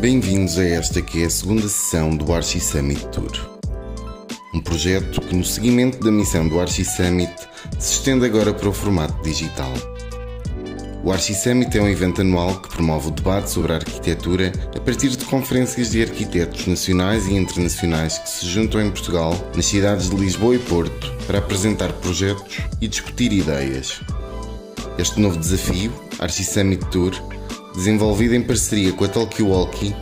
Bem-vindos 0.00 0.56
a 0.56 0.64
esta 0.64 1.02
que 1.02 1.22
é 1.22 1.26
a 1.26 1.30
segunda 1.30 1.68
sessão 1.68 2.16
do 2.16 2.32
Archie 2.32 2.58
Summit 2.58 3.06
Tour. 3.08 3.30
Um 4.54 4.60
projeto 4.62 5.20
que, 5.20 5.36
no 5.36 5.44
seguimento 5.44 6.02
da 6.02 6.10
missão 6.10 6.48
do 6.48 6.58
Archie 6.58 6.86
Summit, 6.86 7.30
se 7.78 7.92
estende 7.92 8.24
agora 8.24 8.54
para 8.54 8.70
o 8.70 8.72
formato 8.72 9.22
digital. 9.22 9.70
O 11.04 11.12
Archie 11.12 11.34
Summit 11.34 11.76
é 11.76 11.82
um 11.82 11.88
evento 11.88 12.22
anual 12.22 12.62
que 12.62 12.70
promove 12.70 13.08
o 13.08 13.10
debate 13.10 13.50
sobre 13.50 13.74
a 13.74 13.76
arquitetura 13.76 14.52
a 14.74 14.80
partir 14.80 15.10
de 15.10 15.24
conferências 15.26 15.90
de 15.90 16.02
arquitetos 16.02 16.66
nacionais 16.66 17.26
e 17.26 17.34
internacionais 17.34 18.16
que 18.16 18.30
se 18.30 18.46
juntam 18.46 18.80
em 18.80 18.90
Portugal, 18.90 19.34
nas 19.54 19.66
cidades 19.66 20.08
de 20.08 20.16
Lisboa 20.16 20.54
e 20.54 20.58
Porto, 20.60 21.14
para 21.26 21.40
apresentar 21.40 21.92
projetos 21.92 22.56
e 22.80 22.88
discutir 22.88 23.34
ideias. 23.34 24.00
Este 24.96 25.20
novo 25.20 25.36
desafio, 25.36 25.92
Archie 26.18 26.44
Summit 26.44 26.86
Tour, 26.86 27.12
desenvolvido 27.74 28.34
em 28.34 28.42
parceria 28.42 28.92
com 28.92 29.04
a 29.04 29.08
Talkie 29.08 29.42
Walkie, 29.42 29.94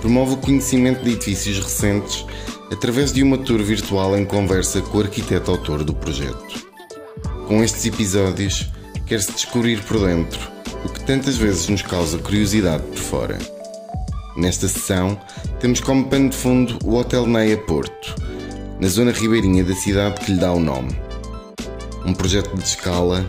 promove 0.00 0.34
o 0.34 0.36
conhecimento 0.36 1.02
de 1.02 1.12
edifícios 1.12 1.58
recentes 1.58 2.24
através 2.70 3.12
de 3.12 3.22
uma 3.22 3.38
tour 3.38 3.62
virtual 3.62 4.16
em 4.16 4.24
conversa 4.24 4.80
com 4.80 4.98
o 4.98 5.02
arquiteto 5.02 5.50
autor 5.50 5.84
do 5.84 5.94
projeto. 5.94 6.66
Com 7.46 7.62
estes 7.62 7.84
episódios, 7.86 8.70
quer-se 9.06 9.32
descobrir 9.32 9.82
por 9.82 10.06
dentro 10.06 10.40
o 10.84 10.88
que 10.88 11.04
tantas 11.04 11.36
vezes 11.36 11.68
nos 11.68 11.82
causa 11.82 12.18
curiosidade 12.18 12.82
por 12.84 12.98
fora. 12.98 13.38
Nesta 14.36 14.66
sessão, 14.66 15.20
temos 15.60 15.80
como 15.80 16.08
pano 16.08 16.30
de 16.30 16.36
fundo 16.36 16.78
o 16.84 16.94
Hotel 16.96 17.26
Neia 17.26 17.58
Porto, 17.58 18.16
na 18.80 18.88
zona 18.88 19.12
ribeirinha 19.12 19.62
da 19.62 19.74
cidade 19.74 20.20
que 20.20 20.32
lhe 20.32 20.40
dá 20.40 20.50
o 20.52 20.58
nome. 20.58 20.90
Um 22.04 22.14
projeto 22.14 22.56
de 22.56 22.64
escala, 22.64 23.24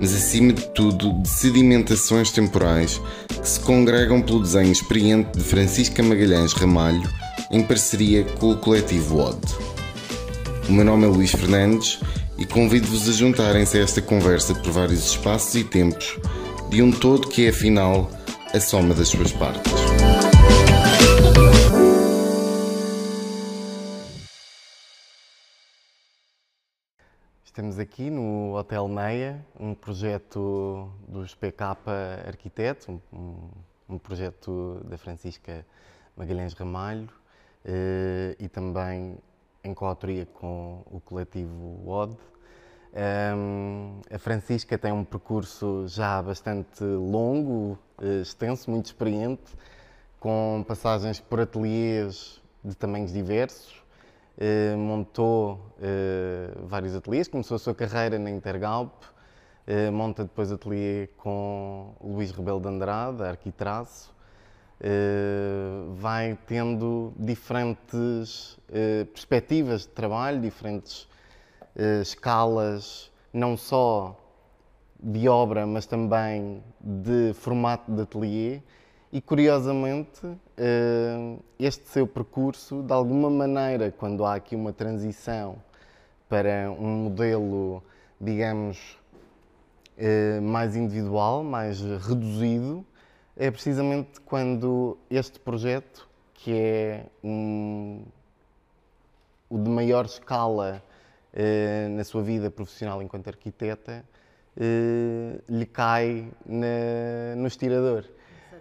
mas 0.00 0.14
acima 0.14 0.52
de 0.52 0.66
tudo 0.68 1.12
de 1.22 1.28
sedimentações 1.28 2.30
temporais 2.30 3.00
que 3.28 3.48
se 3.48 3.60
congregam 3.60 4.20
pelo 4.22 4.42
desenho 4.42 4.72
experiente 4.72 5.38
de 5.38 5.44
Francisca 5.44 6.02
Magalhães 6.02 6.52
Ramalho 6.52 7.08
em 7.50 7.62
parceria 7.62 8.24
com 8.24 8.50
o 8.50 8.56
coletivo 8.56 9.18
OD. 9.18 9.40
O 10.68 10.72
meu 10.72 10.84
nome 10.84 11.04
é 11.04 11.08
Luís 11.08 11.30
Fernandes 11.30 11.98
e 12.36 12.44
convido-vos 12.44 13.08
a 13.08 13.12
juntarem-se 13.12 13.78
a 13.78 13.82
esta 13.82 14.02
conversa 14.02 14.54
por 14.54 14.70
vários 14.70 15.06
espaços 15.10 15.54
e 15.54 15.64
tempos 15.64 16.18
de 16.70 16.82
um 16.82 16.90
todo 16.90 17.28
que 17.28 17.46
é, 17.46 17.48
afinal, 17.48 18.10
a 18.54 18.60
soma 18.60 18.94
das 18.94 19.08
suas 19.08 19.32
partes. 19.32 19.77
Estamos 27.58 27.80
aqui 27.80 28.08
no 28.08 28.56
Hotel 28.56 28.86
Meia, 28.86 29.44
um 29.58 29.74
projeto 29.74 30.92
dos 31.08 31.34
PK 31.34 31.76
Arquitetos, 32.24 32.88
um, 32.88 33.48
um 33.88 33.98
projeto 33.98 34.80
da 34.84 34.96
Francisca 34.96 35.66
Magalhães 36.16 36.52
Ramalho 36.52 37.08
eh, 37.64 38.36
e 38.38 38.46
também 38.46 39.18
em 39.64 39.74
coautoria 39.74 40.24
com 40.24 40.84
o 40.88 41.00
coletivo 41.00 41.82
OD. 41.84 42.16
Um, 43.36 44.02
a 44.08 44.18
Francisca 44.20 44.78
tem 44.78 44.92
um 44.92 45.02
percurso 45.02 45.84
já 45.88 46.22
bastante 46.22 46.84
longo, 46.84 47.76
uh, 48.00 48.22
extenso, 48.22 48.70
muito 48.70 48.86
experiente, 48.86 49.52
com 50.20 50.64
passagens 50.64 51.18
por 51.18 51.40
ateliês 51.40 52.40
de 52.62 52.76
tamanhos 52.76 53.12
diversos. 53.12 53.82
Uh, 54.38 54.78
montou 54.78 55.54
uh, 55.80 56.64
vários 56.64 56.94
ateliês, 56.94 57.26
começou 57.26 57.56
a 57.56 57.58
sua 57.58 57.74
carreira 57.74 58.20
na 58.20 58.30
Intergalp, 58.30 59.02
monta 59.92 60.22
depois 60.22 60.50
ateliê 60.50 61.08
com 61.18 61.92
Luís 62.00 62.30
Rebelo 62.30 62.60
de 62.60 62.68
Andrade, 62.68 63.22
arquitraço, 63.22 64.16
Uh, 64.80 65.92
vai 65.94 66.38
tendo 66.46 67.12
diferentes 67.18 68.56
perspectivas 69.12 69.80
de 69.80 69.88
trabalho, 69.88 70.40
diferentes 70.40 71.08
escalas, 72.00 73.10
não 73.32 73.56
só 73.56 74.16
de 75.02 75.28
obra, 75.28 75.66
mas 75.66 75.84
também 75.84 76.62
de 76.80 77.34
formato 77.34 77.90
de 77.90 78.02
ateliê. 78.02 78.60
E 79.10 79.22
curiosamente, 79.22 80.20
este 81.58 81.88
seu 81.88 82.06
percurso, 82.06 82.82
de 82.82 82.92
alguma 82.92 83.30
maneira, 83.30 83.90
quando 83.90 84.22
há 84.24 84.34
aqui 84.34 84.54
uma 84.54 84.70
transição 84.70 85.56
para 86.28 86.70
um 86.78 87.04
modelo, 87.04 87.82
digamos, 88.20 88.98
mais 90.42 90.76
individual, 90.76 91.42
mais 91.42 91.80
reduzido, 91.80 92.84
é 93.34 93.50
precisamente 93.50 94.20
quando 94.20 94.98
este 95.10 95.40
projeto, 95.40 96.06
que 96.34 96.52
é 96.52 97.06
um, 97.24 98.04
o 99.48 99.56
de 99.56 99.70
maior 99.70 100.04
escala 100.04 100.82
uh, 101.32 101.88
na 101.96 102.04
sua 102.04 102.22
vida 102.22 102.50
profissional 102.50 103.00
enquanto 103.00 103.28
arquiteta, 103.28 104.04
lhe 105.48 105.66
cai 105.66 106.28
na, 106.44 107.36
no 107.36 107.46
estirador. 107.46 108.04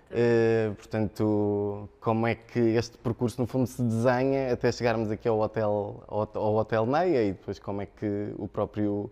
Uh, 0.09 0.73
portanto, 0.75 1.89
como 1.99 2.27
é 2.27 2.35
que 2.35 2.59
este 2.59 2.97
percurso 2.97 3.41
no 3.41 3.47
fundo 3.47 3.67
se 3.67 3.81
desenha 3.81 4.53
até 4.53 4.71
chegarmos 4.71 5.11
aqui 5.11 5.27
ao 5.27 5.37
hotel, 5.37 6.01
ao, 6.07 6.29
ao 6.33 6.55
hotel 6.55 6.85
Neia 6.85 7.23
e 7.23 7.31
depois 7.33 7.59
como 7.59 7.81
é 7.81 7.85
que 7.85 8.33
o 8.37 8.47
próprio 8.47 9.11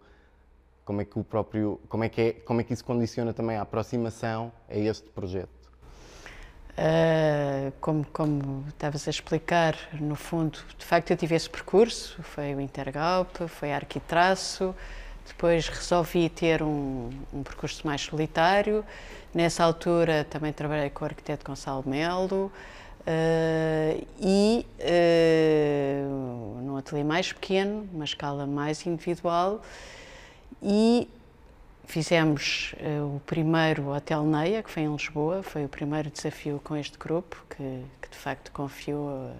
como 0.86 1.02
é 1.02 1.06
que 1.06 1.20
o 1.20 1.24
próprio 1.24 1.82
como 1.90 2.06
é 2.06 2.10
que 2.10 2.22
é, 2.22 2.32
como 2.32 2.62
é 2.62 2.64
que 2.64 2.72
isso 2.72 2.86
condiciona 2.86 3.34
também 3.34 3.58
a 3.58 3.64
aproximação 3.64 4.54
a 4.70 4.76
este 4.78 5.10
projeto? 5.10 5.50
Uh, 6.78 7.72
como, 7.82 8.06
como 8.14 8.66
estavas 8.70 9.06
a 9.08 9.10
explicar, 9.10 9.76
no 9.94 10.16
fundo, 10.16 10.60
de 10.78 10.86
facto 10.86 11.12
eu 11.12 11.18
tive 11.18 11.36
esse 11.36 11.50
percurso, 11.50 12.22
foi 12.22 12.54
o 12.54 12.60
Intergalp, 12.60 13.34
foi 13.48 13.72
Arquitraço, 13.74 14.76
depois 15.26 15.68
resolvi 15.68 16.30
ter 16.30 16.62
um, 16.62 17.10
um, 17.34 17.44
percurso 17.44 17.86
mais 17.86 18.02
solitário, 18.02 18.86
nessa 19.34 19.64
altura 19.64 20.26
também 20.30 20.54
trabalhei 20.54 20.90
com 20.90 21.04
o 21.04 21.08
arquiteto 21.08 21.46
Gonçalo 21.46 21.84
Melo, 21.86 22.52
uh, 23.02 24.08
e 24.20 24.66
uh, 24.80 26.62
num 26.62 26.78
ateliê 26.78 27.04
mais 27.04 27.34
pequeno, 27.34 27.88
uma 27.94 28.06
escala 28.06 28.46
mais 28.46 28.86
individual, 28.86 29.62
e 30.62 31.08
Fizemos 31.88 32.74
uh, 32.80 33.16
o 33.16 33.20
primeiro 33.28 33.90
Hotel 33.96 34.24
Neia, 34.24 34.64
que 34.64 34.72
foi 34.72 34.82
em 34.82 34.92
Lisboa, 34.92 35.44
foi 35.44 35.66
o 35.66 35.70
primeiro 35.70 36.10
desafio 36.10 36.60
com 36.64 36.76
este 36.76 36.98
grupo, 36.98 37.46
que, 37.48 37.84
que 38.02 38.10
de 38.10 38.18
facto 38.18 38.52
confiou 38.52 39.32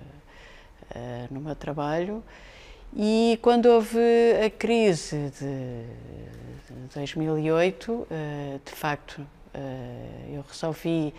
no 1.32 1.42
meu 1.42 1.56
trabalho. 1.56 2.24
E 2.94 3.40
quando 3.42 3.66
houve 3.68 4.00
a 4.46 4.50
crise 4.50 5.32
de, 5.40 5.84
de 6.88 6.96
2008, 6.96 8.08
de 8.66 8.72
facto, 8.72 9.26
eu 10.32 10.44
resolvi 10.48 11.14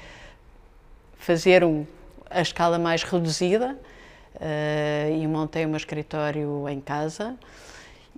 fazer 1.19 1.65
um, 1.65 1.87
a 2.31 2.41
escala 2.41 2.79
mais 2.79 3.03
reduzida 3.03 3.79
e 5.19 5.27
montei 5.27 5.67
meu 5.67 5.77
escritório 5.77 6.69
em 6.69 6.81
casa. 6.81 7.37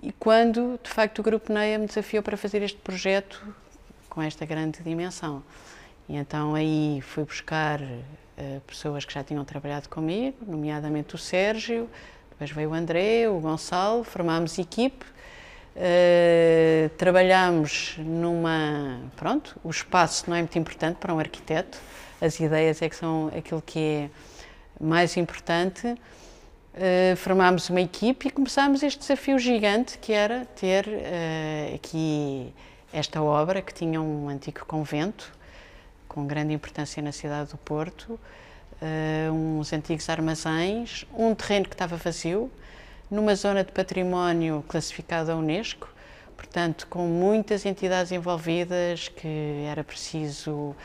E 0.01 0.11
quando, 0.13 0.79
de 0.81 0.89
facto, 0.89 1.19
o 1.19 1.23
Grupo 1.23 1.51
NEIA 1.51 1.77
me 1.77 1.85
desafiou 1.85 2.23
para 2.23 2.37
fazer 2.37 2.61
este 2.61 2.77
projeto 2.77 3.45
com 4.09 4.21
esta 4.21 4.45
grande 4.45 4.81
dimensão. 4.81 5.43
E 6.07 6.15
então 6.15 6.55
aí 6.55 7.01
fui 7.01 7.23
buscar 7.23 7.81
pessoas 8.65 9.05
que 9.05 9.13
já 9.13 9.23
tinham 9.23 9.43
trabalhado 9.43 9.89
comigo, 9.89 10.37
nomeadamente 10.47 11.15
o 11.15 11.17
Sérgio, 11.17 11.89
depois 12.39 12.51
veio 12.51 12.69
o 12.69 12.73
André, 12.73 13.27
o 13.27 13.37
Gonçalo, 13.41 14.01
formámos 14.01 14.57
equipe, 14.57 15.05
uh, 15.75 16.89
trabalhámos 16.97 17.97
numa. 17.97 19.01
Pronto, 19.17 19.59
o 19.61 19.69
espaço 19.69 20.29
não 20.29 20.37
é 20.37 20.39
muito 20.39 20.57
importante 20.57 20.95
para 20.95 21.13
um 21.13 21.19
arquiteto, 21.19 21.77
as 22.21 22.39
ideias 22.39 22.81
é 22.81 22.87
que 22.87 22.95
são 22.95 23.29
aquilo 23.37 23.61
que 23.61 23.79
é 23.79 24.09
mais 24.79 25.17
importante. 25.17 25.85
Uh, 25.85 27.17
formámos 27.17 27.69
uma 27.69 27.81
equipe 27.81 28.29
e 28.29 28.31
começámos 28.31 28.83
este 28.83 28.99
desafio 28.99 29.37
gigante 29.37 29.97
que 29.97 30.13
era 30.13 30.45
ter 30.45 30.87
uh, 30.87 31.75
aqui 31.75 32.53
esta 32.93 33.21
obra 33.21 33.61
que 33.61 33.73
tinha 33.73 33.99
um 33.99 34.29
antigo 34.29 34.63
convento 34.65 35.29
com 36.07 36.25
grande 36.25 36.53
importância 36.53 37.03
na 37.03 37.11
cidade 37.11 37.51
do 37.51 37.57
Porto, 37.57 38.17
uh, 38.81 39.31
uns 39.31 39.71
antigos 39.73 40.09
armazéns, 40.09 41.05
um 41.13 41.33
terreno 41.35 41.65
que 41.65 41.75
estava 41.75 41.95
vazio, 41.97 42.51
numa 43.09 43.35
zona 43.35 43.63
de 43.63 43.71
património 43.71 44.63
classificada 44.67 45.33
à 45.33 45.35
Unesco, 45.35 45.89
portanto 46.37 46.87
com 46.87 47.07
muitas 47.07 47.65
entidades 47.65 48.11
envolvidas 48.11 49.07
que 49.09 49.65
era 49.67 49.83
preciso 49.83 50.75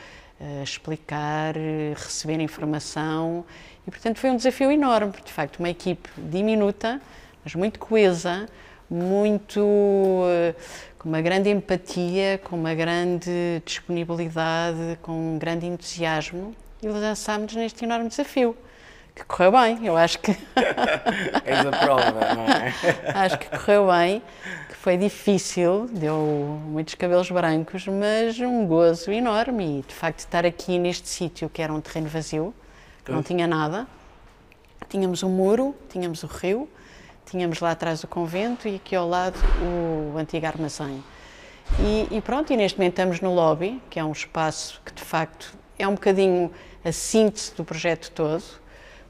explicar, 0.63 1.55
receber 1.95 2.41
informação 2.41 3.45
e, 3.87 3.91
portanto, 3.91 4.19
foi 4.19 4.31
um 4.31 4.37
desafio 4.37 4.73
enorme, 4.73 5.13
de 5.25 5.33
facto, 5.33 5.59
uma 5.59 5.69
equipe 5.69 6.09
diminuta, 6.17 7.01
mas 7.45 7.55
muito 7.55 7.79
coesa, 7.79 8.47
muito 8.89 10.25
eh, 10.27 10.55
com 10.99 11.09
uma 11.09 11.21
grande 11.21 11.51
empatia, 11.51 12.41
com 12.43 12.57
uma 12.57 12.75
grande 12.75 13.31
disponibilidade, 13.65 14.99
com 15.03 15.35
um 15.35 15.39
grande 15.39 15.67
entusiasmo 15.67 16.55
e 16.85 16.89
lançámos-nos 16.89 17.55
neste 17.63 17.85
enorme 17.85 18.09
desafio 18.09 18.57
que 19.15 19.25
correu 19.25 19.53
bem, 19.53 19.87
eu 19.87 19.97
acho 19.97 20.19
que. 20.19 20.33
És 21.45 21.65
a 21.65 21.71
prova, 21.71 22.35
não 22.35 22.45
é? 22.45 22.75
acho 23.15 23.39
que 23.39 23.49
correu 23.49 23.87
bem, 23.87 24.23
que 24.69 24.75
foi 24.75 24.97
difícil, 24.97 25.89
deu 25.93 26.61
muitos 26.65 26.97
cabelos 26.97 27.31
brancos, 27.31 27.87
mas 27.87 28.39
um 28.41 28.67
gozo 28.67 29.13
enorme. 29.13 29.79
E 29.79 29.83
de 29.83 29.95
facto, 29.95 30.21
estar 30.21 30.45
aqui 30.45 30.79
neste 30.79 31.09
sítio 31.09 31.49
que 31.49 31.63
era 31.63 31.73
um 31.73 31.81
terreno 31.81 32.09
vazio, 32.09 32.53
que 33.05 33.13
não 33.13 33.23
tinha 33.23 33.47
nada, 33.47 33.87
tínhamos 34.89 35.23
um 35.23 35.29
muro, 35.29 35.77
tínhamos 35.89 36.25
o 36.25 36.27
rio, 36.27 36.69
tínhamos 37.25 37.61
lá 37.61 37.71
atrás 37.71 38.03
o 38.03 38.09
convento 38.09 38.67
e 38.67 38.77
aqui 38.77 38.97
ao 38.97 39.09
lado 39.09 39.39
o 39.63 40.19
antigo 40.19 40.47
armazém. 40.47 41.05
E, 41.79 42.09
e 42.11 42.21
pronto, 42.21 42.53
e 42.53 42.57
neste 42.57 42.79
momento 42.79 42.93
estamos 42.95 43.21
no 43.21 43.33
lobby, 43.33 43.81
que 43.89 43.99
é 43.99 44.05
um 44.05 44.13
espaço 44.13 44.81
que 44.85 44.93
de 44.93 45.03
facto 45.03 45.55
é 45.79 45.87
um 45.87 45.95
bocadinho 45.95 46.51
a 46.85 46.93
síntese 46.93 47.55
do 47.55 47.65
projeto 47.65 48.11
todo 48.11 48.43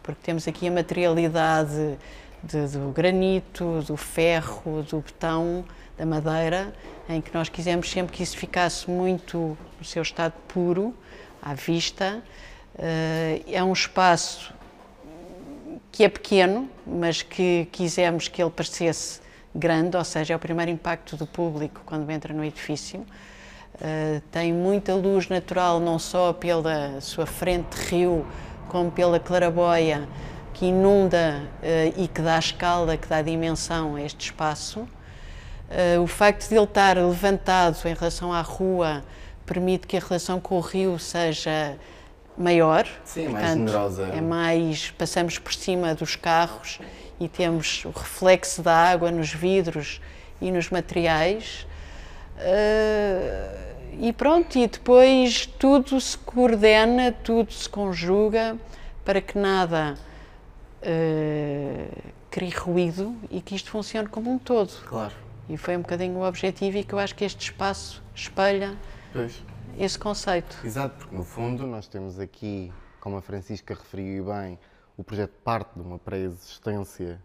porque 0.04 0.20
temos 0.22 0.46
aqui 0.46 0.68
a 0.68 0.70
materialidade 0.70 1.96
de, 2.42 2.66
do 2.68 2.92
granito, 2.92 3.82
do 3.86 3.96
ferro, 3.96 4.82
do 4.82 5.00
betão, 5.00 5.64
da 5.96 6.04
madeira, 6.04 6.74
em 7.08 7.22
que 7.22 7.32
nós 7.32 7.48
quisemos 7.48 7.90
sempre 7.90 8.14
que 8.14 8.22
isso 8.22 8.36
ficasse 8.36 8.88
muito 8.88 9.56
no 9.78 9.84
seu 9.84 10.02
estado 10.02 10.34
puro, 10.46 10.94
à 11.40 11.54
vista. 11.54 12.22
Eh, 12.78 13.40
é 13.50 13.64
um 13.64 13.72
espaço 13.72 14.52
que 15.90 16.04
é 16.04 16.08
pequeno, 16.08 16.68
mas 16.86 17.22
que 17.22 17.66
quisemos 17.72 18.28
que 18.28 18.42
ele 18.42 18.50
parecesse 18.50 19.20
grande, 19.54 19.96
ou 19.96 20.04
seja, 20.04 20.34
é 20.34 20.36
o 20.36 20.40
primeiro 20.40 20.70
impacto 20.70 21.16
do 21.16 21.26
público 21.26 21.80
quando 21.86 22.10
entra 22.10 22.34
no 22.34 22.44
edifício. 22.44 23.06
Uh, 23.74 24.20
tem 24.30 24.52
muita 24.52 24.94
luz 24.94 25.28
natural, 25.28 25.80
não 25.80 25.98
só 25.98 26.32
pela 26.32 27.00
sua 27.00 27.26
frente 27.26 27.76
de 27.76 27.86
rio, 27.88 28.24
como 28.68 28.90
pela 28.90 29.18
claraboia 29.18 30.08
que 30.52 30.66
inunda 30.66 31.42
uh, 31.62 32.00
e 32.00 32.06
que 32.06 32.22
dá 32.22 32.38
escala, 32.38 32.96
que 32.96 33.08
dá 33.08 33.20
dimensão 33.20 33.96
a 33.96 34.02
este 34.02 34.26
espaço. 34.26 34.80
Uh, 34.80 36.00
o 36.02 36.06
facto 36.06 36.48
de 36.48 36.54
ele 36.54 36.64
estar 36.64 36.96
levantado 36.96 37.76
em 37.86 37.94
relação 37.94 38.32
à 38.32 38.40
rua 38.40 39.02
permite 39.44 39.86
que 39.86 39.96
a 39.96 40.00
relação 40.00 40.40
com 40.40 40.56
o 40.56 40.60
rio 40.60 40.98
seja 40.98 41.76
maior. 42.38 42.86
Sim, 43.04 43.30
Portanto, 43.30 43.42
mais 43.42 43.58
generosa. 43.58 44.02
É 44.14 44.20
mais, 44.20 44.90
passamos 44.92 45.38
por 45.38 45.52
cima 45.52 45.94
dos 45.94 46.16
carros 46.16 46.78
e 47.18 47.28
temos 47.28 47.84
o 47.84 47.90
reflexo 47.90 48.62
da 48.62 48.74
água 48.74 49.10
nos 49.10 49.32
vidros 49.32 50.00
e 50.40 50.50
nos 50.50 50.70
materiais. 50.70 51.66
Uh, 52.36 53.64
e 54.00 54.12
pronto, 54.12 54.58
e 54.58 54.66
depois 54.66 55.46
tudo 55.46 56.00
se 56.00 56.18
coordena, 56.18 57.12
tudo 57.12 57.52
se 57.52 57.68
conjuga 57.68 58.58
para 59.04 59.20
que 59.20 59.38
nada 59.38 59.96
uh, 60.82 62.12
crie 62.30 62.50
ruído 62.50 63.14
e 63.30 63.40
que 63.40 63.54
isto 63.54 63.70
funcione 63.70 64.08
como 64.08 64.30
um 64.30 64.38
todo. 64.38 64.72
Claro. 64.86 65.14
E 65.48 65.56
foi 65.56 65.76
um 65.76 65.80
bocadinho 65.80 66.18
o 66.18 66.26
objetivo 66.26 66.78
e 66.78 66.84
que 66.84 66.92
eu 66.92 66.98
acho 66.98 67.14
que 67.14 67.24
este 67.24 67.50
espaço 67.50 68.02
espelha 68.14 68.76
pois. 69.12 69.42
esse 69.78 69.98
conceito. 69.98 70.58
Exato, 70.64 70.96
porque 70.96 71.14
no 71.14 71.22
fundo 71.22 71.66
nós 71.66 71.86
temos 71.86 72.18
aqui, 72.18 72.72
como 72.98 73.16
a 73.16 73.22
Francisca 73.22 73.74
referiu 73.74 74.24
bem, 74.24 74.58
o 74.96 75.04
projeto 75.04 75.34
parte 75.44 75.74
de 75.74 75.82
uma 75.82 75.98
pré-existência 75.98 77.20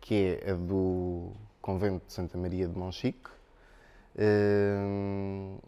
que 0.00 0.40
é 0.42 0.50
a 0.50 0.54
do 0.54 1.32
Convento 1.60 2.06
de 2.06 2.12
Santa 2.12 2.36
Maria 2.36 2.66
de 2.66 2.76
Monchique. 2.76 3.30
Uh, 4.16 5.58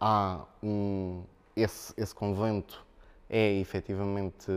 há 0.00 0.44
um, 0.62 1.22
esse, 1.56 1.92
esse 1.96 2.14
convento 2.14 2.84
é 3.28 3.52
efetivamente 3.54 4.50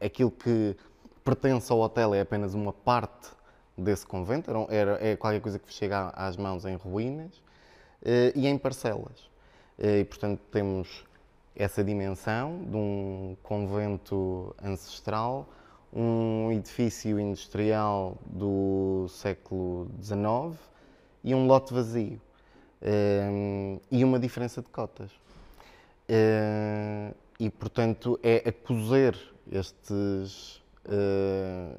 aquilo 0.00 0.30
que 0.30 0.76
pertence 1.24 1.72
ao 1.72 1.80
hotel 1.80 2.14
é 2.14 2.20
apenas 2.20 2.54
uma 2.54 2.72
parte 2.72 3.30
desse 3.76 4.06
convento, 4.06 4.50
era, 4.68 4.98
é 5.04 5.16
qualquer 5.16 5.40
coisa 5.40 5.58
que 5.58 5.72
chega 5.72 6.08
às 6.10 6.36
mãos 6.36 6.64
em 6.64 6.76
ruínas 6.76 7.42
eh, 8.04 8.32
e 8.36 8.46
em 8.46 8.56
parcelas. 8.56 9.30
Eh, 9.78 10.00
e, 10.00 10.04
portanto, 10.04 10.40
temos 10.52 11.04
essa 11.56 11.82
dimensão 11.82 12.62
de 12.64 12.76
um 12.76 13.36
convento 13.42 14.54
ancestral, 14.62 15.48
um 15.92 16.52
edifício 16.52 17.18
industrial 17.18 18.18
do 18.26 19.06
século 19.08 19.88
XIX 20.00 20.56
e 21.24 21.34
um 21.34 21.46
lote 21.46 21.72
vazio 21.72 22.20
uh, 22.82 23.80
e 23.90 24.04
uma 24.04 24.18
diferença 24.18 24.60
de 24.60 24.68
cotas. 24.68 25.10
Uh, 26.08 27.14
e, 27.40 27.48
portanto, 27.48 28.20
é 28.22 28.42
a 28.46 28.52
cozer 28.52 29.16
estes, 29.50 30.56
uh, 30.86 31.76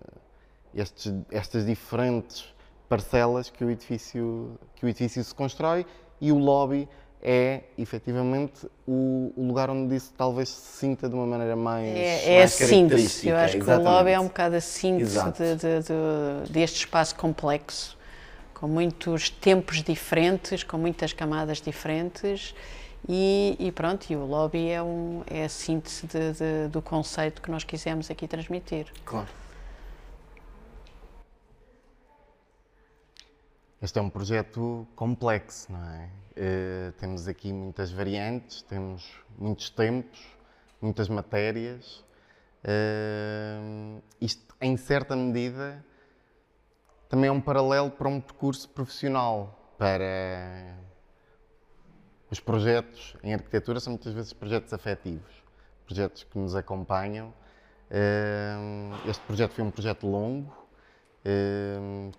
estes, 0.74 1.14
estas 1.32 1.66
diferentes 1.66 2.54
parcelas 2.90 3.50
que 3.50 3.64
o, 3.64 3.70
edifício, 3.70 4.58
que 4.76 4.86
o 4.86 4.90
edifício 4.90 5.24
se 5.24 5.34
constrói 5.34 5.86
e 6.20 6.32
o 6.32 6.38
lobby 6.38 6.90
é 7.22 7.64
efetivamente 7.78 8.70
o, 8.88 9.34
o, 9.36 9.48
lugar 9.48 9.70
onde 9.70 9.96
isso 9.96 10.14
talvez 10.16 10.50
se 10.50 10.78
sinta 10.80 11.10
de 11.10 11.16
uma 11.16 11.26
maneira 11.26 11.56
mais. 11.56 11.88
É, 11.88 12.36
é 12.36 12.38
mais 12.40 12.62
a 12.62 12.66
síntese. 12.68 13.28
Eu 13.28 13.36
acho 13.38 13.58
Exatamente. 13.58 13.84
que 13.84 13.90
o 13.90 13.98
lobby 13.98 14.12
é 14.12 14.20
um 14.20 14.28
bocado 14.28 14.56
a 14.56 14.62
síntese 14.62 15.24
de, 15.32 15.56
de, 15.56 15.80
de, 15.80 16.52
deste 16.52 16.78
espaço 16.78 17.16
complexo 17.16 17.95
com 18.66 18.68
muitos 18.68 19.30
tempos 19.30 19.84
diferentes, 19.84 20.64
com 20.64 20.76
muitas 20.76 21.14
camadas 21.14 21.62
diferentes. 21.62 22.56
E, 23.08 23.56
e 23.60 23.72
pronto, 23.72 24.10
e 24.10 24.16
o 24.16 24.26
lobby 24.26 24.70
é, 24.70 24.82
um, 24.82 25.22
é 25.28 25.46
a 25.46 25.50
síntese 25.50 26.08
de, 26.08 26.34
de, 26.34 26.68
do 26.70 26.82
conceito 26.82 27.44
que 27.44 27.52
nós 27.52 27.64
quisemos 27.64 28.10
aqui 28.10 28.28
transmitir. 28.28 28.92
Claro. 29.06 29.28
Este 33.80 34.00
é 34.00 34.02
um 34.02 34.10
projeto 34.10 34.88
complexo, 34.96 35.72
não 35.72 35.88
é? 35.88 36.10
Uh, 36.32 36.92
temos 36.94 37.28
aqui 37.28 37.54
muitas 37.54 37.92
variantes, 37.92 38.64
temos 38.64 39.08
muitos 39.38 39.70
tempos, 39.70 40.20
muitas 40.82 41.08
matérias. 41.08 42.04
Uh, 42.64 44.02
isto, 44.20 44.56
em 44.60 44.76
certa 44.76 45.16
medida, 45.16 45.86
também 47.10 47.28
é 47.30 47.32
um 47.32 47.42
paralelo 47.42 47.92
para 47.92 48.08
um 48.08 48.20
percurso 48.20 48.68
profissional, 48.70 49.74
para 49.78 50.76
os 52.30 52.40
projetos 52.40 53.16
em 53.24 53.34
arquitetura 53.34 53.80
são 53.80 53.94
muitas 53.94 54.14
vezes 54.14 54.34
projetos 54.34 54.74
afetivos, 54.74 55.32
projetos 55.86 56.24
que 56.24 56.38
nos 56.38 56.56
acompanham. 56.56 57.34
Este 59.08 59.24
projeto 59.24 59.52
foi 59.52 59.64
um 59.64 59.72
projeto 59.72 60.08
longo, 60.08 60.52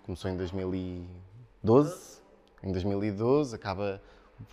começou 0.03 0.31
em 0.31 0.37
2012, 0.37 2.21
em 2.63 2.71
2012 2.71 3.55
acaba 3.55 4.01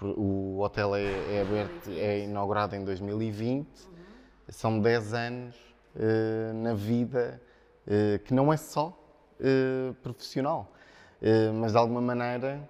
o 0.02 0.60
hotel 0.60 0.94
é, 0.94 1.36
é 1.36 1.42
aberto, 1.42 1.90
é 1.90 2.20
inaugurado 2.20 2.74
em 2.74 2.84
2020. 2.84 3.66
São 4.48 4.80
10 4.80 5.14
anos 5.14 5.56
uh, 5.94 6.54
na 6.54 6.74
vida 6.74 7.40
que 8.24 8.32
não 8.32 8.50
é 8.50 8.56
só 8.56 9.03
uh, 9.44 9.94
profissional. 9.94 10.72
Uh, 11.20 11.52
mas 11.54 11.72
de 11.72 11.78
alguma 11.78 12.00
maneira, 12.00 12.68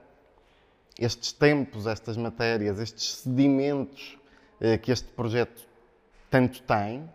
estes 0.98 1.32
tempos, 1.32 1.86
estas 1.86 2.16
matérias, 2.16 2.78
estes 2.78 3.16
sedimentos 3.16 4.18
uh, 4.60 4.78
que 4.78 4.90
este 4.92 5.08
projeto 5.08 5.66
tanto 6.30 6.62
tem, 6.62 7.08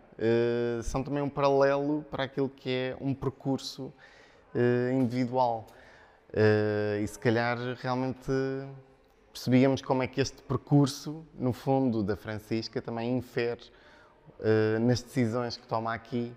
são 0.82 1.02
também 1.02 1.22
um 1.22 1.28
paralelo 1.28 2.04
para 2.10 2.24
aquilo 2.24 2.48
que 2.48 2.70
é 2.70 2.96
um 3.00 3.14
percurso 3.14 3.92
individual. 4.94 5.66
e 7.02 7.06
se 7.06 7.18
calhar 7.18 7.56
realmente 7.80 8.30
percebíamos 9.32 9.80
como 9.80 10.02
é 10.02 10.06
que 10.06 10.20
este 10.20 10.42
percurso, 10.42 11.26
no 11.34 11.54
fundo, 11.54 12.02
da 12.02 12.16
Francisca 12.16 12.82
também 12.82 13.16
infere 13.16 13.62
nas 14.80 15.02
decisões 15.02 15.56
que 15.56 15.66
toma 15.66 15.94
aqui 15.94 16.34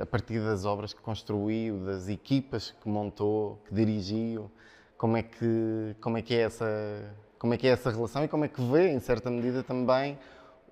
a 0.00 0.06
partir 0.06 0.40
das 0.40 0.64
obras 0.64 0.92
que 0.92 1.00
construiu, 1.00 1.78
das 1.84 2.08
equipas 2.08 2.74
que 2.80 2.88
montou, 2.88 3.60
que 3.66 3.74
dirigiu, 3.74 4.50
como 4.96 5.16
é 5.16 5.22
que, 5.22 5.94
como 6.00 6.16
é, 6.18 6.22
que 6.22 6.34
é 6.34 6.40
essa, 6.40 7.14
como 7.38 7.54
é 7.54 7.56
que 7.56 7.66
é 7.66 7.70
essa 7.70 7.90
relação 7.90 8.24
e 8.24 8.28
como 8.28 8.44
é 8.44 8.48
que 8.48 8.60
vê, 8.60 8.88
em 8.88 9.00
certa 9.00 9.30
medida, 9.30 9.62
também 9.62 10.18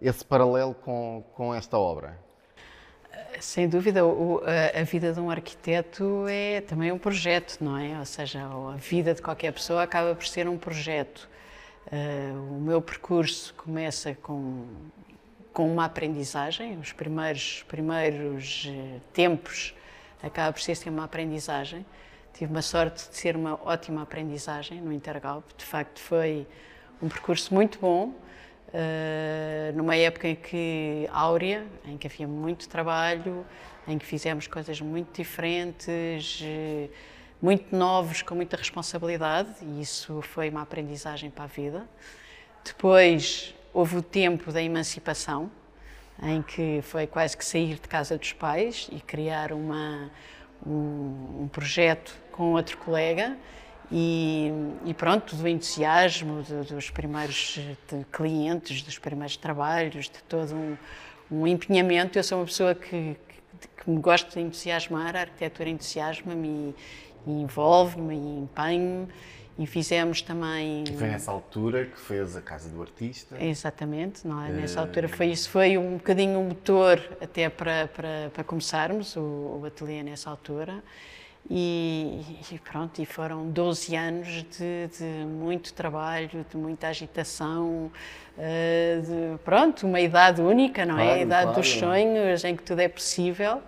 esse 0.01 0.25
paralelo 0.25 0.75
com, 0.75 1.25
com 1.35 1.55
esta 1.55 1.79
obra? 1.79 2.19
Sem 3.41 3.69
dúvida, 3.69 4.05
o, 4.05 4.41
a, 4.45 4.81
a, 4.81 4.83
vida 4.83 5.13
de 5.13 5.21
um 5.21 5.31
arquiteto 5.31 6.27
é 6.29 6.61
também 6.61 6.91
um 6.91 6.99
projeto, 6.99 7.59
não 7.61 7.77
é? 7.77 7.99
Ou 7.99 8.05
seja, 8.05 8.43
a 8.45 8.77
vida 8.77 9.15
de 9.15 9.21
qualquer 9.21 9.53
pessoa 9.53 9.83
acaba 9.83 10.15
por 10.15 10.27
ser 10.27 10.49
um 10.49 10.57
projeto. 10.57 11.29
Uh, 11.87 12.57
o 12.57 12.61
meu 12.61 12.81
percurso 12.83 13.55
começa 13.55 14.15
com 14.15 14.65
com 15.57 15.73
uma 15.73 15.87
aprendizagem. 15.87 16.79
Os 16.79 16.93
primeiros, 16.93 17.65
primeiros 17.67 18.69
eh, 18.69 19.01
tempos 19.15 19.75
acaba 20.23 20.53
por 20.53 20.61
ser 20.61 20.77
uma 20.91 21.05
aprendizagem. 21.05 21.87
Tive 22.35 22.53
uma 22.53 22.61
sorte 22.61 23.09
de 23.09 23.17
ser 23.17 23.35
uma 23.35 23.59
ótima 23.65 24.03
aprendizagem 24.03 24.83
no 24.83 24.93
Intergalp. 24.93 25.47
De 25.57 25.65
facto, 25.65 25.99
foi 25.99 26.47
um 27.01 27.09
percurso 27.09 27.55
muito 27.55 27.79
bom. 27.79 28.13
Uh, 28.69 29.75
numa 29.75 29.97
época 29.97 30.29
em 30.29 30.35
que 30.35 31.09
áurea, 31.11 31.65
em 31.87 31.97
que 31.97 32.07
havia 32.07 32.29
muito 32.29 32.69
trabalho, 32.69 33.47
em 33.89 33.97
que 33.97 34.05
fizemos 34.05 34.47
coisas 34.47 34.79
muito 34.83 35.17
diferentes, 35.17 36.43
uh, 36.43 36.91
muito 37.41 37.75
novos, 37.75 38.21
com 38.21 38.35
muita 38.35 38.59
responsabilidade, 38.59 39.49
e 39.63 39.81
isso 39.81 40.21
foi 40.21 40.51
uma 40.51 40.63
aprendizagem 40.63 41.31
para 41.31 41.45
a 41.45 41.47
vida. 41.47 41.89
Depois 42.63 43.56
houve 43.77 43.99
o 43.99 44.03
tempo 44.03 44.51
da 44.51 44.63
emancipação, 44.63 45.51
em 46.23 46.41
que 46.41 46.81
foi 46.81 47.07
quase 47.07 47.37
que 47.37 47.45
sair 47.45 47.75
de 47.75 47.87
casa 47.87 48.17
dos 48.17 48.33
pais 48.33 48.89
e 48.91 48.99
criar 49.01 49.53
uma, 49.53 50.11
um, 50.67 51.43
um 51.43 51.49
projeto 51.53 52.17
com 52.33 52.55
outro 52.55 52.79
colega 52.79 53.37
e, 53.93 54.51
e, 54.87 54.95
pronto, 54.95 55.37
do 55.37 55.47
entusiasmo 55.47 56.43
de, 56.43 56.73
dos 56.73 56.89
primeiros 56.89 57.61
clientes, 58.11 58.81
dos 58.81 58.99
primeiros 58.99 59.37
trabalhos, 59.37 60.07
de 60.07 60.23
todo 60.23 60.55
um, 60.55 60.79
um 61.31 61.47
empenhamento. 61.47 62.19
Eu 62.19 62.25
sou 62.25 62.39
uma 62.39 62.47
pessoa 62.47 62.75
que, 62.75 63.15
que, 63.61 63.69
que 63.83 63.91
me 63.91 64.01
gosto 64.01 64.33
de 64.33 64.41
entusiasmar, 64.41 65.15
a 65.15 65.21
arquitetura 65.21 65.69
entusiasma-me 65.69 66.49
e, 66.49 66.75
e 67.31 67.43
envolve-me 67.43 68.15
e 68.15 68.39
empenho-me. 68.39 69.09
E 69.59 69.67
fizemos 69.67 70.21
também. 70.21 70.85
Foi 70.99 71.09
nessa 71.09 71.31
altura 71.31 71.87
que 71.87 71.99
fez 71.99 72.37
a 72.37 72.43
Casa 72.43 72.69
do 72.69 72.83
Artista. 72.83 73.43
Exatamente, 73.43 74.27
não 74.27 74.45
é? 74.45 74.51
Nessa 74.51 74.81
altura 74.81 75.09
foi 75.09 75.29
isso, 75.29 75.49
foi 75.49 75.79
um 75.79 75.95
bocadinho 75.97 76.39
o 76.39 76.43
um 76.43 76.49
motor 76.49 77.01
até 77.23 77.49
para, 77.49 77.89
para, 77.89 78.31
para 78.35 78.45
começarmos 78.45 79.17
o, 79.17 79.21
o 79.61 79.63
ateliê 79.67 80.03
nessa 80.03 80.29
altura. 80.29 80.83
E, 81.49 82.23
e, 82.53 82.59
pronto, 82.59 83.01
e 83.01 83.07
foram 83.07 83.49
12 83.49 83.95
anos 83.95 84.27
de, 84.27 84.89
de 84.89 85.05
muito 85.25 85.73
trabalho, 85.73 86.45
de 86.51 86.57
muita 86.57 86.89
agitação, 86.89 87.91
uh, 88.37 89.01
de, 89.01 89.39
pronto, 89.45 89.87
uma 89.87 90.01
idade 90.01 90.43
única, 90.43 90.85
não 90.85 90.97
claro, 90.97 91.11
é? 91.11 91.15
A 91.15 91.19
idade 91.23 91.43
claro. 91.45 91.61
dos 91.61 91.71
sonhos, 91.71 92.45
em 92.45 92.57
que 92.57 92.63
tudo 92.63 92.81
é 92.81 92.89
possível. 92.89 93.63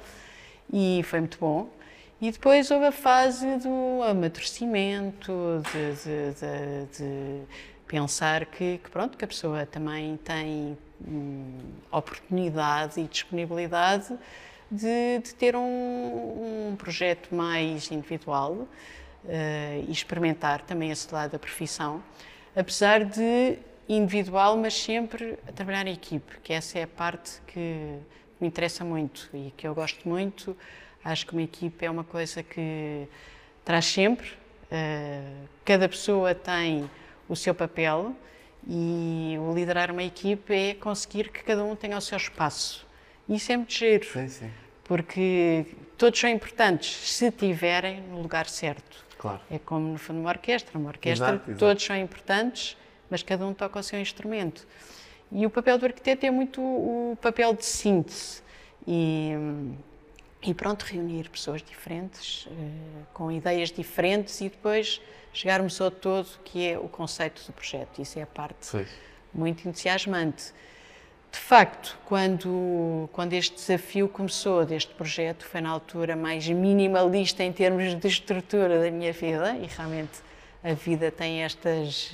E 0.73 1.02
foi 1.04 1.21
muito 1.21 1.38
bom. 1.38 1.71
E 2.20 2.32
depois 2.32 2.68
houve 2.72 2.87
a 2.87 2.92
fase 2.92 3.46
do 3.58 4.02
amadurecimento, 4.02 5.62
de, 5.70 5.92
de, 6.02 6.34
de, 6.34 6.98
de 6.98 7.42
pensar 7.87 8.44
que, 8.44 8.78
que, 8.78 8.90
pronto, 8.90 9.16
que 9.16 9.25
a 9.25 9.28
pessoa 9.28 9.64
também 9.64 10.16
tem 10.16 10.76
hum, 11.06 11.56
oportunidade 11.92 13.00
e 13.00 13.04
disponibilidade 13.04 14.18
de, 14.68 15.22
ter 15.38 15.54
um, 15.54 15.60
um, 16.70 16.76
projeto 16.76 17.32
mais 17.32 17.88
individual 17.92 18.52
uh, 18.52 18.68
e 19.87 19.92
experimentar 19.92 20.62
também 20.62 20.90
esse 20.90 21.12
lado 21.14 21.30
da 21.30 21.38
profissão, 21.38 22.02
apesar 22.54 23.04
de 23.04 23.58
individual, 23.88 24.56
mas 24.56 24.75
sempre 24.75 25.38
a 25.46 25.52
trabalhar 25.52 25.87
em 25.87 25.94
equipe, 25.94 26.40
que 26.42 26.52
essa 26.52 26.80
é 26.80 26.82
a 26.82 26.88
parte 26.88 27.40
que 27.46 27.96
me 28.40 28.48
interessa 28.48 28.84
muito 28.84 29.30
e 29.32 29.52
que 29.56 29.68
eu 29.68 29.75
gosto 29.75 30.08
muito 30.08 30.56
Acho 31.08 31.26
que 31.26 31.32
uma 31.32 31.42
equipe 31.42 31.86
é 31.86 31.90
uma 31.90 32.04
coisa 32.04 32.42
que 32.42 33.08
traz 33.64 33.86
sempre. 33.86 34.28
Uh, 34.70 35.48
cada 35.64 35.88
pessoa 35.88 36.34
tem 36.34 36.90
o 37.26 37.34
seu 37.34 37.54
papel 37.54 38.14
e 38.68 39.34
o 39.40 39.54
liderar 39.54 39.90
uma 39.90 40.02
equipe 40.02 40.54
é 40.54 40.74
conseguir 40.74 41.30
que 41.30 41.42
cada 41.42 41.64
um 41.64 41.74
tenha 41.74 41.96
o 41.96 42.00
seu 42.02 42.18
espaço. 42.18 42.86
Isso 43.26 43.50
é 43.50 43.56
muito 43.56 43.72
giro. 43.72 44.04
Sim, 44.04 44.28
sim. 44.28 44.50
Porque 44.84 45.64
todos 45.96 46.20
são 46.20 46.28
importantes 46.28 47.10
se 47.10 47.28
estiverem 47.28 48.02
no 48.02 48.20
lugar 48.20 48.46
certo. 48.46 49.02
Claro. 49.16 49.40
É 49.50 49.58
como 49.58 49.92
no 49.92 49.98
fundo 49.98 50.20
uma 50.20 50.28
orquestra. 50.28 50.78
Uma 50.78 50.90
orquestra, 50.90 51.28
exato, 51.28 51.50
exato. 51.50 51.58
todos 51.58 51.82
são 51.82 51.96
importantes, 51.96 52.76
mas 53.08 53.22
cada 53.22 53.46
um 53.46 53.54
toca 53.54 53.78
o 53.78 53.82
seu 53.82 53.98
instrumento. 53.98 54.66
E 55.32 55.46
o 55.46 55.50
papel 55.50 55.78
do 55.78 55.86
arquiteto 55.86 56.26
é 56.26 56.30
muito 56.30 56.60
o 56.60 57.16
papel 57.18 57.54
de 57.54 57.64
síntese. 57.64 58.42
E, 58.86 59.32
e 60.42 60.54
pronto, 60.54 60.85
reunir 60.85 61.28
pessoas 61.28 61.62
diferentes, 61.62 62.47
uh, 62.47 62.50
com 63.12 63.30
ideias 63.30 63.73
diferentes 63.73 64.40
e 64.40 64.49
depois 64.49 65.00
chegarmos 65.33 65.80
ao 65.80 65.90
todo, 65.90 66.28
que 66.45 66.66
é 66.66 66.78
o 66.78 66.88
conceito 66.88 67.45
do 67.47 67.52
projeto. 67.52 68.00
Isso 68.00 68.18
é 68.18 68.23
a 68.23 68.26
parte 68.26 68.66
Sim. 68.66 68.87
muito 69.35 69.68
entusiasmante. 69.68 70.52
De 71.30 71.38
facto, 71.38 71.99
quando, 72.07 73.09
quando 73.12 73.35
este 73.35 73.54
desafio 73.54 74.09
começou 74.09 74.64
deste 74.64 74.95
projeto, 74.95 75.45
foi 75.45 75.61
na 75.61 75.68
altura 75.68 76.16
mais 76.16 76.49
minimalista 76.49 77.42
em 77.42 77.52
termos 77.52 77.95
de 77.95 78.09
estrutura 78.09 78.80
da 78.80 78.90
minha 78.90 79.12
vida 79.12 79.57
e 79.57 79.66
realmente 79.66 80.21
a 80.64 80.73
vida 80.73 81.11
tem 81.11 81.42
estas. 81.42 82.11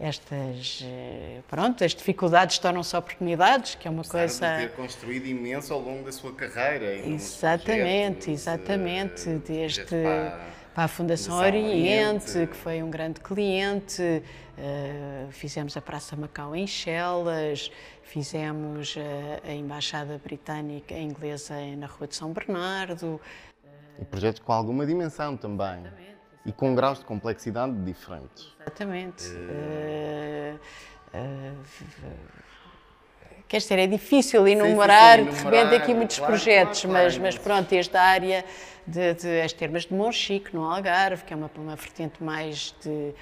Estas, 0.00 0.82
eh, 0.82 1.40
pronto, 1.46 1.84
as 1.84 1.94
dificuldades 1.94 2.58
tornam-se 2.58 2.96
oportunidades, 2.96 3.74
que 3.74 3.86
é 3.86 3.90
uma 3.90 4.00
Apesar 4.00 4.18
coisa... 4.20 4.56
de 4.56 4.68
ter 4.68 4.72
construído 4.74 5.26
imenso 5.26 5.74
ao 5.74 5.80
longo 5.80 6.04
da 6.04 6.10
sua 6.10 6.32
carreira. 6.32 7.06
Exatamente, 7.06 8.30
exatamente, 8.30 9.26
de, 9.26 9.38
desde 9.40 9.84
para, 9.84 10.40
para, 10.74 10.84
a 10.84 10.88
Fundação 10.88 11.36
Oriente, 11.36 12.30
Oriente, 12.30 12.46
que 12.50 12.56
foi 12.56 12.82
um 12.82 12.88
grande 12.88 13.20
cliente, 13.20 14.00
uh, 14.02 15.30
fizemos 15.32 15.76
a 15.76 15.82
Praça 15.82 16.16
Macau 16.16 16.56
em 16.56 16.66
Chelas, 16.66 17.70
fizemos 18.02 18.96
a, 18.96 19.50
a 19.50 19.52
Embaixada 19.52 20.18
Britânica 20.24 20.94
inglesa 20.94 21.56
na 21.76 21.86
Rua 21.86 22.08
de 22.08 22.16
São 22.16 22.32
Bernardo. 22.32 23.20
E 24.00 24.04
projetos 24.06 24.40
com 24.40 24.50
alguma 24.50 24.86
dimensão 24.86 25.36
também. 25.36 25.80
Exatamente 25.80 26.09
e 26.44 26.52
com 26.52 26.74
graus 26.74 26.98
de 26.98 27.04
complexidade 27.04 27.72
diferentes. 27.84 28.52
Exatamente. 28.60 29.28
Uh, 29.28 30.58
uh, 31.14 31.56
quer 33.46 33.58
dizer, 33.58 33.78
é 33.78 33.86
difícil 33.86 34.46
enumerar, 34.46 35.18
sim, 35.18 35.24
sim, 35.24 35.30
sim, 35.30 35.50
de 35.50 35.56
repente, 35.56 35.74
aqui 35.74 35.94
muitos 35.94 36.18
claro, 36.18 36.32
projetos, 36.32 36.82
claro, 36.82 37.04
mas, 37.04 37.18
mas 37.18 37.38
pronto, 37.38 37.72
esta 37.72 38.00
área 38.00 38.44
de, 38.86 39.14
de, 39.14 39.40
as 39.42 39.52
termas 39.52 39.84
de 39.84 39.92
Monchique, 39.92 40.54
no 40.54 40.64
Algarve, 40.64 41.24
que 41.24 41.32
é 41.32 41.36
uma, 41.36 41.50
uma 41.56 41.76
vertente 41.76 42.22
mais 42.22 42.74
de, 42.82 43.14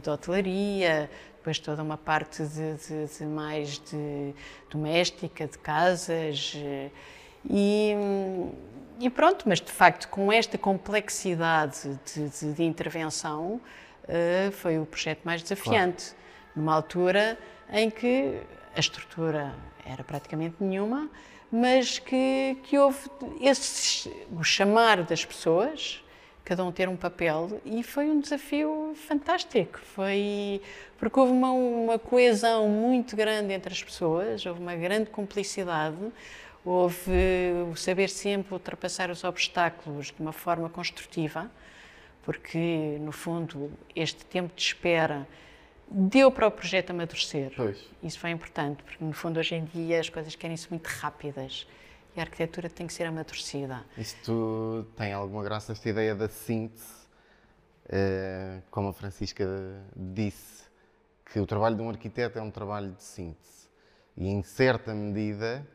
de 0.00 0.10
hotelaria, 0.10 1.10
depois 1.36 1.58
toda 1.58 1.82
uma 1.82 1.98
parte 1.98 2.42
de, 2.42 2.74
de, 2.74 3.18
de, 3.18 3.24
mais 3.24 3.78
de 3.78 4.34
doméstica, 4.70 5.46
de 5.46 5.58
casas. 5.58 6.56
E, 7.50 7.94
e 9.00 9.10
pronto, 9.10 9.48
mas 9.48 9.60
de 9.60 9.72
facto, 9.72 10.08
com 10.08 10.32
esta 10.32 10.56
complexidade 10.56 11.98
de, 12.06 12.28
de, 12.28 12.52
de 12.52 12.62
intervenção, 12.62 13.60
uh, 14.04 14.52
foi 14.52 14.78
o 14.78 14.86
projeto 14.86 15.20
mais 15.24 15.42
desafiante. 15.42 16.06
Claro. 16.06 16.24
Numa 16.56 16.74
altura 16.74 17.36
em 17.72 17.90
que 17.90 18.40
a 18.76 18.80
estrutura 18.80 19.54
era 19.84 20.04
praticamente 20.04 20.56
nenhuma, 20.60 21.08
mas 21.50 21.98
que, 21.98 22.56
que 22.62 22.78
houve 22.78 22.98
esse, 23.40 24.10
o 24.32 24.42
chamar 24.42 25.02
das 25.02 25.24
pessoas, 25.24 26.02
cada 26.44 26.64
um 26.64 26.70
ter 26.70 26.88
um 26.88 26.96
papel, 26.96 27.60
e 27.64 27.82
foi 27.82 28.08
um 28.08 28.20
desafio 28.20 28.92
fantástico. 28.94 29.80
Foi 29.94 30.60
porque 30.98 31.18
houve 31.18 31.32
uma, 31.32 31.50
uma 31.52 31.98
coesão 31.98 32.68
muito 32.68 33.16
grande 33.16 33.52
entre 33.52 33.72
as 33.72 33.82
pessoas, 33.82 34.44
houve 34.46 34.60
uma 34.60 34.74
grande 34.74 35.10
cumplicidade 35.10 35.96
houve 36.64 37.12
o 37.70 37.76
saber 37.76 38.08
sempre 38.08 38.54
ultrapassar 38.54 39.10
os 39.10 39.22
obstáculos 39.22 40.06
de 40.06 40.20
uma 40.20 40.32
forma 40.32 40.68
construtiva, 40.68 41.50
porque, 42.22 42.96
no 43.00 43.12
fundo, 43.12 43.70
este 43.94 44.24
tempo 44.24 44.54
de 44.56 44.62
espera 44.62 45.28
deu 45.90 46.30
para 46.30 46.46
o 46.46 46.50
projeto 46.50 46.90
amadurecer. 46.90 47.52
Pois. 47.54 47.84
Isso 48.02 48.18
foi 48.18 48.30
importante, 48.30 48.82
porque, 48.82 49.04
no 49.04 49.12
fundo, 49.12 49.38
hoje 49.38 49.54
em 49.54 49.64
dia 49.64 50.00
as 50.00 50.08
coisas 50.08 50.34
querem-se 50.34 50.70
muito 50.70 50.86
rápidas 50.86 51.66
e 52.16 52.20
a 52.20 52.22
arquitetura 52.22 52.70
tem 52.70 52.86
que 52.86 52.92
ser 52.92 53.04
amadurecida. 53.04 53.84
Isto 53.98 54.86
tem 54.96 55.12
alguma 55.12 55.42
graça, 55.42 55.72
esta 55.72 55.88
ideia 55.88 56.14
da 56.14 56.28
síntese, 56.28 57.04
eh, 57.88 58.60
como 58.70 58.88
a 58.88 58.92
Francisca 58.92 59.46
disse, 59.94 60.64
que 61.26 61.38
o 61.38 61.46
trabalho 61.46 61.76
de 61.76 61.82
um 61.82 61.90
arquiteto 61.90 62.38
é 62.38 62.42
um 62.42 62.50
trabalho 62.50 62.92
de 62.92 63.02
síntese. 63.02 63.68
E, 64.16 64.28
em 64.28 64.42
certa 64.42 64.94
medida, 64.94 65.66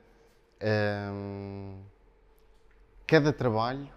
cada 3.07 3.33
trabalho 3.33 3.87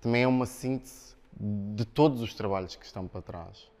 também 0.00 0.22
é 0.22 0.28
uma 0.28 0.46
síntese 0.46 1.14
de 1.40 1.84
todos 1.84 2.20
os 2.20 2.34
trabalhos 2.34 2.76
que 2.76 2.84
estão 2.84 3.06
para 3.08 3.22
trás. 3.22 3.72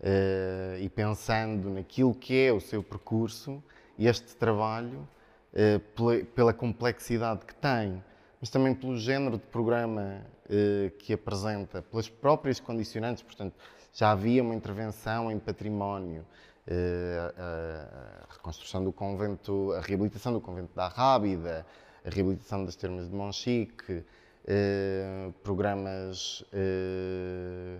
Uh, 0.00 0.78
e 0.80 0.88
pensando 0.88 1.68
naquilo 1.68 2.14
que 2.14 2.46
é 2.46 2.52
o 2.52 2.60
seu 2.60 2.82
percurso, 2.82 3.62
este 3.98 4.34
trabalho, 4.36 5.06
uh, 5.52 5.80
pela, 5.94 6.24
pela, 6.24 6.52
complexidade 6.54 7.44
que 7.44 7.54
tem, 7.54 8.02
mas 8.40 8.48
também 8.48 8.74
pelo 8.74 8.96
género 8.96 9.36
de 9.36 9.46
programa 9.46 10.22
uh, 10.46 10.90
que 10.98 11.12
apresenta, 11.12 11.82
pelas 11.82 12.08
próprias 12.08 12.58
condicionantes, 12.58 13.22
portanto, 13.22 13.54
já 13.92 14.12
havia 14.12 14.42
uma 14.42 14.54
intervenção 14.54 15.30
em 15.30 15.38
património, 15.38 16.24
a, 16.70 18.28
a 18.30 18.32
reconstrução 18.34 18.84
do 18.84 18.92
convento, 18.92 19.72
a 19.72 19.80
reabilitação 19.80 20.32
do 20.32 20.40
convento 20.40 20.70
da 20.74 20.88
Rábida, 20.88 21.66
a 22.04 22.10
reabilitação 22.10 22.64
das 22.64 22.76
termas 22.76 23.08
de 23.08 23.14
Monchique, 23.14 24.04
eh, 24.46 25.30
programas 25.42 26.44
eh, 26.52 27.78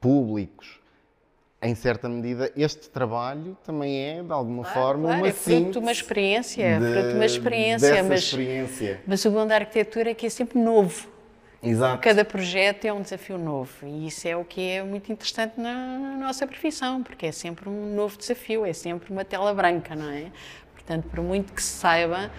públicos, 0.00 0.80
em 1.62 1.74
certa 1.74 2.10
medida, 2.10 2.52
este 2.54 2.90
trabalho 2.90 3.56
também 3.64 3.98
é, 3.98 4.22
de 4.22 4.30
alguma 4.30 4.62
Claro, 4.64 4.80
forma, 4.80 5.04
claro, 5.04 5.20
uma 5.22 5.28
é 5.28 5.32
fruto 5.32 5.70
de 5.70 5.78
uma 5.78 5.92
experiência, 5.92 6.62
é 6.62 6.78
fruto 6.78 7.08
de 7.08 7.14
uma 7.14 7.24
experiência, 7.24 8.02
mas, 8.02 8.20
experiência. 8.20 9.00
mas 9.06 9.24
o 9.24 9.30
bom 9.30 9.46
da 9.46 9.54
arquitetura 9.54 10.10
é 10.10 10.14
que 10.14 10.26
é 10.26 10.28
sempre 10.28 10.58
novo. 10.58 11.08
Exato. 11.64 12.02
Cada 12.02 12.24
projeto 12.24 12.84
é 12.84 12.92
um 12.92 13.02
desafio 13.02 13.38
novo 13.38 13.70
e 13.86 14.06
isso 14.06 14.26
é 14.28 14.36
o 14.36 14.44
que 14.44 14.60
é 14.70 14.82
muito 14.82 15.10
interessante 15.10 15.58
na, 15.60 15.72
na 15.98 16.16
nossa 16.16 16.46
profissão, 16.46 17.02
porque 17.02 17.26
é 17.26 17.32
sempre 17.32 17.68
um 17.68 17.94
novo 17.94 18.16
desafio, 18.18 18.64
é 18.66 18.72
sempre 18.72 19.10
uma 19.12 19.24
tela 19.24 19.52
branca, 19.54 19.94
não 19.94 20.10
é? 20.10 20.30
Portanto, 20.74 21.08
por 21.08 21.20
muito 21.22 21.52
que 21.52 21.62
se 21.62 21.78
saiba, 21.78 22.30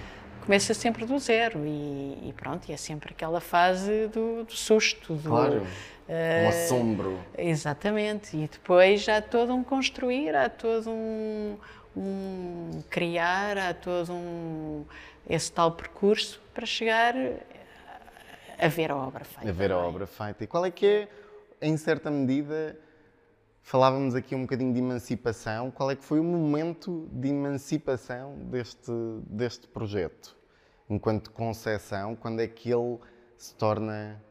começa 0.45 0.73
sempre 0.73 1.05
do 1.05 1.17
zero 1.17 1.59
e, 1.65 2.29
e 2.29 2.33
pronto, 2.37 2.69
e 2.69 2.73
é 2.73 2.77
sempre 2.77 3.11
aquela 3.11 3.41
fase 3.41 4.07
do, 4.07 4.43
do 4.43 4.51
susto, 4.53 5.15
do, 5.15 5.29
Claro. 5.29 5.65
eh, 6.07 6.43
Um 6.45 6.49
assombro. 6.49 7.19
Exatamente, 7.37 8.37
e 8.37 8.47
depois 8.47 9.07
há 9.09 9.21
todo 9.21 9.55
um 9.55 9.63
construir, 9.63 10.35
há 10.35 10.47
todo 10.47 10.91
um, 10.91 11.57
um 11.97 12.83
criar, 12.89 13.57
há 13.57 13.73
todo 13.73 14.13
um 14.13 14.85
esse 15.27 15.51
tal 15.51 15.71
percurso 15.71 16.39
para 16.53 16.67
chegar 16.67 17.15
a 18.59 18.67
ver 18.67 18.91
a 18.91 18.95
obra 18.95 19.23
feita. 19.23 19.49
a 19.49 19.53
ver 19.53 19.71
a 19.71 19.75
é? 19.75 19.77
obra 19.77 20.07
feita. 20.07 20.43
E 20.43 20.47
qual 20.47 20.65
é 20.65 20.71
que 20.71 20.85
é, 20.85 21.09
em 21.61 21.75
certa 21.77 22.09
medida, 22.11 22.77
falávamos 23.61 24.15
aqui 24.15 24.35
um 24.35 24.41
bocadinho 24.41 24.73
de 24.73 24.79
emancipação, 24.79 25.71
qual 25.71 25.91
é 25.91 25.95
que 25.95 26.03
foi 26.03 26.19
o 26.19 26.23
momento 26.23 27.09
de 27.11 27.29
emancipação 27.29 28.37
deste, 28.49 28.91
deste 29.27 29.67
projeto? 29.67 30.35
Enquanto 30.89 31.31
concepção, 31.31 32.15
quando 32.15 32.41
é 32.41 32.47
que 32.47 32.71
ele 32.71 32.99
se 33.37 33.55
torna 33.55 34.21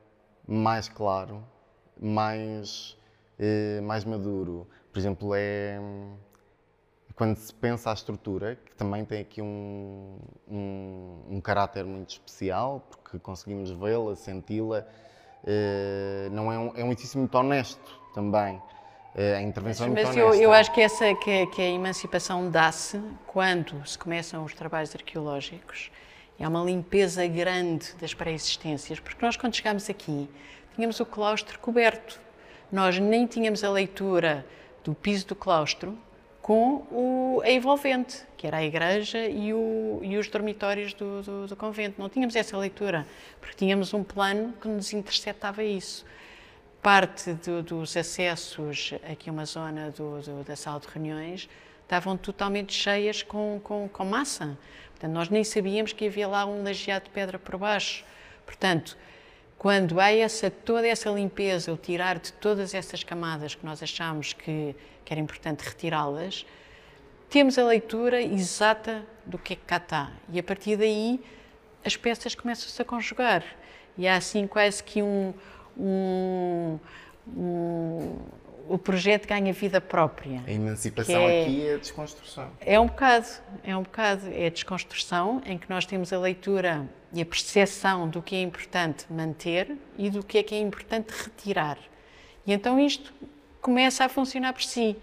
mais 0.47 0.89
claro, 0.89 1.45
mais, 2.01 2.97
eh, 3.39 3.81
mais 3.81 4.05
maduro? 4.05 4.69
Por 4.93 4.99
exemplo, 4.99 5.35
é 5.35 5.81
quando 7.17 7.37
se 7.37 7.55
pensa 7.55 7.91
a 7.91 7.95
estrutura, 7.95 8.59
que 8.65 8.75
também 8.75 9.05
tem 9.05 9.21
aqui 9.21 9.41
um, 9.41 10.19
um, 10.49 11.23
um 11.31 11.41
caráter 11.41 11.85
muito 11.85 12.11
especial, 12.11 12.85
porque 12.91 13.19
conseguimos 13.19 13.71
vê-la, 13.71 14.17
senti-la, 14.17 14.85
eh, 15.47 16.29
não 16.33 16.53
é 16.53 16.59
um, 16.59 16.73
é 16.77 16.85
um 16.85 16.91
edifício 16.91 17.19
muito 17.19 17.37
honesto 17.37 18.01
também. 18.13 18.61
Eh, 19.15 19.37
a 19.37 19.43
intervenção 19.43 19.87
é 19.87 19.91
muito 19.91 20.07
Mas 20.07 20.17
eu, 20.17 20.27
honesta. 20.27 20.43
eu 20.43 20.53
acho 20.53 20.73
que, 20.73 20.81
essa, 20.81 21.15
que, 21.15 21.47
que 21.47 21.63
a 21.63 21.69
emancipação 21.69 22.51
dá-se 22.51 23.01
quando 23.29 23.87
se 23.87 23.97
começam 23.97 24.45
os 24.45 24.53
trabalhos 24.53 24.95
arqueológicos 24.95 25.91
há 26.43 26.49
uma 26.49 26.65
limpeza 26.65 27.25
grande 27.29 27.95
das 28.01 28.13
pré-existências, 28.13 28.99
porque 28.99 29.25
nós 29.25 29.37
quando 29.37 29.55
chegámos 29.55 29.89
aqui 29.89 30.29
tínhamos 30.75 30.99
o 30.99 31.07
claustro 31.07 31.59
coberto. 31.61 32.21
Nós 32.73 32.99
nem 32.99 33.25
tínhamos 33.25 33.63
a 33.63 33.71
leitura 33.71 34.45
do 34.83 34.95
piso 34.95 35.29
do 35.29 35.37
claustro 35.37 35.97
com 36.45 36.85
o, 36.93 37.41
a 37.43 37.51
envolvente, 37.51 38.23
que 38.37 38.47
era 38.47 38.59
a 38.59 38.63
igreja 38.63 39.27
e, 39.27 39.55
o, 39.55 39.99
e 40.03 40.19
os 40.19 40.29
dormitórios 40.29 40.93
do, 40.93 41.23
do, 41.23 41.47
do 41.47 41.57
convento. 41.57 41.99
Não 41.99 42.07
tínhamos 42.07 42.37
essa 42.37 42.55
leitura, 42.59 43.07
porque 43.41 43.57
tínhamos 43.57 43.95
um 43.95 44.05
plano 44.05 44.53
que 44.61 44.69
nos 44.69 44.93
interceptava 44.93 45.65
isso 45.65 46.05
parte 46.83 47.33
do- 47.33 47.63
dos 47.63 47.97
acessos 47.97 48.93
aqui 49.11 49.31
uma 49.31 49.47
zona 49.47 49.91
da 50.47 50.55
sala 50.55 50.79
de 50.81 50.87
reuniões 50.89 51.49
estavam 51.83 52.15
totalmente 52.15 52.75
cheias 52.75 53.23
com, 53.23 53.59
com, 53.65 53.89
com 53.89 54.05
massa. 54.05 54.59
Portanto, 54.91 55.13
nós 55.13 55.31
nem 55.31 55.43
sabíamos 55.45 55.95
que 55.95 56.07
havia 56.07 56.29
lá 56.29 56.45
um 56.45 56.63
lajeado 56.63 57.07
de 57.07 57.11
pedra 57.11 57.39
por 57.39 57.57
baixo. 57.57 58.05
Portanto, 58.45 58.99
quando 59.65 59.99
há 59.99 60.13
essa, 60.13 60.51
toda 60.51 60.87
essa 60.87 61.09
limpeza, 61.09 61.73
o 61.73 61.77
tirar 61.79 62.19
de 62.19 62.35
todas 62.35 62.75
essas 62.75 63.03
camadas 63.03 63.55
que 63.55 63.65
nós 63.65 63.83
achámos 63.83 64.35
que, 64.35 64.77
que 65.03 65.11
era 65.11 65.19
importante 65.19 65.63
retirá-las, 65.63 66.45
temos 67.31 67.57
a 67.57 67.65
leitura 67.65 68.21
exata 68.21 69.07
do 69.25 69.39
que 69.39 69.55
é 69.55 69.57
que 69.57 69.63
cá 69.63 69.79
está. 69.79 70.13
E 70.31 70.39
a 70.39 70.43
partir 70.43 70.77
daí 70.77 71.19
as 71.83 71.97
peças 71.97 72.35
começam-se 72.35 72.83
a 72.83 72.85
conjugar. 72.85 73.43
E 73.97 74.07
há 74.07 74.17
assim 74.17 74.47
quase 74.47 74.85
que 74.85 75.03
um. 75.03 75.33
um, 75.79 76.79
um 77.35 78.19
o 78.69 78.79
projeto 78.79 79.27
ganha 79.29 79.53
vida 79.53 79.81
própria. 79.81 80.43
A 80.47 80.51
emancipação 80.51 81.29
é- 81.29 81.43
aqui 81.43 81.67
é 81.67 81.75
a 81.75 81.77
desconstrução. 81.79 82.51
É 82.61 82.79
um 82.81 82.87
bocado, 82.87 83.27
é 83.63 83.77
um 83.77 83.83
bocado, 83.83 84.23
é 84.33 84.47
a 84.47 84.51
desconstrução 84.51 85.43
em 85.45 85.59
que 85.59 85.69
nós 85.69 85.85
temos 85.87 86.13
a 86.13 86.19
leitura 86.19 86.89
e 87.13 87.21
a 87.21 87.27
percepção 87.27 88.09
do 88.09 88.23
que 88.23 88.35
é 88.35 88.43
importante 88.43 89.05
manter 89.11 89.77
e 89.99 90.11
do 90.11 90.25
que 90.25 90.39
é 90.39 90.43
que 90.43 90.55
é 90.55 90.59
importante 90.61 91.11
retirar. 91.11 91.79
E 92.47 92.53
então 92.53 92.79
isto 92.81 93.13
começa 93.61 94.05
a 94.05 94.09
funcionar 94.09 94.53
por 94.53 94.63
si. 94.63 94.97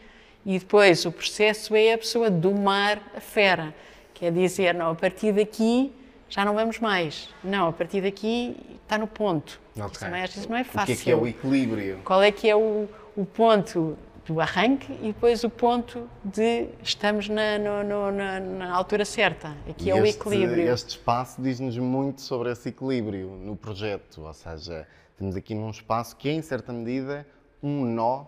E 0.45 0.57
depois 0.57 1.05
o 1.05 1.11
processo 1.11 1.75
é 1.75 1.93
a 1.93 1.97
pessoa 1.97 2.29
domar 2.29 2.99
a 3.15 3.21
fera, 3.21 3.73
quer 4.13 4.31
dizer, 4.31 4.73
não, 4.73 4.91
a 4.91 4.95
partir 4.95 5.31
daqui 5.31 5.91
já 6.27 6.43
não 6.45 6.53
vamos 6.55 6.79
mais. 6.79 7.29
Não, 7.43 7.67
a 7.67 7.73
partir 7.73 8.01
daqui 8.01 8.55
está 8.83 8.97
no 8.97 9.05
ponto. 9.07 9.59
Ok. 9.75 9.91
Isso 9.91 9.99
também 9.99 10.21
às 10.23 10.33
vezes 10.33 10.49
não 10.49 10.57
é 10.57 10.61
O 10.61 10.65
que 10.65 10.71
fácil 10.71 10.93
é 10.93 10.97
que 10.97 11.11
é 11.11 11.15
o 11.15 11.27
equilíbrio? 11.27 11.99
qual 12.03 12.21
é 12.23 12.31
que 12.31 12.49
é 12.49 12.55
o, 12.55 12.87
o 13.15 13.25
ponto 13.25 13.97
do 14.25 14.39
arranque 14.39 14.91
e 15.01 15.07
depois 15.07 15.43
o 15.43 15.49
ponto 15.49 16.07
de 16.23 16.67
estamos 16.83 17.27
na, 17.27 17.57
no- 17.57 17.83
no- 17.83 18.11
na, 18.11 18.39
na 18.39 18.75
altura 18.75 19.03
certa. 19.03 19.55
Aqui 19.69 19.85
E 19.85 19.89
é 19.89 19.95
o 19.95 20.05
este- 20.05 20.19
equilíbrio. 20.19 20.71
Este 20.71 20.89
espaço 20.91 21.41
diz-nos 21.41 21.77
muito 21.77 22.21
sobre 22.21 22.51
esse 22.51 22.69
equilíbrio 22.69 23.29
no 23.29 23.55
projeto, 23.55 24.21
ou 24.23 24.33
seja, 24.33 24.87
temos 25.17 25.35
aqui 25.35 25.55
num 25.55 25.69
espaço 25.71 26.15
que 26.15 26.29
é, 26.29 26.33
em 26.33 26.41
certa 26.41 26.71
medida, 26.71 27.27
um 27.61 27.83
nó 27.85 28.25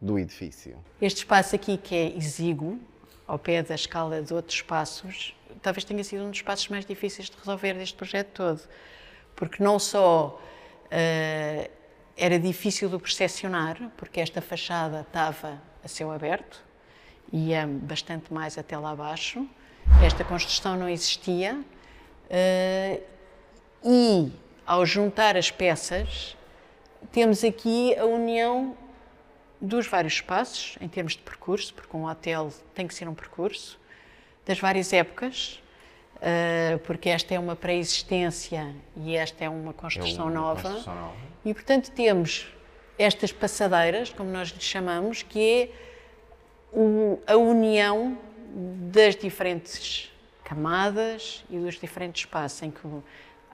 do 0.00 0.18
edifício. 0.18 0.76
Este 1.00 1.18
espaço 1.18 1.54
aqui 1.54 1.76
que 1.76 1.94
é 1.94 2.16
exíguo, 2.16 2.78
ao 3.26 3.38
pé 3.38 3.62
da 3.62 3.74
escala 3.74 4.22
de 4.22 4.32
outros 4.32 4.56
espaços, 4.56 5.34
talvez 5.62 5.84
tenha 5.84 6.02
sido 6.04 6.22
um 6.24 6.30
dos 6.30 6.38
espaços 6.38 6.68
mais 6.68 6.84
difíceis 6.86 7.28
de 7.28 7.36
resolver 7.36 7.74
deste 7.74 7.94
projeto 7.96 8.28
todo. 8.34 8.60
Porque 9.34 9.62
não 9.62 9.78
só 9.78 10.40
eh, 10.90 11.70
era 12.16 12.38
difícil 12.38 12.88
de 12.88 12.98
percepcionar, 12.98 13.90
porque 13.96 14.20
esta 14.20 14.40
fachada 14.40 15.02
estava 15.02 15.60
a 15.84 15.88
céu 15.88 16.10
aberto, 16.10 16.64
ia 17.32 17.66
bastante 17.66 18.32
mais 18.32 18.56
até 18.56 18.76
lá 18.78 18.90
abaixo, 18.90 19.46
esta 20.04 20.24
construção 20.24 20.76
não 20.76 20.88
existia, 20.88 21.60
eh, 22.30 23.00
e 23.84 24.32
ao 24.66 24.84
juntar 24.86 25.36
as 25.36 25.50
peças, 25.50 26.36
temos 27.12 27.44
aqui 27.44 27.96
a 27.96 28.04
união 28.04 28.76
dos 29.60 29.86
vários 29.86 30.14
espaços, 30.14 30.76
em 30.80 30.88
termos 30.88 31.12
de 31.12 31.22
percurso, 31.22 31.74
porque 31.74 31.96
um 31.96 32.06
hotel 32.06 32.52
tem 32.74 32.86
que 32.86 32.94
ser 32.94 33.08
um 33.08 33.14
percurso, 33.14 33.78
das 34.44 34.58
várias 34.58 34.92
épocas, 34.92 35.62
eh, 36.20 36.78
porque 36.84 37.08
esta 37.08 37.34
é 37.34 37.38
uma 37.38 37.54
pré-existência 37.56 38.74
e 38.96 39.16
esta 39.16 39.44
é 39.44 39.48
uma 39.48 39.72
construção 39.72 40.24
uma 40.26 40.32
nova. 40.34 40.62
construção 40.62 40.94
nova. 40.94 41.14
E, 41.44 41.52
portanto, 41.54 41.90
temos 41.90 42.48
estas 42.98 43.32
passadeiras, 43.32 44.10
como 44.10 44.30
nós 44.30 44.48
lhe 44.48 44.60
chamamos, 44.60 45.22
que 45.22 45.38
é 45.40 45.68
o- 46.72 47.18
a 47.26 47.36
união 47.36 48.18
das 48.92 49.14
diferentes 49.16 50.10
camadas 50.44 51.44
e 51.50 51.58
dos 51.58 51.78
diferentes 51.78 52.22
espaços, 52.22 52.62
em 52.62 52.70
que 52.70 52.80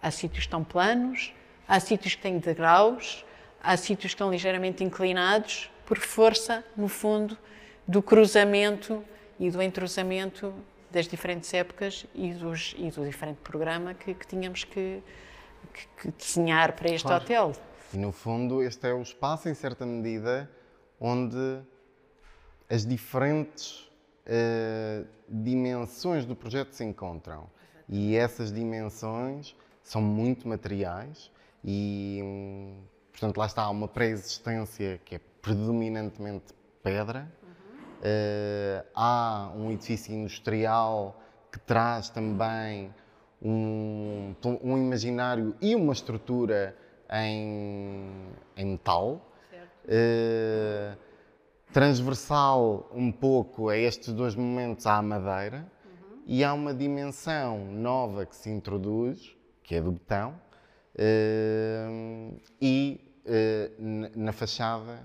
há 0.00 0.10
sítios 0.10 0.38
que 0.44 0.46
estão 0.48 0.62
planos, 0.62 1.32
há 1.66 1.80
sítios 1.80 2.14
que 2.14 2.22
têm 2.22 2.38
degraus, 2.38 3.24
há 3.62 3.76
sítios 3.76 4.12
que 4.12 4.16
estão 4.16 4.30
ligeiramente 4.30 4.84
inclinados, 4.84 5.70
por 5.86 5.98
força, 5.98 6.64
no 6.76 6.88
fundo, 6.88 7.36
do 7.86 8.00
cruzamento 8.02 9.04
e 9.38 9.50
do 9.50 9.60
entrosamento 9.60 10.54
das 10.92 11.08
diferentes 11.08 11.52
épocas 11.54 12.06
e, 12.14 12.32
dos, 12.34 12.74
e 12.78 12.90
do 12.90 13.04
diferente 13.04 13.38
programa 13.38 13.94
que, 13.94 14.14
que 14.14 14.26
tínhamos 14.26 14.64
que, 14.64 15.02
que- 15.72 15.88
que 16.02 16.10
desenhar 16.12 16.72
para 16.72 16.90
este 16.90 17.06
Claro. 17.06 17.24
hotel. 17.24 17.52
E, 17.92 17.96
no 17.96 18.12
fundo, 18.12 18.62
este 18.62 18.86
é 18.88 18.92
o 18.94 19.02
espaço, 19.02 19.48
em 19.48 19.54
certa 19.54 19.84
medida, 19.86 20.50
onde 21.00 21.60
as 22.70 22.86
diferentes 22.86 23.90
eh, 24.26 25.04
dimensões 25.28 26.24
do 26.24 26.34
projeto 26.36 26.72
se 26.72 26.84
encontram. 26.84 27.50
E 27.88 28.16
essas 28.16 28.52
dimensões 28.52 29.54
são 29.82 30.00
muito 30.00 30.46
materiais 30.48 31.30
e, 31.64 32.20
hum, 32.22 32.80
portanto, 33.10 33.36
lá 33.36 33.46
está 33.46 33.68
uma 33.68 33.88
pré-existência 33.88 35.00
que 35.04 35.16
é 35.16 35.20
predominantemente 35.42 36.54
pedra. 36.82 37.30
Eh, 38.04 38.84
há 38.94 39.52
um 39.56 39.70
edifício 39.70 40.12
industrial 40.12 41.16
que 41.52 41.58
traz 41.60 42.08
também 42.10 42.92
um, 43.40 44.34
um 44.62 44.76
imaginário 44.76 45.54
e 45.60 45.74
uma 45.76 45.92
estrutura 45.92 46.76
em, 47.12 48.10
em 48.56 48.64
metal. 48.66 49.20
Eh, 49.86 50.96
transversal 51.72 52.88
um 52.92 53.10
pouco 53.10 53.68
a 53.68 53.76
estes 53.76 54.12
dois 54.12 54.34
momentos 54.34 54.86
à 54.86 55.00
madeira 55.00 55.66
e 56.26 56.44
há 56.44 56.52
uma 56.52 56.74
dimensão 56.74 57.64
nova 57.72 58.26
que 58.26 58.36
se 58.36 58.50
introduz, 58.50 59.34
que 59.62 59.74
é 59.76 59.80
do 59.80 59.92
betão, 59.92 60.34
eh, 60.96 62.32
e 62.60 63.00
na- 63.78 64.10
na 64.16 64.32
fachada 64.32 65.00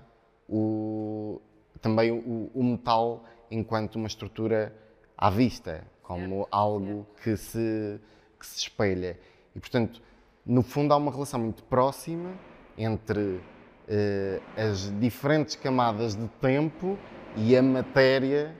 o- 0.48 1.40
também 1.78 2.10
o, 2.10 2.50
o, 2.54 2.62
metal 2.62 3.24
enquanto 3.50 3.96
uma 3.96 4.08
estrutura 4.08 4.74
à 5.16 5.30
vista, 5.30 5.84
como 6.02 6.46
algo. 6.50 7.06
Que, 7.22 7.36
se, 7.36 8.00
que 8.38 8.46
se 8.46 8.58
espelha. 8.58 9.18
E, 9.54 9.60
portanto, 9.60 10.00
no 10.44 10.62
fundo, 10.62 10.94
há 10.94 10.96
uma 10.96 11.10
relação 11.10 11.40
muito 11.40 11.62
próxima 11.64 12.32
entre 12.76 13.40
eh, 13.86 14.40
as 14.56 14.92
diferentes 15.00 15.56
camadas 15.56 16.14
de 16.14 16.28
tempo 16.40 16.98
e 17.36 17.56
a 17.56 17.62
matéria 17.62 18.54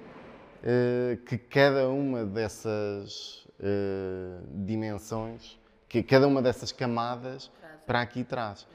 eh, 0.63 1.19
que 1.27 1.37
cada 1.37 1.89
uma 1.89 2.25
dessas 2.25 3.47
eh, 3.61 4.41
dimensões, 4.55 5.61
que 5.89 6.03
cada 6.03 6.27
uma 6.27 6.41
dessas 6.41 6.73
camadas 6.73 7.51
para 7.87 8.01
aqui 8.01 8.25
traz. 8.25 8.67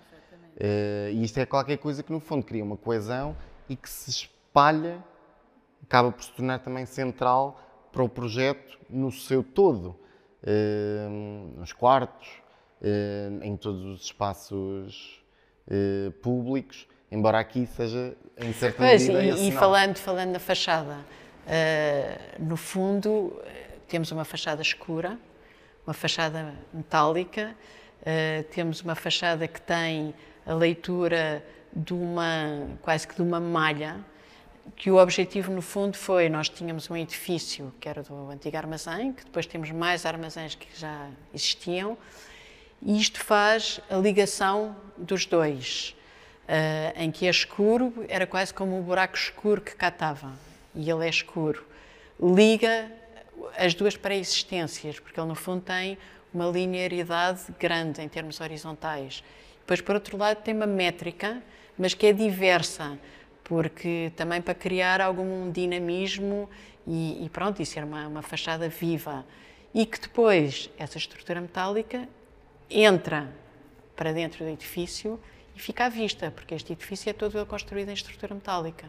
e 1.11 1.23
isto 1.23 1.39
é 1.39 1.45
qualquer 1.45 1.77
coisa 1.77 2.03
que, 2.03 2.11
no 2.11 2.19
fundo, 2.19 2.43
cria 2.45 2.63
uma 2.63 2.77
coesão 2.77 3.35
e 3.69 3.75
que 3.75 3.89
se 3.89 4.09
espalha, 4.09 5.03
acaba 5.83 6.11
por 6.11 6.23
se 6.23 6.31
tornar 6.31 6.59
também 6.59 6.85
central 6.85 7.59
para 7.91 8.03
o 8.03 8.09
projeto 8.09 8.79
no 8.89 9.11
seu 9.11 9.43
todo. 9.43 9.95
nos 11.57 11.71
quartos, 11.71 12.27
em 13.41 13.55
todos 13.55 13.83
os 13.85 14.05
espaços 14.05 15.23
eh, 15.69 16.11
públicos, 16.21 16.85
embora 17.09 17.39
aqui 17.39 17.65
seja 17.65 18.17
em 18.37 18.51
certa 18.51 18.79
pois, 18.79 19.07
medida 19.07 19.39
e, 19.39 19.47
e 19.47 19.51
falando 19.53 19.95
falando 19.97 20.33
da 20.33 20.39
fachada, 20.39 20.97
uh, 21.47 22.43
no 22.43 22.57
fundo 22.57 23.41
temos 23.87 24.11
uma 24.11 24.25
fachada 24.25 24.61
escura, 24.61 25.17
uma 25.87 25.93
fachada 25.93 26.53
metálica, 26.73 27.55
uh, 28.01 28.43
temos 28.51 28.81
uma 28.81 28.93
fachada 28.93 29.47
que 29.47 29.61
tem 29.61 30.13
a 30.45 30.53
leitura 30.53 31.41
de 31.75 31.93
uma 31.93 32.67
quase 32.81 33.07
que 33.07 33.15
de 33.15 33.21
uma 33.21 33.39
malha 33.39 33.99
que 34.75 34.89
o 34.89 34.95
objetivo 34.95 35.51
no 35.51 35.61
fundo 35.61 35.97
foi 35.97 36.29
nós 36.29 36.47
tínhamos 36.47 36.89
um 36.89 36.95
edifício 36.95 37.73
que 37.79 37.89
era 37.89 38.01
do 38.01 38.29
antigo 38.29 38.55
armazém 38.55 39.11
que 39.11 39.25
depois 39.25 39.45
temos 39.45 39.71
mais 39.71 40.05
armazéns 40.05 40.55
que 40.55 40.67
já 40.79 41.09
existiam 41.33 41.97
e 42.85 42.99
isto 42.99 43.23
faz 43.23 43.79
a 43.89 43.95
ligação 43.95 44.75
dos 44.97 45.25
dois, 45.25 45.95
uh, 46.43 47.01
em 47.01 47.09
que 47.11 47.25
é 47.25 47.29
escuro, 47.29 48.05
era 48.09 48.27
quase 48.27 48.53
como 48.53 48.77
um 48.77 48.81
buraco 48.81 49.15
escuro 49.15 49.61
que 49.61 49.73
cá 49.73 49.87
estava, 49.87 50.33
e 50.75 50.89
ele 50.89 51.05
é 51.05 51.09
escuro. 51.09 51.65
Liga 52.21 52.91
as 53.57 53.73
duas 53.73 53.95
pré-existências, 53.95 54.99
porque 54.99 55.17
ele 55.17 55.27
no 55.27 55.35
fundo 55.35 55.61
tem 55.61 55.97
uma 56.33 56.47
linearidade 56.47 57.43
grande 57.57 58.01
em 58.01 58.09
termos 58.09 58.41
horizontais. 58.41 59.23
Depois, 59.61 59.79
por 59.79 59.95
outro 59.95 60.17
lado, 60.17 60.41
tem 60.41 60.53
uma 60.53 60.67
métrica, 60.67 61.41
mas 61.77 61.93
que 61.93 62.07
é 62.07 62.13
diversa, 62.13 62.97
porque 63.43 64.11
também 64.15 64.41
para 64.41 64.53
criar 64.53 65.01
algum 65.01 65.51
dinamismo 65.51 66.49
e, 66.87 67.25
e 67.25 67.29
pronto, 67.29 67.61
e 67.61 67.65
ser 67.65 67.83
uma, 67.83 68.07
uma 68.07 68.21
fachada 68.21 68.69
viva. 68.69 69.25
E 69.73 69.85
que 69.85 69.99
depois, 69.99 70.69
essa 70.77 70.97
estrutura 70.97 71.41
metálica 71.41 72.07
entra 72.69 73.31
para 73.95 74.11
dentro 74.11 74.43
do 74.43 74.49
edifício 74.49 75.19
e 75.55 75.59
fica 75.59 75.85
à 75.85 75.89
vista, 75.89 76.31
porque 76.31 76.55
este 76.55 76.73
edifício 76.73 77.09
é 77.09 77.13
todo 77.13 77.45
construído 77.45 77.89
em 77.89 77.93
estrutura 77.93 78.33
metálica. 78.33 78.87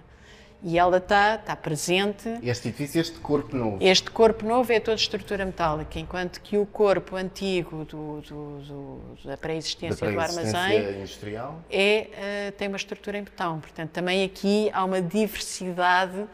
E 0.66 0.78
ela 0.78 0.96
está, 0.96 1.34
está 1.34 1.54
presente. 1.54 2.26
Este 2.42 2.68
edifício, 2.68 2.98
este 2.98 3.18
corpo 3.18 3.54
novo. 3.54 3.76
Este 3.82 4.10
corpo 4.10 4.46
novo 4.46 4.72
é 4.72 4.80
toda 4.80 4.96
estrutura 4.96 5.44
metálica, 5.44 5.98
enquanto 5.98 6.40
que 6.40 6.56
o 6.56 6.64
corpo 6.64 7.16
antigo 7.16 7.84
do, 7.84 8.22
do, 8.22 8.58
do, 8.60 9.00
da 9.26 9.36
pré-existência 9.36 10.10
do 10.10 10.18
armazém 10.18 11.00
industrial. 11.02 11.60
É, 11.70 12.48
uh, 12.48 12.52
tem 12.52 12.68
uma 12.68 12.78
estrutura 12.78 13.18
em 13.18 13.22
betão. 13.22 13.60
Portanto, 13.60 13.90
também 13.90 14.24
aqui 14.24 14.70
há 14.72 14.82
uma 14.82 15.02
diversidade 15.02 16.24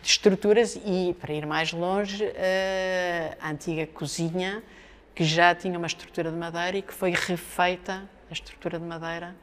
de 0.00 0.08
estruturas 0.08 0.78
e, 0.86 1.16
para 1.20 1.32
ir 1.32 1.44
mais 1.44 1.72
longe, 1.72 2.24
uh, 2.24 3.36
a 3.40 3.50
antiga 3.50 3.88
cozinha 3.88 4.62
que 5.16 5.24
já 5.24 5.52
tinha 5.52 5.76
uma 5.76 5.88
estrutura 5.88 6.30
de 6.30 6.36
madeira 6.36 6.76
e 6.76 6.82
que 6.82 6.94
foi 6.94 7.10
refeita 7.10 8.08
a 8.30 8.32
estrutura 8.32 8.78
de 8.78 8.84
madeira 8.84 9.34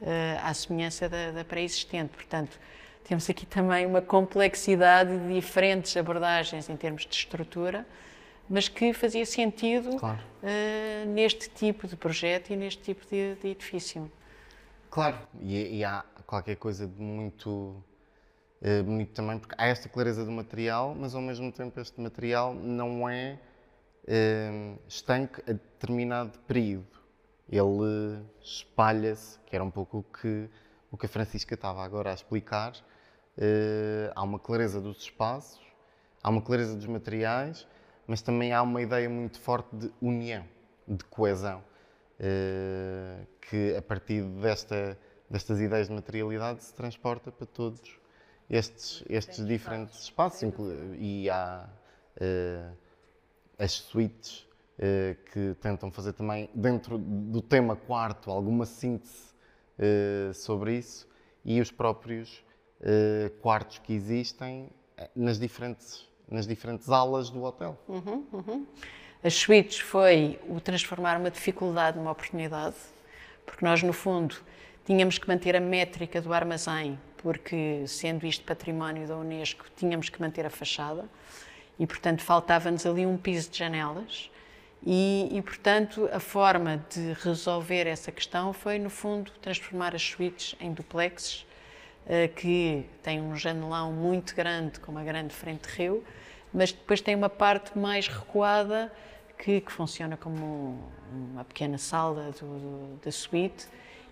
uh, 0.00 0.06
à 0.44 0.54
semelhança 0.54 1.08
da, 1.08 1.32
da 1.32 1.44
pré-existente. 1.44 2.10
Portanto, 2.14 2.56
temos 3.04 3.28
aqui 3.28 3.46
também 3.46 3.86
uma 3.86 4.00
complexidade 4.00 5.18
de 5.18 5.34
diferentes 5.34 5.96
abordagens 5.96 6.68
em 6.68 6.76
termos 6.76 7.06
de 7.06 7.14
estrutura, 7.14 7.86
mas 8.48 8.68
que 8.68 8.92
fazia 8.92 9.24
sentido 9.24 9.96
claro. 9.96 10.20
uh, 10.42 11.08
neste 11.08 11.48
tipo 11.50 11.86
de 11.86 11.96
projeto 11.96 12.50
e 12.50 12.56
neste 12.56 12.82
tipo 12.82 13.06
de, 13.06 13.36
de 13.36 13.48
edifício. 13.48 14.10
Claro, 14.90 15.18
e, 15.40 15.78
e, 15.78 15.84
há 15.84 16.04
qualquer 16.26 16.56
coisa 16.56 16.84
de 16.84 17.00
muito 17.00 17.48
uh, 17.48 18.82
bonito 18.84 19.12
também, 19.12 19.38
porque 19.38 19.54
há 19.56 19.66
esta 19.68 19.88
clareza 19.88 20.24
do 20.24 20.32
material, 20.32 20.96
mas 20.98 21.14
ao 21.14 21.22
mesmo 21.22 21.52
tempo 21.52 21.78
este 21.80 22.00
material 22.00 22.52
não 22.52 23.08
é 23.08 23.38
uh, 24.04 24.78
estanque 24.88 25.40
a 25.48 25.52
determinado 25.52 26.38
período. 26.40 26.98
Ele 27.48 28.24
espalha-se, 28.40 29.38
que 29.46 29.54
era 29.54 29.64
um 29.64 29.70
pouco 29.70 29.98
o 29.98 30.02
que, 30.02 30.48
o 30.90 30.96
que 30.96 31.06
a 31.06 31.08
Francisca 31.08 31.54
estava 31.54 31.84
agora 31.84 32.10
a 32.10 32.14
explicar. 32.14 32.72
Uh, 33.38 34.12
há 34.14 34.22
uma 34.22 34.38
clareza 34.38 34.80
dos 34.80 34.98
espaços, 34.98 35.60
há 36.22 36.28
uma 36.28 36.42
clareza 36.42 36.76
dos 36.76 36.86
materiais, 36.86 37.66
mas 38.06 38.20
também 38.20 38.52
há 38.52 38.62
uma 38.62 38.82
ideia 38.82 39.08
muito 39.08 39.40
forte 39.40 39.74
de 39.74 39.90
união, 40.00 40.44
de 40.86 41.04
coesão, 41.04 41.62
uh, 42.18 43.26
que 43.40 43.76
a 43.76 43.82
partir 43.82 44.22
desta, 44.22 44.98
destas 45.28 45.60
ideias 45.60 45.88
de 45.88 45.94
materialidade 45.94 46.62
se 46.64 46.74
transporta 46.74 47.30
para 47.30 47.46
todos 47.46 47.98
estes, 48.50 49.04
estes 49.08 49.46
diferentes 49.46 50.02
espaços. 50.02 50.42
E 50.98 51.30
há 51.30 51.68
uh, 52.16 52.76
as 53.58 53.72
suítes 53.72 54.40
uh, 54.78 55.14
que 55.32 55.54
tentam 55.60 55.90
fazer 55.90 56.12
também, 56.14 56.50
dentro 56.54 56.98
do 56.98 57.40
tema 57.40 57.76
quarto, 57.76 58.30
alguma 58.30 58.66
síntese 58.66 59.32
uh, 59.78 60.34
sobre 60.34 60.76
isso 60.76 61.08
e 61.44 61.60
os 61.60 61.70
próprios 61.70 62.44
uh, 62.80 63.30
quartos 63.40 63.78
que 63.78 63.92
existem 63.92 64.68
nas 65.14 65.38
diferentes, 65.38 66.08
nas 66.28 66.46
diferentes 66.46 66.88
alas 66.90 67.30
do 67.30 67.42
hotel. 67.42 67.78
Uhum, 67.88 68.26
uhum. 68.32 68.66
As 69.22 69.34
suítes 69.34 69.80
foi 69.80 70.38
o 70.48 70.60
transformar 70.60 71.18
uma 71.18 71.30
dificuldade 71.30 71.98
numa 71.98 72.10
oportunidade, 72.10 72.76
porque 73.44 73.64
nós, 73.64 73.82
no 73.82 73.92
fundo, 73.92 74.36
tínhamos 74.84 75.18
que 75.18 75.28
manter 75.28 75.54
a 75.54 75.60
métrica 75.60 76.20
do 76.20 76.32
armazém, 76.32 76.98
porque, 77.18 77.84
sendo 77.86 78.26
isto 78.26 78.44
património 78.44 79.06
da 79.06 79.16
Unesco, 79.16 79.66
tínhamos 79.76 80.08
que 80.08 80.20
manter 80.20 80.46
a 80.46 80.50
fachada 80.50 81.04
e, 81.78 81.86
portanto, 81.86 82.22
faltava-nos 82.22 82.86
ali 82.86 83.04
um 83.04 83.16
piso 83.16 83.50
de 83.50 83.58
janelas. 83.58 84.30
E, 84.84 85.28
e, 85.30 85.42
portanto, 85.42 86.08
a 86.10 86.18
forma 86.18 86.82
de 86.88 87.12
resolver 87.22 87.86
essa 87.86 88.10
questão 88.10 88.54
foi, 88.54 88.78
no 88.78 88.88
fundo, 88.88 89.30
transformar 89.42 89.94
as 89.94 90.02
suítes 90.02 90.56
em 90.58 90.72
duplexes, 90.72 91.46
que 92.36 92.84
têm 93.02 93.20
um 93.20 93.36
janelão 93.36 93.92
muito 93.92 94.34
grande, 94.34 94.80
com 94.80 94.90
uma 94.90 95.04
grande 95.04 95.34
frente 95.34 95.68
de 95.68 95.76
rio, 95.76 96.04
mas 96.52 96.72
depois 96.72 97.00
tem 97.00 97.14
uma 97.14 97.28
parte 97.28 97.78
mais 97.78 98.08
recuada 98.08 98.92
que, 99.38 99.60
que 99.60 99.72
funciona 99.72 100.16
como 100.16 100.78
uma 101.12 101.44
pequena 101.44 101.78
sala 101.78 102.32
do, 102.32 102.46
do, 102.46 103.00
da 103.04 103.12
suíte 103.12 103.66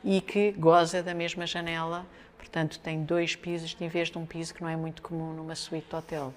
e 0.05 0.20
que 0.20 0.53
goza 0.53 1.03
da 1.03 1.12
mesma 1.12 1.46
janela, 1.46 2.07
portanto, 2.37 2.79
tem 2.79 3.03
dois 3.03 3.35
pisos 3.35 3.77
em 3.81 3.88
vez 3.88 4.11
de 4.11 4.18
um 4.18 4.24
piso 4.24 4.55
que 4.55 4.62
não 4.62 4.68
é 4.68 4.77
muito 4.77 5.03
comum 5.03 5.33
numa 5.33 5.55
suíte 5.55 5.88
de 5.88 5.96
hotel. 5.96 6.33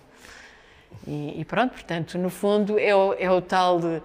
E, 1.08 1.40
e, 1.40 1.46
pronto, 1.46 1.72
portanto, 1.72 2.18
no 2.18 2.30
fundo 2.30 2.78
é 2.78 2.94
o, 2.94 3.14
é 3.14 3.32
o 3.32 3.42
tal 3.42 3.80
de, 3.80 4.02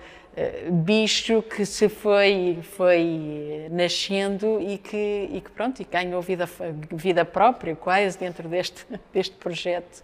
bicho 0.70 1.42
que 1.42 1.64
se 1.64 1.88
foi, 1.88 2.58
foi 2.62 3.68
nascendo 3.70 4.60
e 4.60 4.76
que, 4.76 5.28
e 5.32 5.40
que 5.40 5.50
pronto, 5.50 5.80
e 5.80 5.84
ganhou 5.84 6.20
vida, 6.20 6.46
vida 6.92 7.24
própria 7.24 7.74
quase 7.74 8.18
dentro 8.18 8.46
deste, 8.46 8.84
deste 9.12 9.34
projeto. 9.36 10.02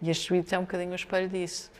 E 0.00 0.08
as 0.08 0.18
suítes 0.18 0.52
é 0.52 0.58
um 0.58 0.62
bocadinho 0.62 0.92
o 0.92 0.94
espelho 0.94 1.28
disso. 1.28 1.72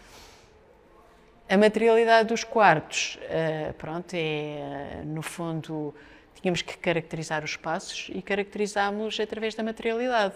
A 1.48 1.56
materialidade 1.56 2.28
dos 2.28 2.42
quartos, 2.42 3.20
uh, 3.22 3.72
pronto, 3.74 4.14
é, 4.14 5.02
no 5.04 5.22
fundo, 5.22 5.94
tínhamos 6.34 6.62
que 6.62 6.76
caracterizar 6.76 7.44
os 7.44 7.50
espaços 7.50 8.10
e 8.12 8.20
caracterizámos 8.20 9.20
através 9.20 9.54
da 9.54 9.62
materialidade, 9.62 10.34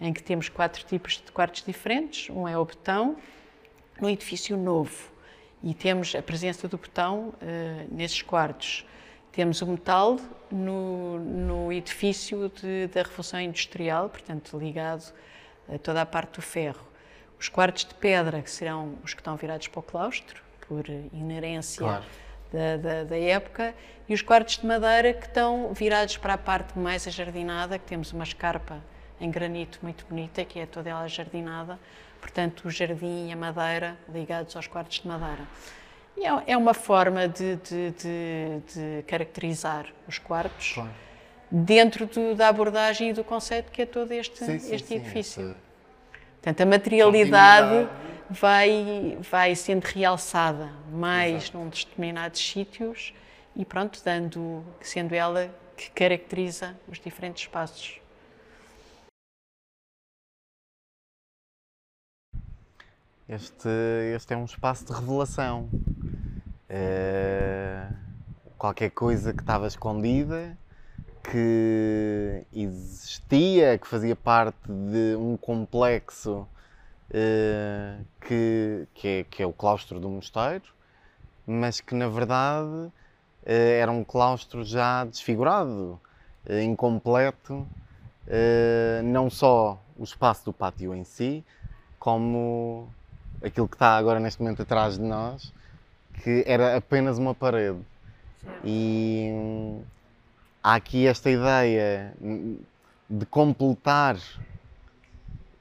em 0.00 0.12
que 0.12 0.20
temos 0.20 0.48
quatro 0.48 0.84
tipos 0.84 1.22
de 1.24 1.30
quartos 1.30 1.62
diferentes. 1.62 2.28
Um 2.30 2.48
é 2.48 2.58
o 2.58 2.64
betão, 2.64 3.16
no 4.00 4.10
edifício 4.10 4.56
novo 4.56 5.19
e 5.62 5.74
temos 5.74 6.14
a 6.14 6.22
presença 6.22 6.66
do 6.66 6.78
botão 6.78 7.28
uh, 7.28 7.94
nesses 7.94 8.22
quartos. 8.22 8.86
Temos 9.32 9.62
o 9.62 9.66
metal 9.66 10.18
no, 10.50 11.18
no 11.18 11.72
edifício 11.72 12.50
de, 12.60 12.88
da 12.88 13.02
Revolução 13.02 13.40
Industrial, 13.40 14.08
portanto, 14.08 14.58
ligado 14.58 15.12
a 15.72 15.78
toda 15.78 16.02
a 16.02 16.06
parte 16.06 16.36
do 16.36 16.42
ferro. 16.42 16.84
Os 17.38 17.48
quartos 17.48 17.84
de 17.84 17.94
pedra, 17.94 18.42
que 18.42 18.50
serão 18.50 18.98
os 19.04 19.14
que 19.14 19.20
estão 19.20 19.36
virados 19.36 19.68
para 19.68 19.80
o 19.80 19.82
claustro, 19.82 20.42
por 20.66 20.84
inerência 21.12 21.80
claro. 21.80 22.04
da, 22.52 22.76
da, 22.76 23.04
da, 23.04 23.16
época, 23.16 23.74
e 24.08 24.14
os 24.14 24.22
quartos 24.22 24.58
de 24.58 24.66
madeira, 24.66 25.14
que 25.14 25.26
estão 25.26 25.72
virados 25.72 26.16
para 26.16 26.34
a 26.34 26.38
parte 26.38 26.78
mais 26.78 27.06
ajardinada, 27.06 27.78
que 27.78 27.86
temos 27.86 28.12
uma 28.12 28.24
escarpa 28.24 28.82
em 29.20 29.30
granito 29.30 29.78
muito 29.82 30.04
bonita, 30.06 30.44
que 30.44 30.58
é 30.58 30.66
toda 30.66 30.90
ela 30.90 31.06
jardinada, 31.06 31.78
portanto 32.20 32.66
o 32.66 32.70
jardim 32.70 33.28
e 33.28 33.32
a 33.32 33.36
madeira 33.36 33.96
ligados 34.12 34.54
aos 34.56 34.66
quartos 34.66 35.00
de 35.00 35.08
madeira. 35.08 35.46
E 36.16 36.26
é, 36.26 36.42
é 36.48 36.56
uma 36.56 36.74
forma 36.74 37.26
de, 37.28 37.56
de, 37.56 37.90
de, 37.92 38.60
de 38.74 39.02
caracterizar 39.06 39.86
os 40.06 40.18
quartos 40.18 40.72
claro. 40.74 40.90
dentro 41.50 42.06
do, 42.06 42.34
da 42.34 42.48
abordagem 42.48 43.10
e 43.10 43.12
do 43.12 43.24
conceito 43.24 43.70
que 43.72 43.82
é 43.82 43.86
todo 43.86 44.12
este, 44.12 44.38
sim, 44.38 44.58
sim, 44.58 44.74
este 44.74 44.88
sim, 44.88 44.96
edifício. 44.96 45.42
Essa... 45.42 45.56
Portanto, 46.40 46.60
a 46.62 46.66
materialidade 46.66 47.88
vai, 48.30 49.18
vai 49.20 49.54
sendo 49.54 49.84
realçada 49.84 50.70
mais 50.90 51.44
Exato. 51.44 51.58
num 51.58 51.68
determinados 51.68 52.40
sítios 52.40 53.12
e 53.54 53.64
pronto, 53.64 54.00
dando, 54.04 54.64
sendo 54.80 55.14
ela 55.14 55.54
que 55.76 55.90
caracteriza 55.90 56.78
os 56.88 56.98
diferentes 56.98 57.42
espaços. 57.42 57.99
Este, 63.32 63.68
este 64.16 64.34
é 64.34 64.36
um 64.36 64.44
espaço 64.44 64.84
de 64.86 64.92
revelação. 64.92 65.68
É, 66.68 67.86
qualquer 68.58 68.90
coisa 68.90 69.32
que 69.32 69.40
estava 69.40 69.68
escondida, 69.68 70.58
que 71.22 72.44
existia, 72.52 73.78
que 73.78 73.86
fazia 73.86 74.16
parte 74.16 74.66
de 74.66 75.14
um 75.14 75.36
complexo 75.36 76.44
é, 77.08 77.98
que, 78.20 78.88
que 78.94 79.06
é, 79.06 79.24
que, 79.30 79.42
é, 79.44 79.46
o 79.46 79.52
claustro 79.52 80.00
do 80.00 80.08
mosteiro, 80.08 80.64
mas 81.46 81.80
que 81.80 81.94
na 81.94 82.08
verdade 82.08 82.90
é, 83.46 83.78
era 83.78 83.92
um 83.92 84.02
claustro 84.02 84.64
já 84.64 85.04
desfigurado, 85.04 86.00
incompleto, 86.64 87.64
não 89.04 89.30
só 89.30 89.80
o 89.96 90.02
espaço 90.02 90.46
do 90.46 90.52
pátio 90.52 90.92
em 90.92 91.04
si, 91.04 91.44
como 91.96 92.88
aquilo 93.42 93.68
que 93.68 93.74
está 93.74 93.96
agora 93.96 94.20
neste 94.20 94.42
momento 94.42 94.62
atrás 94.62 94.96
de 94.98 95.04
nós, 95.04 95.52
que 96.22 96.44
era 96.46 96.76
apenas 96.76 97.18
uma 97.18 97.34
parede. 97.34 97.78
E 98.64 99.30
hum, 99.32 99.82
há 100.62 100.74
aqui 100.74 101.06
esta 101.06 101.30
ideia 101.30 102.14
de 103.08 103.26
completar 103.26 104.16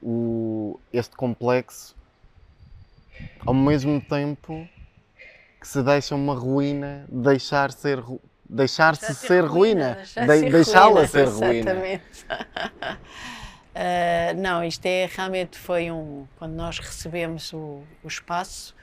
o, 0.02 0.80
este 0.94 1.16
complexo 1.16 1.96
ao 3.46 3.54
mesmo 3.54 4.00
tempo 4.00 4.68
que 5.60 5.68
se 5.68 5.84
deixa 5.84 6.16
uma 6.16 6.34
ruína 6.34 7.06
deixar 7.10 7.72
ser 7.72 8.02
deixar-se 8.50 9.14
ser 9.14 9.46
ruína, 9.46 9.98
ruína. 10.16 10.50
deixá-la 10.50 11.06
ser 11.06 11.28
ruína. 11.28 11.72
Exatamente. 11.72 12.26
Uh, 13.70 14.36
não, 14.40 14.64
isto 14.64 14.86
é 14.86 15.10
realmente 15.12 15.58
foi 15.58 15.92
um. 15.92 16.28
Quando 16.38 16.54
nós 16.54 16.80
recebemos 16.80 17.54
o, 17.54 17.84
o 18.04 18.08
espaço, 18.08 18.76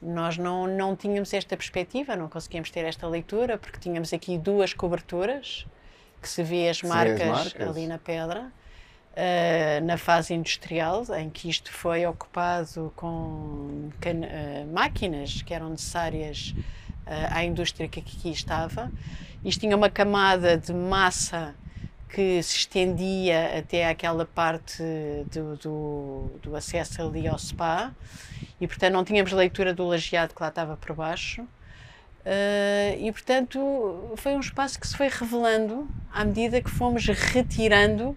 nós 0.00 0.36
não, 0.36 0.66
não 0.66 0.94
tínhamos 0.94 1.32
esta 1.32 1.56
perspectiva, 1.56 2.14
não 2.14 2.28
conseguíamos 2.28 2.70
ter 2.70 2.84
esta 2.84 3.06
leitura, 3.06 3.56
porque 3.58 3.78
tínhamos 3.78 4.12
aqui 4.12 4.36
duas 4.36 4.72
coberturas 4.72 5.66
que 6.20 6.28
se 6.28 6.42
vê 6.42 6.68
as 6.68 6.82
marcas, 6.82 7.20
as 7.22 7.28
marcas. 7.28 7.68
ali 7.68 7.86
na 7.86 7.98
pedra. 7.98 8.52
Uh, 9.12 9.84
na 9.84 9.98
fase 9.98 10.32
industrial, 10.32 11.02
em 11.18 11.28
que 11.28 11.50
isto 11.50 11.72
foi 11.72 12.06
ocupado 12.06 12.92
com 12.94 13.90
uh, 13.90 14.72
máquinas 14.72 15.42
que 15.42 15.52
eram 15.52 15.70
necessárias 15.70 16.54
à 17.30 17.42
indústria 17.42 17.88
que 17.88 17.98
aqui 17.98 18.30
estava. 18.30 18.92
Isto 19.44 19.62
tinha 19.62 19.74
uma 19.74 19.90
camada 19.90 20.56
de 20.56 20.72
massa 20.72 21.56
que 22.08 22.42
se 22.42 22.56
estendia 22.56 23.58
até 23.58 23.88
aquela 23.88 24.24
parte 24.24 24.82
do, 25.30 25.56
do, 25.56 26.30
do, 26.42 26.56
acesso 26.56 27.02
ali 27.02 27.28
ao 27.28 27.38
spa 27.38 27.92
e 28.60 28.66
portanto 28.66 28.94
não 28.94 29.04
tínhamos 29.04 29.32
leitura 29.32 29.74
do 29.74 29.86
lajeado 29.86 30.34
que 30.34 30.42
lá 30.42 30.48
estava 30.48 30.76
por 30.76 30.96
baixo 30.96 31.42
uh, 31.42 32.98
e 32.98 33.12
portanto 33.12 34.14
foi 34.16 34.32
um 34.34 34.40
espaço 34.40 34.80
que 34.80 34.88
se 34.88 34.96
foi 34.96 35.08
revelando 35.08 35.88
à 36.10 36.24
medida 36.24 36.62
que 36.62 36.70
fomos 36.70 37.06
retirando 37.06 38.16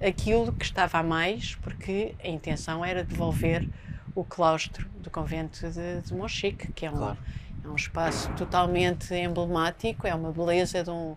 aquilo 0.00 0.52
que 0.52 0.64
estava 0.64 0.98
a 0.98 1.02
mais 1.02 1.56
porque 1.56 2.14
a 2.22 2.28
intenção 2.28 2.84
era 2.84 3.02
devolver 3.02 3.68
o 4.14 4.24
claustro 4.24 4.88
do 4.98 5.10
convento 5.10 5.68
de, 5.68 6.00
de 6.00 6.14
Monchique 6.14 6.70
que 6.72 6.86
é 6.86 6.90
um, 6.90 6.96
claro. 6.96 7.18
é 7.64 7.68
um 7.68 7.76
espaço 7.76 8.30
totalmente 8.34 9.12
emblemático 9.12 10.06
é 10.06 10.14
uma 10.14 10.30
beleza 10.30 10.84
de 10.84 10.90
um 10.90 11.16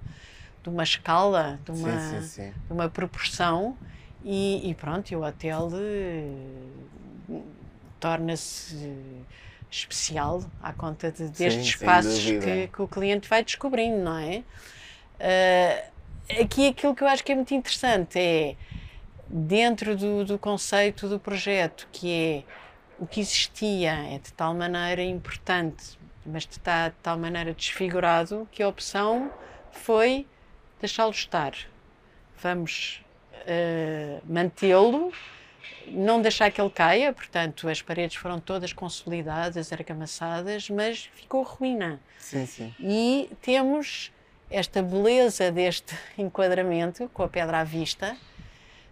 de 0.65 0.69
uma 0.69 0.83
escala, 0.83 1.59
de 1.63 1.69
uma, 1.69 1.99
sim, 1.99 2.21
sim, 2.21 2.27
sim. 2.27 2.53
De 2.65 2.73
uma 2.73 2.89
proporção 2.89 3.77
e, 4.23 4.67
e, 4.67 4.73
pronto, 4.73 5.11
e 5.11 5.15
o 5.15 5.23
hotel 5.23 5.69
uh, 7.29 7.43
torna-se 7.99 9.23
especial 9.69 10.43
à 10.63 10.73
conta 10.73 11.11
de, 11.11 11.27
destes 11.29 11.67
espaços 11.67 12.23
que, 12.23 12.67
que, 12.67 12.81
o 12.81 12.87
cliente 12.87 13.29
vai 13.29 13.43
descobrindo, 13.43 13.97
não 13.97 14.17
é? 14.17 14.43
Uh, 15.19 16.41
aqui 16.41 16.67
aquilo 16.69 16.95
que 16.95 17.03
eu 17.03 17.07
acho 17.07 17.23
que 17.23 17.31
é 17.31 17.35
muito 17.35 17.53
interessante 17.53 18.17
é 18.17 18.55
dentro 19.27 19.95
do, 19.95 20.25
do 20.25 20.39
conceito 20.39 21.07
do 21.07 21.19
projeto, 21.19 21.87
que 21.91 22.11
é 22.11 22.43
o 22.97 23.05
que 23.05 23.19
existia 23.19 23.91
é 23.91 24.17
de 24.17 24.33
tal 24.33 24.55
maneira 24.55 25.03
importante, 25.03 25.99
mas 26.25 26.47
está 26.49 26.89
de 26.89 26.95
tal 27.03 27.19
maneira 27.19 27.53
desfigurado 27.53 28.47
que 28.51 28.63
a 28.63 28.67
opção 28.67 29.31
foi 29.71 30.25
deixá-lo 30.79 31.11
estar. 31.11 31.53
Vamos 32.41 33.03
uh, 33.31 34.21
mantê-lo, 34.31 35.11
não 35.87 36.21
deixar 36.21 36.51
que 36.51 36.59
ele 36.59 36.69
caia, 36.69 37.13
portanto, 37.13 37.67
as 37.67 37.81
paredes 37.81 38.15
foram 38.17 38.39
todas 38.39 38.73
consolidadas, 38.73 39.71
argamassadas, 39.71 40.69
mas 40.69 41.09
ficou 41.15 41.43
ruína. 41.43 41.99
Sim, 42.19 42.45
sim. 42.45 42.75
E 42.79 43.29
temos 43.41 44.11
esta 44.49 44.81
beleza 44.81 45.51
deste 45.51 45.95
enquadramento, 46.17 47.09
com 47.13 47.23
a 47.23 47.27
pedra 47.27 47.59
à 47.59 47.63
vista. 47.63 48.17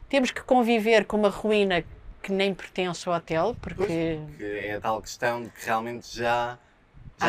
Temos 0.10 0.32
que 0.32 0.41
conviver 0.41 1.06
com 1.06 1.17
uma 1.17 1.30
ruína 1.30 1.84
que 2.22 2.32
nem 2.32 2.54
pertence 2.54 3.08
ao 3.10 3.15
hotel, 3.15 3.56
porque... 3.62 4.19
porque 4.28 4.43
é 4.43 4.76
a 4.76 4.82
tal 4.82 5.02
questão 5.02 5.43
de 5.43 5.50
que 5.50 5.65
realmente 5.65 6.15
já 6.15 6.58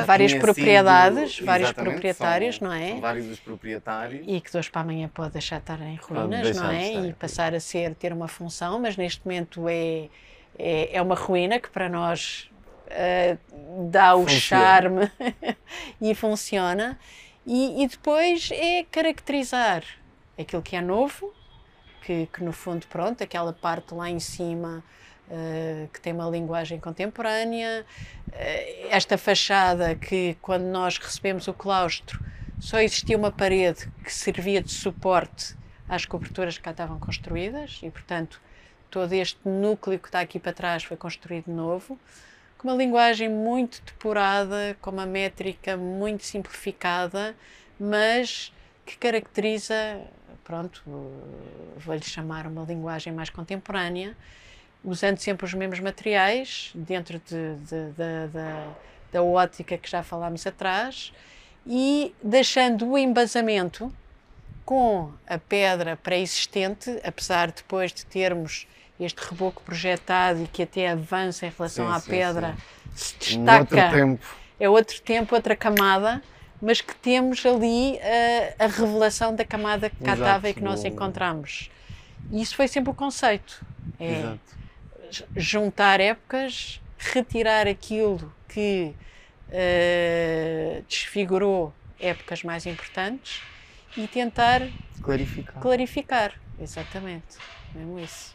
Há 0.00 0.04
várias 0.04 0.34
propriedades, 0.34 1.36
sido, 1.36 1.46
vários 1.46 1.72
proprietários, 1.72 2.56
são, 2.56 2.68
não 2.68 2.74
é? 2.74 2.90
São 2.90 3.00
vários 3.00 3.26
dos 3.26 3.40
proprietários. 3.40 4.24
E 4.26 4.40
que 4.40 4.50
de 4.50 4.58
hoje 4.58 4.70
para 4.70 4.82
amanhã 4.82 5.08
pode 5.12 5.32
deixar 5.32 5.56
de 5.56 5.62
estar 5.62 5.80
em 5.80 5.96
ruínas, 5.96 6.56
não 6.56 6.70
é? 6.70 7.08
E 7.08 7.12
passar 7.12 7.54
a 7.54 7.60
ser, 7.60 7.94
ter 7.94 8.12
uma 8.12 8.28
função, 8.28 8.80
mas 8.80 8.96
neste 8.96 9.24
momento 9.24 9.68
é, 9.68 10.08
é, 10.58 10.96
é 10.96 11.02
uma 11.02 11.14
ruína 11.14 11.58
que 11.58 11.70
para 11.70 11.88
nós 11.88 12.50
uh, 12.86 13.88
dá 13.90 14.14
o 14.14 14.22
funciona. 14.22 14.40
charme 14.40 15.12
e 16.00 16.14
funciona. 16.14 16.98
E, 17.46 17.82
e, 17.82 17.86
depois 17.86 18.48
é 18.52 18.84
caracterizar 18.90 19.84
aquilo 20.38 20.62
que 20.62 20.76
é 20.76 20.80
novo, 20.80 21.32
que, 22.02 22.26
que 22.32 22.42
no 22.42 22.52
fundo, 22.52 22.86
pronto, 22.86 23.22
aquela 23.22 23.52
parte 23.52 23.94
lá 23.94 24.08
em 24.08 24.18
cima 24.18 24.82
uh, 25.28 25.88
que 25.88 26.00
tem 26.00 26.12
uma 26.12 26.28
linguagem 26.28 26.78
contemporânea, 26.80 27.84
uh, 28.28 28.32
esta 28.90 29.16
fachada 29.18 29.94
que, 29.94 30.36
quando 30.40 30.64
nós 30.64 30.98
recebemos 30.98 31.48
o 31.48 31.54
claustro, 31.54 32.20
só 32.60 32.80
existia 32.80 33.16
uma 33.16 33.30
parede 33.30 33.90
que 34.02 34.12
servia 34.12 34.62
de 34.62 34.70
suporte 34.70 35.56
às 35.88 36.04
coberturas 36.04 36.56
que 36.56 36.64
cá 36.64 36.70
estavam 36.70 36.98
construídas 36.98 37.80
e, 37.82 37.90
portanto, 37.90 38.40
todo 38.90 39.12
este 39.12 39.40
núcleo 39.46 39.98
que 39.98 40.08
está 40.08 40.20
aqui 40.20 40.38
para 40.38 40.52
trás 40.52 40.84
foi 40.84 40.96
construído 40.96 41.48
novo, 41.48 41.98
com 42.56 42.68
uma 42.68 42.76
linguagem 42.76 43.28
muito 43.28 43.82
depurada, 43.84 44.76
com 44.80 44.90
uma 44.90 45.04
métrica 45.04 45.76
muito 45.76 46.24
simplificada, 46.24 47.34
mas 47.78 48.52
que 48.86 48.96
caracteriza, 48.96 50.00
pronto, 50.44 50.82
vou-lhe 51.76 52.02
chamar 52.02 52.46
uma 52.46 52.62
linguagem 52.62 53.12
mais 53.12 53.28
contemporânea, 53.30 54.16
usando 54.84 55.18
sempre 55.18 55.46
os 55.46 55.54
mesmos 55.54 55.80
materiais, 55.80 56.70
dentro 56.74 57.18
de, 57.18 57.56
de, 57.56 57.90
de, 57.92 58.28
da, 58.32 58.68
da 59.12 59.22
ótica 59.22 59.78
que 59.78 59.90
já 59.90 60.02
falámos 60.02 60.46
atrás, 60.46 61.12
e 61.66 62.14
deixando 62.22 62.86
o 62.90 62.98
embasamento 62.98 63.90
com 64.64 65.10
a 65.26 65.38
pedra 65.38 65.96
pré-existente, 65.96 67.00
apesar 67.02 67.48
de 67.48 67.56
depois 67.56 67.92
de 67.92 68.04
termos 68.04 68.66
este 69.00 69.18
reboco 69.18 69.62
projetado 69.62 70.42
e 70.42 70.46
que 70.46 70.62
até 70.62 70.90
avança 70.90 71.46
em 71.46 71.52
relação 71.56 71.86
sim, 71.86 71.92
à 71.92 72.00
sim, 72.00 72.10
pedra, 72.10 72.56
sim. 72.94 73.16
se 73.18 73.18
destaca. 73.18 73.74
Um 73.74 73.78
outro 73.78 73.98
tempo. 73.98 74.36
É 74.60 74.68
outro 74.68 75.00
tempo, 75.02 75.34
outra 75.34 75.56
camada, 75.56 76.22
mas 76.62 76.80
que 76.80 76.94
temos 76.94 77.44
ali 77.44 77.98
a, 77.98 78.64
a 78.64 78.66
revelação 78.68 79.34
da 79.34 79.44
camada 79.44 79.90
que 79.90 79.96
cá 80.04 80.14
estava 80.14 80.48
e 80.48 80.54
que 80.54 80.62
nós 80.62 80.84
encontramos. 80.84 81.70
E 82.30 82.40
isso 82.40 82.54
foi 82.54 82.68
sempre 82.68 82.90
o 82.90 82.94
conceito. 82.94 83.64
É, 83.98 84.20
Exato 84.20 84.63
juntar 85.36 86.00
épocas, 86.00 86.80
retirar 86.98 87.66
aquilo 87.66 88.32
que 88.48 88.94
uh, 89.48 90.82
desfigurou 90.88 91.72
épocas 91.98 92.42
mais 92.42 92.66
importantes 92.66 93.42
e 93.96 94.06
tentar 94.08 94.62
clarificar. 95.02 95.60
Clarificar, 95.60 96.40
exatamente. 96.58 97.38
mesmo 97.74 97.98
isso. 97.98 98.34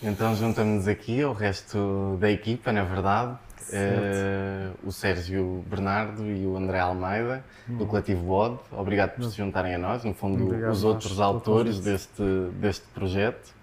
Então 0.00 0.34
juntamos-nos 0.36 0.86
aqui 0.86 1.22
ao 1.22 1.32
resto 1.32 2.16
da 2.20 2.30
equipa, 2.30 2.70
na 2.70 2.84
verdade, 2.84 3.36
uh, 3.68 4.74
o 4.82 4.92
Sérgio 4.92 5.64
Bernardo 5.68 6.24
e 6.24 6.46
o 6.46 6.56
André 6.56 6.78
Almeida, 6.78 7.44
do 7.66 7.84
hum. 7.84 7.86
Coletivo 7.86 8.30
Odd. 8.30 8.58
Obrigado 8.72 9.16
por 9.16 9.24
se 9.24 9.36
juntarem 9.36 9.74
a 9.74 9.78
nós, 9.78 10.04
no 10.04 10.14
fundo, 10.14 10.44
Obrigado 10.44 10.72
os 10.72 10.84
outros 10.84 11.20
autores 11.20 11.80
deste, 11.80 12.22
deste 12.54 12.86
projeto, 12.88 13.54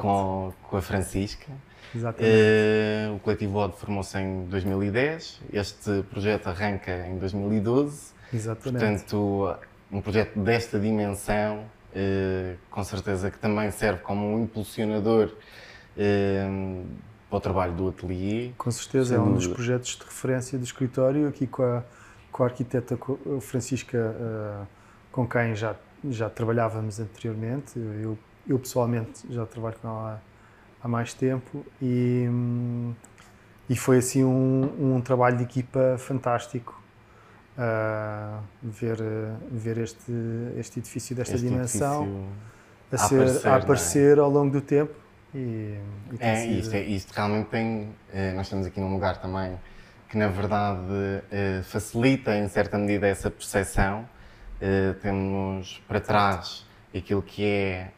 com, 0.00 0.52
com 0.62 0.76
a 0.76 0.82
Francisca. 0.82 1.52
Uh, 1.94 3.16
o 3.16 3.18
Coletivo 3.18 3.58
Odd 3.58 3.76
formou-se 3.76 4.18
em 4.18 4.46
2010, 4.46 5.42
este 5.52 6.02
projeto 6.10 6.48
arranca 6.48 7.06
em 7.06 7.18
2012. 7.18 8.12
Exatamente. 8.32 8.80
Portanto, 8.80 9.56
um 9.90 10.00
projeto 10.00 10.38
desta 10.38 10.80
dimensão, 10.80 11.66
uh, 11.94 12.56
com 12.70 12.82
certeza 12.82 13.30
que 13.30 13.38
também 13.38 13.70
serve 13.70 14.00
como 14.00 14.34
um 14.34 14.42
impulsionador 14.42 15.30
para 17.32 17.38
o 17.38 17.40
trabalho 17.40 17.72
do 17.72 17.88
ateliê. 17.88 18.52
Com 18.58 18.70
certeza, 18.70 19.14
é 19.14 19.18
um 19.18 19.32
dos 19.32 19.46
projetos 19.46 19.96
de 19.96 20.04
referência 20.04 20.58
do 20.58 20.64
escritório, 20.64 21.26
aqui 21.26 21.46
com 21.46 21.62
a, 21.62 21.82
com 22.30 22.42
a 22.42 22.46
arquiteta 22.46 22.98
Francisca, 23.40 23.96
uh, 23.98 24.66
com 25.10 25.26
quem 25.26 25.56
já, 25.56 25.74
já 26.10 26.28
trabalhávamos 26.28 27.00
anteriormente. 27.00 27.78
Eu, 27.78 28.18
eu 28.46 28.58
pessoalmente 28.58 29.26
já 29.30 29.46
trabalho 29.46 29.76
com 29.80 29.88
ela 29.88 30.22
há, 30.82 30.84
há 30.84 30.88
mais 30.88 31.14
tempo 31.14 31.64
e, 31.80 32.28
e 33.70 33.76
foi 33.76 33.96
assim 33.96 34.22
um, 34.22 34.96
um 34.96 35.00
trabalho 35.00 35.38
de 35.38 35.44
equipa 35.44 35.96
fantástico. 35.98 36.80
Uh, 37.56 38.42
ver, 38.62 38.96
ver 39.50 39.76
este, 39.76 40.10
este 40.56 40.80
edifício 40.80 41.14
desta 41.14 41.34
este 41.34 41.46
dimensão 41.46 42.24
edifício 42.90 42.92
a, 42.92 42.96
ser, 42.96 43.14
a 43.14 43.20
aparecer, 43.20 43.48
a 43.48 43.56
aparecer 43.56 44.18
é? 44.18 44.20
ao 44.22 44.30
longo 44.30 44.50
do 44.50 44.62
tempo 44.62 45.01
e, 45.34 45.38
e 45.38 46.16
é, 46.20 46.36
sido... 46.36 46.58
isto, 46.58 46.74
é, 46.74 46.80
isto 46.82 47.10
realmente 47.12 47.46
tem. 47.46 47.88
Eh, 48.12 48.32
nós 48.32 48.46
estamos 48.46 48.66
aqui 48.66 48.80
num 48.80 48.92
lugar 48.92 49.20
também 49.20 49.58
que, 50.08 50.16
na 50.18 50.28
verdade, 50.28 50.80
eh, 51.30 51.62
facilita 51.64 52.36
em 52.36 52.46
certa 52.48 52.76
medida 52.76 53.06
essa 53.06 53.30
percepção. 53.30 54.06
Eh, 54.60 54.94
temos 55.00 55.82
para 55.88 56.00
trás 56.00 56.66
aquilo 56.94 57.22
que 57.22 57.44
é 57.44 57.88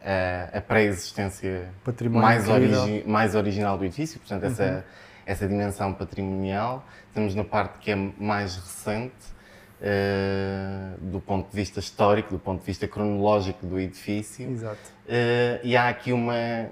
a, 0.53 0.59
a 0.59 0.61
pré-existência 0.61 1.69
mais, 2.11 2.49
origi 2.49 3.05
mais 3.05 3.35
original 3.35 3.77
do 3.77 3.85
edifício, 3.85 4.21
portanto, 4.21 4.45
essa, 4.45 4.65
uhum. 4.65 4.83
essa 5.27 5.49
dimensão 5.49 5.93
patrimonial. 5.93 6.87
Estamos 7.09 7.35
na 7.35 7.43
parte 7.43 7.79
que 7.81 7.91
é 7.91 7.97
mais 7.97 8.57
recente. 8.57 9.35
Uh, 9.81 10.99
do 10.99 11.21
ponto 11.21 11.51
de 11.51 11.57
vista 11.57 11.79
histórico, 11.79 12.31
do 12.31 12.39
ponto 12.39 12.61
de 12.61 12.67
vista 12.67 12.89
cronológico 12.89 13.67
do 13.67 13.79
edifício. 13.79 14.49
Exato. 14.49 14.79
Uh, 15.05 15.61
e 15.63 15.77
há 15.77 15.89
aqui 15.91 16.11
uma, 16.11 16.71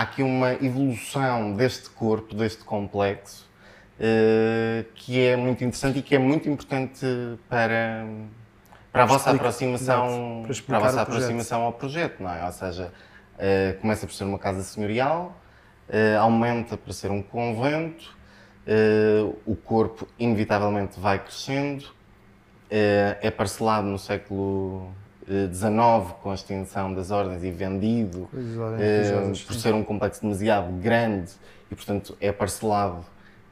há 0.00 0.02
aqui 0.02 0.22
uma 0.22 0.54
evolução 0.54 1.52
deste 1.52 1.90
corpo, 1.90 2.34
deste 2.34 2.64
complexo, 2.64 3.46
uh, 3.98 4.84
que 4.94 5.20
é 5.20 5.36
muito 5.36 5.62
interessante 5.62 5.98
e 5.98 6.02
que 6.02 6.14
é 6.14 6.18
muito 6.18 6.48
importante 6.48 7.04
para, 7.50 8.06
para 8.90 9.02
a 9.02 9.06
vossa 9.06 9.30
aproximação, 9.30 10.44
para, 10.46 10.62
para, 10.62 10.76
a 10.76 10.80
vossa 10.80 11.02
aproximação 11.02 11.62
ao 11.62 11.74
projeto, 11.74 12.22
não 12.22 12.30
é? 12.30 12.46
Ou 12.46 12.52
seja, 12.52 12.90
uh, 13.34 13.78
começa 13.80 14.06
por 14.06 14.14
ser 14.14 14.24
uma 14.24 14.38
casa 14.38 14.62
senhorial, 14.62 15.36
uh, 15.90 16.18
aumenta 16.18 16.78
para 16.78 16.92
ser 16.94 17.10
um 17.10 17.22
convento, 17.22 18.18
o 19.46 19.56
corpo 19.56 20.06
inevitavelmente 20.16 21.00
vai 21.00 21.18
crescendo, 21.18 21.86
é 22.70 23.28
parcelado 23.28 23.88
no 23.88 23.98
século 23.98 24.94
19 25.30 26.14
com 26.22 26.30
a 26.30 26.34
extinção 26.34 26.92
das 26.92 27.10
ordens 27.10 27.44
e 27.44 27.50
vendido 27.50 28.28
uh, 28.32 29.46
por 29.46 29.54
ser 29.54 29.72
um 29.74 29.84
complexo 29.84 30.22
demasiado 30.22 30.72
grande 30.80 31.30
e, 31.70 31.74
portanto, 31.74 32.16
é 32.20 32.32
parcelado 32.32 32.98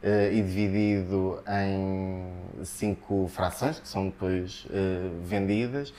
uh, 0.03 0.33
e 0.33 0.43
dividido 0.43 1.41
em 1.47 2.65
cinco 2.65 3.29
frações 3.29 3.79
que 3.79 3.87
são 3.87 4.07
depois 4.07 4.65
uh, 4.67 5.25
vendidas. 5.25 5.95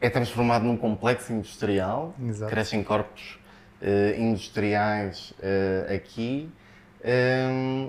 É 0.00 0.08
transformado 0.08 0.64
num 0.64 0.76
complexo 0.76 1.32
industrial, 1.32 2.14
Exato. 2.24 2.50
crescem 2.50 2.82
corpos 2.82 3.38
industriais 4.18 5.32
aqui. 5.94 6.50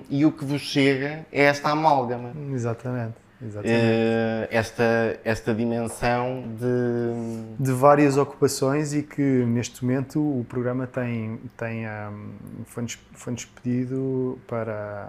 E 0.08 0.24
o 0.24 0.30
que 0.30 0.44
vos 0.44 0.60
chega 0.60 1.26
é 1.32 1.42
esta 1.42 1.70
amálgama. 1.70 2.32
Exatamente. 2.52 3.23
Uh, 3.44 4.48
esta, 4.50 5.18
esta 5.24 5.54
dimensão 5.54 6.44
de... 6.58 7.62
de 7.62 7.72
várias 7.72 8.16
ocupações 8.16 8.94
e 8.94 9.02
que 9.02 9.20
neste 9.20 9.84
momento 9.84 10.18
o 10.18 10.44
programa 10.48 10.86
tem, 10.86 11.38
tem 11.56 11.86
um, 11.86 12.30
foi-nos 12.66 12.98
foi 13.12 13.34
pedido 13.62 14.38
para, 14.46 15.08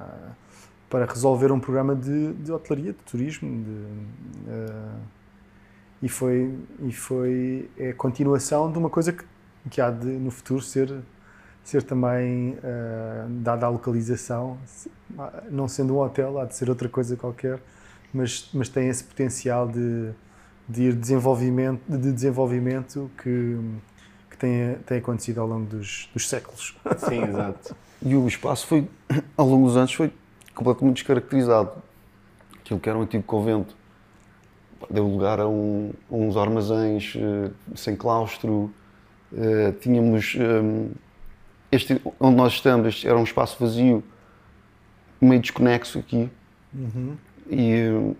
para 0.89 1.05
resolver 1.05 1.51
um 1.51 1.59
programa 1.59 1.95
de, 1.95 2.33
de 2.33 2.51
hotelaria, 2.51 2.91
de 2.91 2.99
turismo 2.99 3.63
de, 3.63 3.69
uh, 3.69 4.99
e 6.01 6.09
foi, 6.09 6.53
e 6.81 6.91
foi 6.91 7.69
é 7.77 7.89
a 7.89 7.93
continuação 7.93 8.71
de 8.71 8.77
uma 8.77 8.89
coisa 8.89 9.13
que, 9.13 9.23
que 9.69 9.79
há 9.79 9.89
de 9.89 10.07
no 10.07 10.29
futuro 10.29 10.61
ser 10.61 10.93
ser 11.65 11.81
também 11.81 12.51
uh, 12.51 13.27
dada 13.27 13.65
a 13.65 13.69
localização, 13.69 14.55
não 15.49 15.67
sendo 15.67 15.95
um 15.95 15.99
hotel, 15.99 16.39
há 16.39 16.45
de 16.45 16.55
ser 16.55 16.69
outra 16.69 16.87
coisa 16.87 17.17
qualquer, 17.17 17.59
mas, 18.15 18.49
mas 18.53 18.69
tem 18.69 18.87
esse 18.87 19.03
potencial 19.03 19.67
de, 19.67 20.11
de 20.67 20.83
ir 20.83 20.93
desenvolvimento, 20.93 21.81
de 21.87 22.11
desenvolvimento 22.11 23.11
que, 23.21 23.59
que 24.29 24.37
tem, 24.37 24.75
tem 24.85 24.97
acontecido 24.99 25.41
ao 25.41 25.47
longo 25.47 25.65
dos, 25.65 26.09
dos 26.13 26.29
séculos. 26.29 26.77
Sim, 26.97 27.23
exato. 27.23 27.75
E 28.01 28.15
o 28.15 28.27
espaço 28.27 28.65
foi, 28.67 28.87
ao 29.35 29.47
longo 29.47 29.67
dos 29.67 29.75
anos, 29.75 29.93
foi 29.93 30.11
completamente 30.53 30.95
descaracterizado. 30.97 31.71
Aquilo 32.59 32.79
que 32.79 32.89
era 32.89 32.97
um 32.97 33.01
antigo 33.01 33.23
convento 33.23 33.75
deu 34.89 35.07
lugar 35.07 35.39
a, 35.39 35.47
um, 35.47 35.91
a 36.09 36.15
uns 36.15 36.37
armazéns 36.37 37.15
uh, 37.15 37.51
sem 37.75 37.95
claustro. 37.95 38.71
Uh, 39.31 39.73
tínhamos 39.81 40.35
um, 40.35 40.91
este, 41.71 42.01
onde 42.19 42.35
nós 42.37 42.53
estamos, 42.53 42.87
este 42.87 43.07
era 43.07 43.17
um 43.17 43.23
espaço 43.23 43.57
vazio, 43.59 44.03
meio 45.19 45.41
desconexo 45.41 45.99
aqui. 45.99 46.29
Uhum. 46.73 47.17
E 47.49 48.13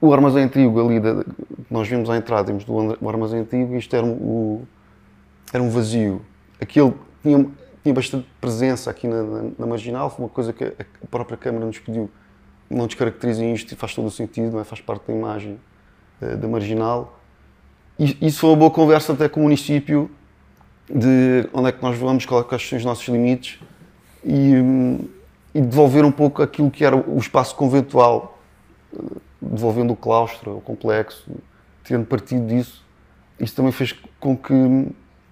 o 0.00 0.12
armazém 0.12 0.44
antigo 0.44 0.80
ali, 0.80 0.98
da, 0.98 1.24
nós 1.70 1.86
vimos 1.86 2.08
à 2.08 2.16
entrada, 2.16 2.44
temos 2.44 2.64
do 2.64 3.08
armazém 3.08 3.40
antigo, 3.40 3.74
isto 3.76 3.94
era 3.94 4.04
um, 4.04 4.12
o, 4.12 4.68
era 5.52 5.62
um 5.62 5.68
vazio. 5.68 6.22
Aquilo 6.60 6.98
tinha, 7.22 7.46
tinha 7.82 7.94
bastante 7.94 8.26
presença 8.40 8.90
aqui 8.90 9.06
na, 9.06 9.22
na, 9.22 9.50
na, 9.58 9.66
marginal, 9.66 10.10
foi 10.10 10.24
uma 10.24 10.30
coisa 10.30 10.52
que 10.52 10.64
a, 10.64 10.72
a 11.02 11.06
própria 11.10 11.36
Câmara 11.36 11.66
nos 11.66 11.78
pediu. 11.78 12.10
Não 12.68 12.86
descaracterizem 12.86 13.52
isto 13.52 13.72
e 13.72 13.76
faz 13.76 13.94
todo 13.94 14.06
o 14.06 14.10
sentido, 14.10 14.52
não 14.52 14.60
é? 14.60 14.64
faz 14.64 14.80
parte 14.80 15.08
da 15.08 15.12
imagem 15.12 15.58
uh, 16.22 16.36
da 16.36 16.46
marginal. 16.46 17.20
E 17.98 18.16
isso 18.22 18.40
foi 18.40 18.50
uma 18.50 18.56
boa 18.56 18.70
conversa 18.70 19.12
até 19.12 19.28
com 19.28 19.40
o 19.40 19.42
município 19.42 20.10
de 20.88 21.48
onde 21.52 21.68
é 21.68 21.72
que 21.72 21.82
nós 21.82 21.98
vamos, 21.98 22.24
quais 22.24 22.68
são 22.68 22.78
os 22.78 22.84
nossos 22.84 23.06
limites 23.08 23.60
e, 24.24 24.54
hum, 24.56 25.00
e 25.54 25.60
devolver 25.60 26.04
um 26.04 26.12
pouco 26.12 26.42
aquilo 26.42 26.70
que 26.70 26.84
era 26.84 26.96
o 26.96 27.18
espaço 27.18 27.54
conventual 27.54 28.39
devolvendo 29.40 29.92
o 29.92 29.96
claustro, 29.96 30.58
o 30.58 30.60
complexo, 30.60 31.30
tendo 31.84 32.04
partido 32.04 32.46
disso, 32.46 32.84
isso 33.38 33.54
também 33.56 33.72
fez 33.72 33.92
com 34.18 34.36
que 34.36 34.54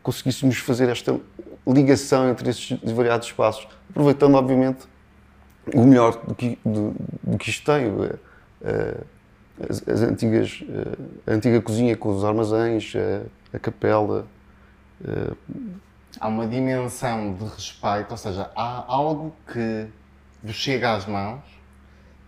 conseguíssemos 0.03 0.59
fazer 0.59 0.89
esta 0.89 1.19
ligação 1.67 2.29
entre 2.31 2.49
esses 2.51 2.79
variados 2.93 3.27
espaços, 3.27 3.69
aproveitando, 3.91 4.35
obviamente, 4.35 4.87
o 5.75 5.85
melhor 5.85 6.25
do 6.25 6.35
que, 6.35 6.59
do, 6.65 6.95
do 7.23 7.37
que 7.37 7.51
isto 7.51 7.65
tem. 7.71 7.87
Eh, 7.87 8.19
eh, 8.63 9.01
as, 9.69 9.87
as, 9.87 10.01
antigas, 10.03 10.65
eh, 10.67 11.31
a 11.31 11.35
antiga 11.35 11.61
cozinha 11.61 11.95
com 11.97 12.09
os 12.09 12.25
armazéns, 12.25 12.95
a, 12.97 13.57
a 13.57 13.59
capela. 13.59 14.27
Há 16.19 16.27
uma 16.27 16.47
dimensão 16.47 17.35
de 17.35 17.45
respeito, 17.45 18.11
ou 18.11 18.17
seja, 18.17 18.51
há 18.57 18.85
algo 18.89 19.35
que 19.53 19.87
vos 20.43 20.57
chega 20.57 20.95
às 20.95 21.07
mãos 21.07 21.58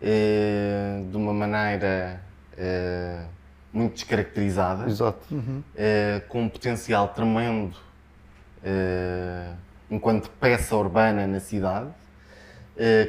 de 0.00 1.16
uma 1.16 1.32
maneira 1.32 2.20
uh, 2.54 3.26
muito 3.72 3.94
descaracterizada, 3.94 4.88
Exato. 4.88 5.20
Uhum. 5.30 5.62
Uh, 5.74 6.28
com 6.28 6.42
um 6.42 6.48
potencial 6.48 7.08
tremendo 7.08 7.76
enquanto 9.90 10.28
peça 10.32 10.76
urbana 10.76 11.26
na 11.26 11.40
cidade, 11.40 11.88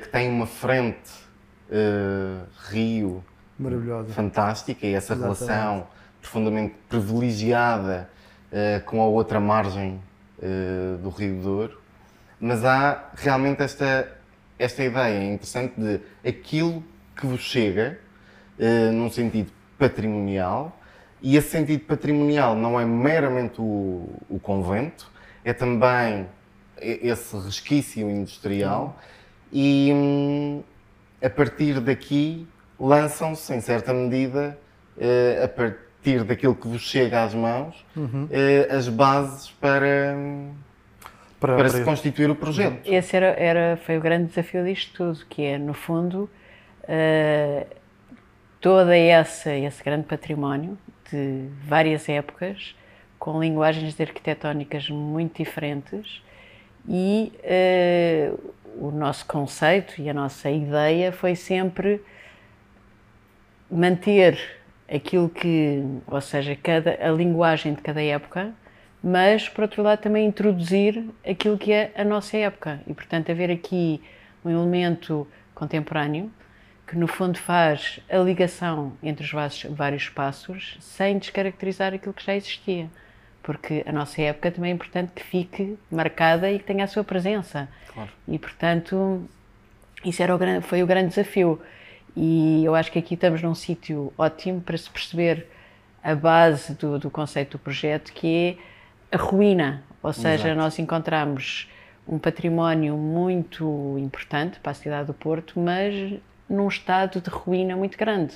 que 0.02 0.08
tem 0.08 0.30
uma 0.30 0.48
frente 0.48 1.12
rio 2.70 3.22
Maravilhosa. 3.60 4.14
fantástica 4.14 4.88
e 4.88 4.94
essa 4.94 5.14
Exatamente. 5.14 5.40
relação 5.44 5.88
profundamente 6.22 6.76
privilegiada 6.88 8.10
com 8.86 9.02
a 9.02 9.06
outra 9.08 9.42
margem 9.42 10.02
do 11.04 11.10
Rio 11.10 11.42
Douro, 11.42 11.82
mas 12.40 12.64
há 12.64 13.10
realmente 13.18 13.62
esta 13.62 14.08
esta 14.64 14.84
ideia 14.84 15.24
interessante 15.24 15.74
de 15.80 16.00
aquilo 16.28 16.84
que 17.16 17.26
vos 17.26 17.42
chega, 17.42 18.00
uh, 18.60 18.92
num 18.92 19.10
sentido 19.10 19.52
patrimonial, 19.78 20.78
e 21.22 21.36
esse 21.36 21.50
sentido 21.50 21.86
patrimonial 21.86 22.56
não 22.56 22.80
é 22.80 22.86
meramente 22.86 23.60
o, 23.60 24.10
o 24.30 24.40
convento, 24.40 25.12
é 25.44 25.54
também 25.54 26.28
esse 26.82 27.36
resquício 27.38 28.10
industrial 28.10 29.00
e 29.52 29.92
hum, 29.94 30.64
a 31.22 31.30
partir 31.30 31.80
daqui 31.80 32.48
lançam-se, 32.80 33.54
em 33.54 33.62
certa 33.62 33.94
medida, 33.94 34.58
uh, 34.98 35.44
a 35.44 35.48
partir 35.48 36.24
daquilo 36.24 36.56
que 36.56 36.68
vos 36.68 36.82
chega 36.82 37.24
às 37.24 37.34
mãos, 37.34 37.86
uhum. 37.96 38.26
uh, 38.26 38.76
as 38.76 38.88
bases 38.88 39.52
para, 39.52 40.16
para, 41.42 41.56
para, 41.56 41.70
se 41.70 41.84
constituir 41.84 42.30
o 42.30 42.36
projeto. 42.36 42.86
Esse 42.86 43.18
era, 43.18 43.30
era, 43.38 43.78
foi 43.78 43.98
o 43.98 44.02
grande 44.02 44.28
desafio 44.28 44.64
disto 44.64 44.94
tudo, 44.94 45.26
que 45.26 45.42
é, 45.42 45.58
no 45.58 45.74
fundo, 45.74 46.30
uh, 46.84 47.66
toda 48.62 48.96
essa, 48.96 49.52
esse 49.52 49.84
grande 49.84 50.06
património 50.06 50.78
de 51.12 51.48
várias 51.66 52.08
épocas, 52.08 52.76
com 53.18 53.42
linguagens 53.42 54.00
arquitetónicas 54.00 54.88
muito 54.92 55.38
diferentes, 55.44 56.22
e 56.88 57.34
uh, 57.44 58.54
o 58.78 58.92
nosso 58.92 59.26
conceito 59.26 60.00
e 60.00 60.12
a 60.12 60.14
nossa 60.14 60.50
ideia 60.50 61.12
foi 61.12 61.36
sempre 61.36 62.04
manter 63.70 64.40
aquilo 64.88 65.28
que, 65.28 65.84
ou 66.06 66.22
seja, 66.22 66.56
cada, 66.62 67.00
a 67.02 67.10
linguagem 67.12 67.74
de 67.74 67.82
cada 67.82 68.02
época, 68.02 68.54
mas 69.04 69.50
por 69.50 69.64
outro 69.64 69.82
lado 69.82 70.00
também 70.00 70.26
introduzir 70.26 71.06
aquilo 71.28 71.58
que 71.58 71.72
é 71.72 71.92
a 71.96 72.04
nossa 72.04 72.38
época 72.38 72.82
e 72.88 72.94
portanto 72.94 73.32
haver 73.32 73.52
aqui 73.52 74.02
um 74.44 74.50
elemento 74.50 75.28
contemporâneo 75.54 76.32
que 76.88 76.98
no 76.98 77.08
fundo 77.08 77.38
faz 77.38 78.00
a 78.10 78.18
ligação 78.18 78.94
entre 79.02 79.26
os 79.26 79.32
vários 79.70 80.04
espaços 80.04 80.78
sem 80.80 81.18
descaracterizar 81.18 81.94
aquilo 81.94 82.14
que 82.14 82.26
já 82.26 82.36
existia 82.36 82.90
porque 83.44 83.84
a 83.86 83.92
nossa 83.92 84.22
época 84.22 84.52
também 84.52 84.72
é 84.72 84.74
importante 84.74 85.12
que 85.14 85.24
fique 85.24 85.78
marcada 85.90 86.52
e 86.52 86.60
que 86.60 86.66
tenha 86.66 86.84
a 86.84 86.88
sua 86.88 87.04
presença. 87.04 87.68
Claro. 87.94 88.10
E, 88.28 88.38
portanto, 88.38 89.28
isso 90.06 90.22
era 90.22 90.36
o, 90.36 90.62
foi 90.62 90.84
o 90.84 90.88
grande 90.88 91.10
desafio. 91.10 91.60
E 92.16 92.64
eu 92.64 92.76
acho 92.76 92.92
que 92.92 93.00
aqui 93.00 93.16
estamos 93.16 93.42
num 93.42 93.56
sítio 93.56 94.14
ótimo 94.18 94.62
para 94.62 94.78
se 94.78 94.90
perceber 94.90 95.48
a 96.04 96.14
base 96.14 96.74
do, 96.76 97.00
do 97.00 97.10
conceito 97.10 97.58
do 97.58 97.60
projeto, 97.60 98.12
que 98.14 98.28
é 98.28 98.58
a 99.12 99.18
ruína. 99.18 99.84
Ou 100.02 100.14
seja, 100.14 100.48
Exato. 100.48 100.56
nós 100.56 100.80
encontramos 100.80 101.70
um 102.08 102.18
património 102.18 102.98
muito 102.98 103.98
importante 104.00 104.60
para 104.60 104.72
a 104.72 104.76
cidade 104.76 105.08
do 105.08 105.14
Porto, 105.14 105.60
mas 105.60 106.20
num 106.50 106.68
estado 106.68 107.22
de 107.22 107.30
ruína 107.30 107.76
muito 107.76 107.98
grande. 107.98 108.36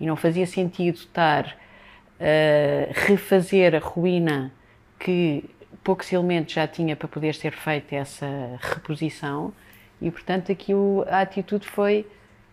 E 0.00 0.06
não 0.06 0.16
fazia 0.16 0.46
sentido 0.46 0.96
estar 0.96 1.46
uh, 1.46 2.92
refazer 2.92 3.74
a 3.74 3.78
ruína 3.78 4.52
que 4.98 5.44
poucos 5.84 6.12
elementos 6.12 6.54
já 6.54 6.66
tinha 6.66 6.96
para 6.96 7.06
poder 7.06 7.34
ser 7.34 7.52
feita 7.52 7.94
essa 7.94 8.26
reposição 8.60 9.52
e 10.00 10.10
portanto 10.10 10.50
aqui 10.50 10.72
a 11.08 11.20
atitude 11.20 11.66
foi 11.66 12.06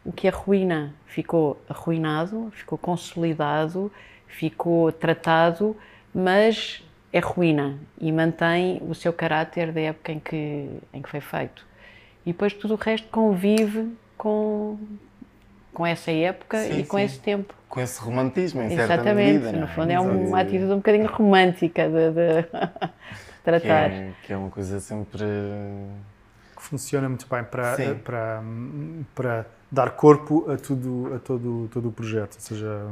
o 0.06 0.12
que 0.12 0.28
a 0.28 0.32
ruína 0.32 0.94
ficou 1.08 1.60
arruinado, 1.68 2.52
ficou 2.54 2.78
consolidado, 2.78 3.92
ficou 4.28 4.92
tratado, 4.92 5.76
mas 6.14 6.84
é 7.14 7.20
ruína 7.20 7.78
e 8.02 8.12
mantém 8.12 8.82
o 8.90 8.96
seu 8.96 9.14
caráter 9.14 9.72
da 9.72 9.80
época 9.80 10.12
em 10.12 10.20
que, 10.20 10.68
em 10.92 11.02
que 11.02 11.08
foi 11.08 11.22
feito. 11.22 11.64
E 12.26 12.32
depois 12.32 12.54
tudo 12.54 12.74
o 12.74 12.78
resto 12.78 13.08
convive 13.10 13.94
com, 14.18 14.80
com 15.72 15.86
essa 15.86 16.12
época 16.12 16.58
sim, 16.58 16.80
e 16.80 16.86
com 16.86 16.98
sim. 16.98 17.04
esse 17.04 17.20
tempo. 17.20 17.54
Com 17.70 17.80
esse 17.80 18.02
romantismo, 18.02 18.64
em 18.64 18.74
Exatamente. 18.74 18.88
certa 18.88 19.14
medida. 19.14 19.50
Exatamente, 19.50 19.60
no 19.60 19.66
é? 19.66 19.76
fundo 19.76 19.92
é, 19.92 20.00
uma 20.00 20.40
atitude 20.40 20.72
um 20.72 20.78
bocadinho 20.78 21.08
romântica 21.08 21.88
de, 21.88 22.12
de 22.12 22.44
tratar. 23.44 23.90
Que 23.94 23.98
é, 24.02 24.12
que 24.24 24.34
é, 24.34 24.38
uma 24.38 24.50
coisa 24.50 24.80
sempre... 24.80 25.24
Que 26.56 26.64
funciona 26.64 27.08
muito 27.08 27.28
bem 27.30 27.44
para, 27.44 27.76
para, 28.04 28.44
para 29.14 29.46
dar 29.70 29.92
corpo 29.92 30.50
a, 30.50 30.58
tudo, 30.58 31.14
a 31.14 31.20
todo, 31.20 31.70
todo 31.72 31.90
o 31.90 31.92
projeto, 31.92 32.36
ou 32.36 32.42
seja... 32.42 32.88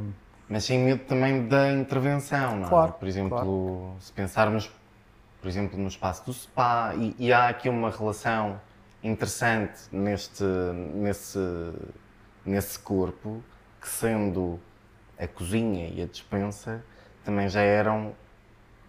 Mas 0.52 0.64
sem 0.64 0.78
medo 0.80 1.04
também 1.04 1.48
da 1.48 1.72
intervenção, 1.72 2.58
não 2.58 2.66
é? 2.66 2.68
Claro, 2.68 2.92
Por 2.92 3.08
exemplo, 3.08 3.30
claro. 3.30 3.96
se 3.98 4.12
pensarmos, 4.12 4.70
por 5.40 5.48
exemplo, 5.48 5.78
no 5.78 5.88
espaço 5.88 6.26
do 6.26 6.32
spa, 6.34 6.92
e, 6.94 7.16
e 7.18 7.32
há 7.32 7.48
aqui 7.48 7.70
uma 7.70 7.90
relação 7.90 8.60
interessante 9.02 9.80
neste, 9.90 10.44
nesse 10.44 11.38
nesse 12.44 12.78
corpo 12.78 13.42
que, 13.80 13.88
sendo 13.88 14.60
a 15.18 15.26
cozinha 15.26 15.88
e 15.88 16.02
a 16.02 16.06
despensa, 16.06 16.84
também 17.24 17.48
já 17.48 17.62
eram 17.62 18.12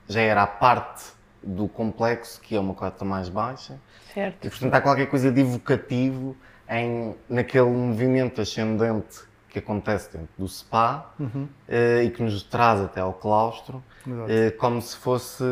já 0.06 0.20
era 0.20 0.44
a 0.44 0.48
parte 0.48 1.14
do 1.42 1.70
complexo 1.70 2.42
que 2.42 2.58
é 2.58 2.60
uma 2.60 2.74
cota 2.74 3.06
mais 3.06 3.30
baixa. 3.30 3.80
Certo. 4.14 4.46
E 4.46 4.50
portanto 4.50 4.74
há 4.74 4.82
qualquer 4.82 5.06
coisa 5.06 5.32
de 5.32 5.40
evocativo 5.40 6.36
em 6.68 7.16
naquele 7.30 7.70
movimento 7.70 8.42
ascendente 8.42 9.22
que 9.54 9.60
acontece 9.60 10.12
dentro 10.12 10.34
do 10.36 10.48
spa 10.48 11.14
uhum. 11.20 11.44
uh, 11.44 12.02
e 12.04 12.10
que 12.10 12.24
nos 12.24 12.42
traz 12.42 12.82
até 12.82 13.00
ao 13.00 13.14
claustro, 13.14 13.84
uh, 14.08 14.58
como 14.58 14.82
se 14.82 14.98
fosse 14.98 15.44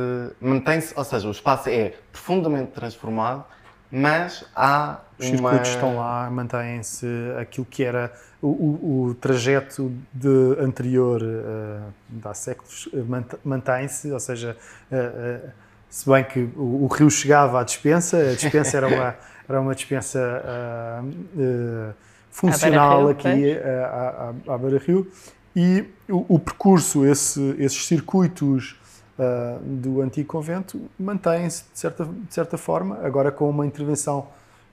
mantém-se, 0.41 0.93
ou 0.97 1.04
seja, 1.04 1.28
o 1.28 1.32
espaço 1.32 1.70
é 1.70 1.93
profundamente 2.12 2.72
transformado 2.72 3.45
mas 3.93 4.45
há 4.56 5.02
Os 5.20 5.26
circuitos 5.26 5.68
uma... 5.68 5.76
estão 5.76 5.97
lá, 5.97 6.30
mantêm-se 6.32 7.06
aquilo 7.38 7.68
que 7.70 7.84
era 7.84 8.10
o, 8.41 8.47
o, 8.47 9.06
o 9.10 9.16
trajeto 9.16 9.91
de 10.14 10.56
anterior 10.62 11.22
uh, 11.22 11.84
há 12.24 12.34
séculos, 12.34 12.88
mantém-se, 13.43 14.10
ou 14.10 14.20
seja, 14.20 14.56
se 15.89 16.10
bem 16.10 16.24
que 16.24 16.39
o, 16.56 16.86
o, 16.86 16.88
rio 16.88 17.12
chegava 17.12 17.60
à 17.60 17.64
dispensa, 17.66 18.18
a 18.18 18.34
dispensa 18.34 18.78
era 18.78 18.88
uma, 18.88 19.16
era 19.47 19.60
uma 19.60 19.76
dispensa 19.76 20.41
funcional 22.32 23.09
aqui 23.09 23.57
à, 23.57 24.34
à, 24.47 24.53
à 24.53 24.57
Beira-Rio, 24.57 25.07
e 25.55 25.86
o, 26.09 26.36
o 26.36 26.39
percurso, 26.39 27.05
esse, 27.05 27.55
esses 27.59 27.86
circuitos 27.86 28.79
uh, 29.19 29.59
do 29.63 30.01
antigo 30.01 30.27
convento 30.27 30.79
mantém-se 30.97 31.65
de 31.73 31.79
certa, 31.79 32.05
de 32.05 32.34
certa 32.34 32.57
forma, 32.57 32.99
agora 33.03 33.32
com 33.32 33.49
uma 33.49 33.65
intervenção 33.65 34.27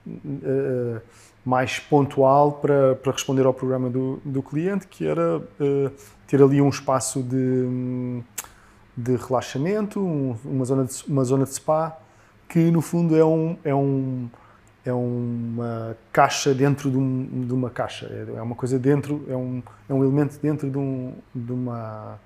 uh, 0.07 1.01
mais 1.43 1.79
pontual 1.79 2.53
para, 2.53 2.95
para 2.95 3.11
responder 3.11 3.45
ao 3.45 3.53
programa 3.53 3.89
do, 3.89 4.21
do 4.23 4.41
cliente, 4.41 4.87
que 4.87 5.05
era 5.05 5.37
uh, 5.37 5.91
ter 6.27 6.41
ali 6.41 6.61
um 6.61 6.69
espaço 6.69 7.21
de, 7.21 8.21
de 8.95 9.15
relaxamento, 9.15 9.99
um, 9.99 10.35
uma, 10.45 10.63
zona 10.63 10.85
de, 10.85 11.03
uma 11.07 11.23
zona 11.25 11.43
de 11.43 11.53
spa, 11.53 11.97
que 12.47 12.71
no 12.71 12.81
fundo 12.81 13.17
é 13.17 13.25
um, 13.25 13.57
é 13.63 13.75
um 13.75 14.29
é 14.85 14.93
uma 14.93 15.95
caixa 16.11 16.53
dentro 16.53 16.89
de, 16.89 16.97
um, 16.97 17.45
de, 17.47 17.53
uma 17.53 17.69
caixa, 17.69 18.05
é 18.35 18.41
uma 18.41 18.55
coisa 18.55 18.79
dentro, 18.79 19.25
é 19.29 19.35
um, 19.35 19.61
é 19.89 19.93
um 19.93 20.03
elemento 20.03 20.39
dentro 20.39 20.69
de, 20.69 20.77
um, 20.77 21.13
de 21.33 21.51
uma 21.51 22.19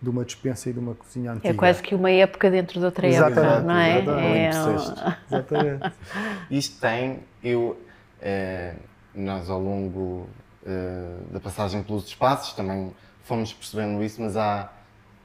de 0.00 0.10
uma 0.10 0.26
dispensa 0.26 0.68
e 0.68 0.74
de 0.74 0.78
uma 0.78 0.94
cozinha 0.94 1.32
antiga. 1.32 1.48
É 1.48 1.54
quase 1.54 1.82
que 1.82 1.94
uma 1.94 2.10
época 2.10 2.50
dentro 2.50 2.78
de 2.78 2.84
outra 2.84 3.08
exatamente, 3.08 3.38
época, 3.38 3.60
não 3.62 3.74
é? 3.74 4.48
Exatamente. 4.48 5.00
É... 5.00 5.16
exatamente. 5.26 5.92
Isto 6.50 6.80
tem, 6.80 7.20
eu, 7.42 7.80
eh, 8.20 8.74
nós 9.14 9.48
ao 9.48 9.58
longo 9.58 10.28
eh, 10.66 11.16
da 11.30 11.40
passagem 11.40 11.82
pelos 11.82 12.06
espaços 12.06 12.52
também 12.52 12.92
fomos 13.24 13.52
percebendo 13.54 14.04
isso, 14.04 14.20
mas 14.20 14.36
há 14.36 14.70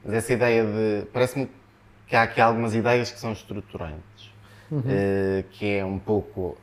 mas 0.04 0.14
essa 0.14 0.32
ideia 0.32 0.64
de, 0.64 1.06
parece-me 1.12 1.48
que 2.06 2.16
há 2.16 2.22
aqui 2.22 2.40
algumas 2.40 2.74
ideias 2.74 3.10
que 3.10 3.18
são 3.18 3.32
estruturantes, 3.32 4.11
uhum. 4.72 4.82
eh, 4.88 5.44
que 5.50 5.76
é 5.76 5.84
um 5.84 5.98
pouco 5.98 6.56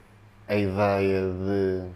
a 0.47 0.55
ideia 0.55 1.21
de 1.21 1.87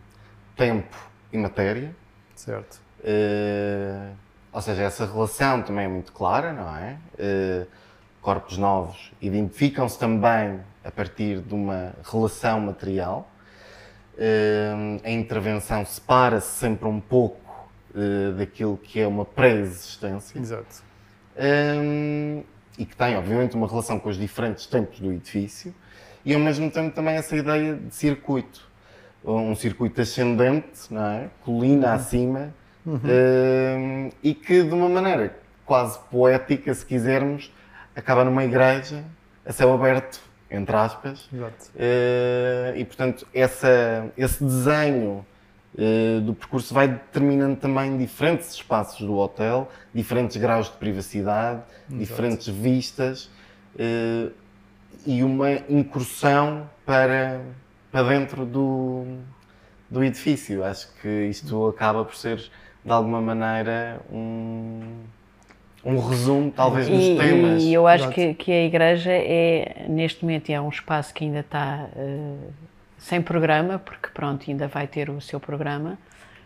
tempo 0.55 0.95
e 1.31 1.37
matéria. 1.37 1.95
Certo. 2.35 2.79
Uh, 2.99 4.13
ou 4.51 4.61
seja, 4.61 4.83
essa 4.83 5.05
relação 5.05 5.63
também 5.63 5.85
é 5.85 5.87
muito 5.87 6.11
clara, 6.11 6.53
não 6.53 6.75
é? 6.77 6.97
Uh, 7.15 7.67
corpos 8.21 8.57
novos 8.57 9.11
identificam-se 9.19 9.97
também 9.97 10.61
a 10.83 10.91
partir 10.91 11.41
de 11.41 11.53
uma 11.53 11.93
relação 12.03 12.59
material. 12.61 13.29
Uh, 14.13 15.01
a 15.03 15.09
intervenção 15.09 15.83
separa-se 15.83 16.59
sempre 16.59 16.87
um 16.87 16.99
pouco 16.99 17.41
daquilo 18.37 18.75
que 18.75 18.99
é 18.99 19.07
uma 19.07 19.23
pré-existência. 19.23 20.39
Exato. 20.39 20.83
e 22.75 22.85
que 22.87 22.95
tem, 22.95 23.15
obviamente, 23.15 23.55
uma 23.55 23.67
relação 23.67 23.99
com 23.99 24.09
os 24.09 24.17
diferentes 24.17 24.65
tempos 24.65 24.99
do 24.99 25.13
edifício 25.13 25.75
e, 26.25 26.33
ao 26.33 26.39
mesmo 26.39 26.69
tempo, 26.71 26.95
também 26.95 27.15
essa 27.15 27.35
ideia 27.35 27.75
de 27.75 27.93
circuito. 27.93 28.67
Um 29.23 29.55
circuito 29.55 30.01
ascendente, 30.01 30.91
não 30.91 31.05
é? 31.05 31.29
Colina 31.43 31.87
uhum. 31.87 31.93
acima, 31.93 32.53
uhum. 32.85 32.95
uh, 32.95 34.13
e 34.21 34.33
que 34.33 34.63
de 34.63 34.73
uma 34.73 34.89
maneira 34.89 35.35
quase 35.65 35.97
poética, 36.11 36.73
se 36.73 36.85
quisermos, 36.85 37.51
acaba 37.95 38.25
numa 38.25 38.43
igreja 38.43 39.03
a 39.45 39.51
céu 39.51 39.73
aberto 39.73 40.21
entre 40.53 40.75
aspas. 40.75 41.27
Exato. 41.33 41.71
Uh, 41.75 42.77
e, 42.77 42.85
portanto, 42.85 43.27
essa, 43.33 44.11
esse 44.15 44.43
desenho 44.43 45.25
uh, 45.73 46.21
do 46.21 46.33
percurso 46.35 46.73
vai 46.73 46.87
determinando 46.87 47.55
também 47.55 47.97
diferentes 47.97 48.53
espaços 48.53 49.05
do 49.05 49.17
hotel, 49.17 49.69
diferentes 49.93 50.37
graus 50.37 50.67
de 50.67 50.77
privacidade, 50.77 51.63
Exato. 51.89 51.95
diferentes 51.97 52.47
vistas 52.47 53.29
uh, 53.75 54.31
e 55.05 55.23
uma 55.23 55.51
incursão 55.69 56.69
para, 56.85 57.41
para 57.91 58.03
dentro 58.09 58.45
do, 58.45 59.05
do 59.89 60.03
edifício. 60.03 60.63
Acho 60.63 60.93
que 61.01 61.25
isto 61.25 61.67
acaba 61.67 62.03
por 62.03 62.15
ser, 62.15 62.37
de 62.83 62.91
alguma 62.91 63.21
maneira, 63.21 64.01
um 64.11 65.03
um 65.85 65.99
resumo, 65.99 66.49
talvez, 66.49 66.87
dos 66.87 67.03
e, 67.03 67.17
temas. 67.17 67.63
E 67.63 67.73
eu 67.73 67.85
acho 67.85 68.09
que, 68.09 68.33
que, 68.33 68.51
a 68.51 68.65
Igreja 68.65 69.11
é, 69.11 69.85
neste 69.89 70.23
momento, 70.23 70.49
é 70.49 70.59
um 70.59 70.69
espaço 70.69 71.13
que 71.13 71.25
ainda 71.25 71.41
está 71.41 71.87
uh, 71.95 72.53
sem 72.97 73.21
programa, 73.21 73.79
porque, 73.79 74.07
pronto, 74.13 74.49
ainda 74.49 74.67
vai 74.67 74.87
ter 74.87 75.09
o 75.09 75.19
seu 75.19 75.39
programa, 75.39 75.97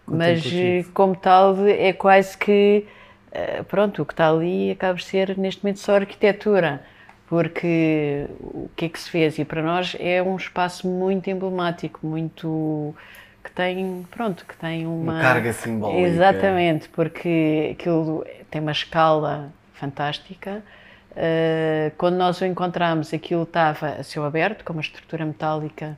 mas, 0.08 0.44
eh, 0.52 0.86
como 0.94 1.16
tal, 1.16 1.68
é 1.68 1.92
quase 1.94 2.38
que, 2.38 2.86
uh, 3.32 3.64
pronto, 3.66 4.02
o 4.02 4.06
que 4.06 4.14
está 4.14 4.30
ali 4.30 4.72
acaba 4.72 4.98
de 4.98 5.04
ser, 5.04 5.38
neste 5.38 5.64
momento, 5.64 5.80
só 5.80 5.96
arquitetura, 5.96 6.82
porque 7.28 8.26
o 8.40 8.70
que 8.76 8.86
é 8.86 8.90
que 8.90 9.00
se 9.00 9.10
fez? 9.10 9.38
E 9.38 9.46
para 9.46 9.62
nós 9.62 9.96
é 10.00 10.24
um 10.24 10.36
espaço 10.36 10.88
muito 10.88 11.30
emblemático, 11.30 12.00
muito 12.06 12.96
que 13.44 13.52
tem, 13.52 14.06
pronto, 14.10 14.46
que 14.46 14.56
tem 14.58 14.86
uma... 14.86 15.14
uma 15.14 15.22
carga 15.22 15.54
simbólica. 15.54 16.08
Exatamente, 16.08 16.90
porque 16.90 17.70
aquilo 17.74 18.26
tem 18.50 18.62
uma 18.62 18.72
escala 18.72 19.52
fantástica. 19.74 20.64
Uh, 21.12 21.92
quando 21.98 22.16
nós 22.16 22.40
o 22.42 22.46
encontramos, 22.46 23.14
aquilo 23.14 23.44
estava 23.44 23.88
a 23.90 24.04
céu 24.04 24.24
aberto, 24.26 24.64
com 24.64 24.74
uma 24.74 24.82
estrutura 24.82 25.26
metálica 25.26 25.98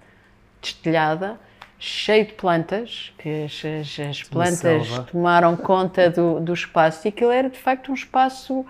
destelhada, 0.61 1.39
cheio 1.77 2.25
de 2.25 2.33
plantas, 2.33 3.13
que 3.17 3.45
as, 3.45 3.63
as, 3.65 3.99
as 4.07 4.23
plantas 4.23 4.87
tomaram 5.11 5.55
conta 5.55 6.09
do, 6.09 6.39
do 6.39 6.53
espaço, 6.53 7.07
e 7.07 7.09
aquilo 7.09 7.31
era 7.31 7.49
de 7.49 7.57
facto 7.57 7.91
um 7.91 7.93
espaço 7.93 8.65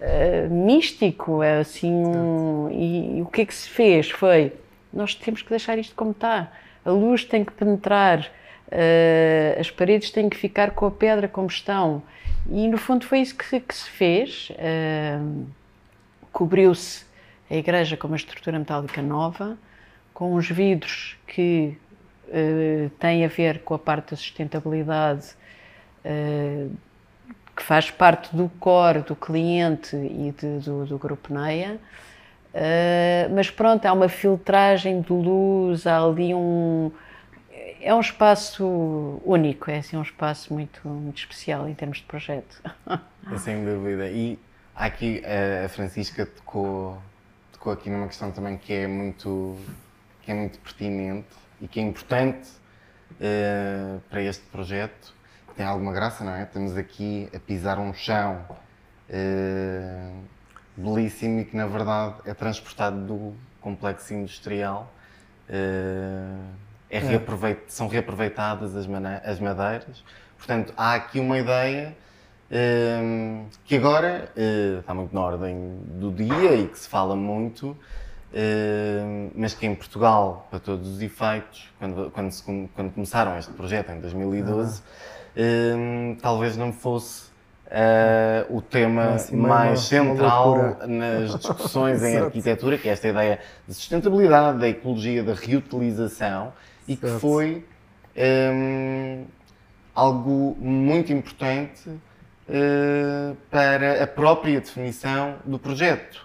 uh, 0.00 0.50
místico, 0.52 1.42
é 1.42 1.60
assim, 1.60 1.92
um, 1.92 2.70
e, 2.70 3.18
e, 3.18 3.22
o 3.22 3.26
que 3.26 3.42
é 3.42 3.46
que 3.46 3.54
se 3.54 3.68
fez 3.68 4.10
foi, 4.10 4.52
nós 4.92 5.14
temos 5.14 5.42
que 5.42 5.50
deixar 5.50 5.78
isto 5.78 5.94
como 5.94 6.10
está, 6.12 6.52
a 6.84 6.90
luz 6.90 7.24
tem 7.24 7.44
que 7.44 7.52
penetrar, 7.52 8.20
uh, 8.20 9.60
as 9.60 9.70
paredes 9.70 10.10
têm 10.10 10.28
que 10.28 10.36
ficar 10.36 10.70
com 10.70 10.86
a 10.86 10.90
pedra 10.90 11.28
como 11.28 11.48
estão. 11.48 12.02
E 12.48 12.68
no 12.68 12.78
fundo 12.78 13.04
foi 13.04 13.20
isso 13.20 13.36
que, 13.36 13.58
que 13.58 13.74
se 13.74 13.90
fez. 13.90 14.50
Uh, 14.50 15.46
Cobriu-se 16.32 17.04
a 17.50 17.56
igreja 17.56 17.96
com 17.96 18.06
uma 18.06 18.16
estrutura 18.16 18.58
metálica 18.58 19.00
nova, 19.00 19.56
com 20.12 20.34
os 20.34 20.48
vidros 20.48 21.16
que 21.26 21.76
uh, 22.28 22.90
têm 23.00 23.24
a 23.24 23.28
ver 23.28 23.60
com 23.60 23.74
a 23.74 23.78
parte 23.78 24.10
da 24.10 24.16
sustentabilidade, 24.16 25.34
que 27.56 27.62
faz 27.62 27.90
parte 27.90 28.36
do 28.36 28.50
core 28.60 29.00
do 29.00 29.16
cliente 29.16 29.96
e 29.96 30.34
de, 30.38 30.58
do, 30.58 30.84
do 30.84 30.98
grupo 30.98 31.32
NEIA. 31.32 31.80
Uh, 32.54 33.34
mas 33.34 33.50
pronto, 33.50 33.84
há 33.86 33.92
uma 33.92 34.08
filtragem 34.08 35.00
de 35.00 35.12
luz, 35.12 35.86
há 35.86 36.02
ali 36.02 36.34
um. 36.34 36.92
É 37.80 37.94
um 37.94 38.00
espaço 38.00 39.20
único, 39.24 39.70
é 39.70 39.78
assim 39.78 39.96
um 39.96 40.02
espaço 40.02 40.52
muito, 40.52 40.86
muito 40.88 41.18
especial 41.18 41.68
em 41.68 41.74
termos 41.74 41.98
de 41.98 42.04
projeto. 42.04 42.62
É, 43.28 43.38
sem 43.38 43.64
dúvida. 43.64 44.08
E 44.08 44.38
aqui 44.72 45.20
a 45.64 45.68
Francisca 45.68 46.24
tocou, 46.24 46.96
tocou 47.52 47.72
aqui 47.72 47.90
numa 47.90 48.06
questão 48.06 48.30
também 48.30 48.56
que 48.56 48.72
é 48.72 48.86
muito, 48.86 49.56
que 50.22 50.30
é 50.30 50.34
muito 50.34 50.60
pertinente 50.60 51.26
e 51.60 51.66
que 51.66 51.80
é 51.80 51.82
importante 51.82 52.48
uh, 53.14 54.00
para 54.08 54.22
este 54.22 54.44
projeto. 54.44 55.15
Tem 55.56 55.64
alguma 55.64 55.92
graça, 55.92 56.22
não 56.22 56.34
é? 56.34 56.42
Estamos 56.42 56.76
aqui 56.76 57.28
a 57.34 57.38
pisar 57.40 57.78
um 57.78 57.92
chão. 57.94 58.44
Uh, 59.08 60.36
belíssimo 60.76 61.40
e 61.40 61.44
que 61.44 61.56
na 61.56 61.66
verdade 61.66 62.16
é 62.26 62.34
transportado 62.34 63.00
do 63.00 63.34
complexo 63.60 64.12
industrial. 64.12 64.92
Uh, 65.48 66.66
é 66.90 66.98
reaproveit 66.98 67.60
são 67.68 67.88
reaproveitadas 67.88 68.76
as, 68.76 68.86
as, 69.24 69.40
madeiras. 69.40 70.04
Portanto, 70.36 70.72
há 70.76 70.94
aqui 70.94 71.18
uma 71.18 71.38
ideia 71.38 71.96
uh, 72.50 73.46
que 73.64 73.76
agora 73.76 74.30
uh, 74.36 74.80
está 74.80 74.94
muito 74.94 75.14
na 75.14 75.20
ordem 75.20 75.78
do 75.84 76.12
dia 76.12 76.54
e 76.54 76.68
que 76.68 76.78
se 76.78 76.88
fala 76.88 77.16
muito, 77.16 77.76
mas 79.34 79.54
que 79.54 79.64
em 79.66 79.74
Portugal, 79.74 80.46
para 80.50 80.58
todos 80.58 80.86
os 80.88 81.00
efeitos, 81.00 81.72
quando, 81.78 82.10
quando, 82.10 82.30
se, 82.30 82.42
quando 82.74 82.92
começaram 82.92 83.38
este 83.38 83.50
projeto 83.52 83.92
em 83.92 84.00
2012, 84.00 84.82
talvez 86.20 86.56
não 86.56 86.72
fosse 86.72 87.26
Uh, 87.66 88.58
o 88.58 88.62
tema 88.62 89.16
mais 89.32 89.80
central 89.80 90.78
nas 90.86 91.36
discussões 91.36 92.00
em 92.04 92.16
arquitetura, 92.16 92.78
que 92.78 92.88
é 92.88 92.92
esta 92.92 93.08
ideia 93.08 93.40
de 93.66 93.74
sustentabilidade, 93.74 94.58
da 94.60 94.68
ecologia, 94.68 95.24
da 95.24 95.34
reutilização, 95.34 96.52
e 96.86 96.94
que 96.94 97.08
foi 97.18 97.66
um, 98.16 99.24
algo 99.92 100.56
muito 100.60 101.12
importante 101.12 101.88
uh, 101.88 103.36
para 103.50 104.04
a 104.04 104.06
própria 104.06 104.60
definição 104.60 105.34
do 105.44 105.58
projeto. 105.58 106.24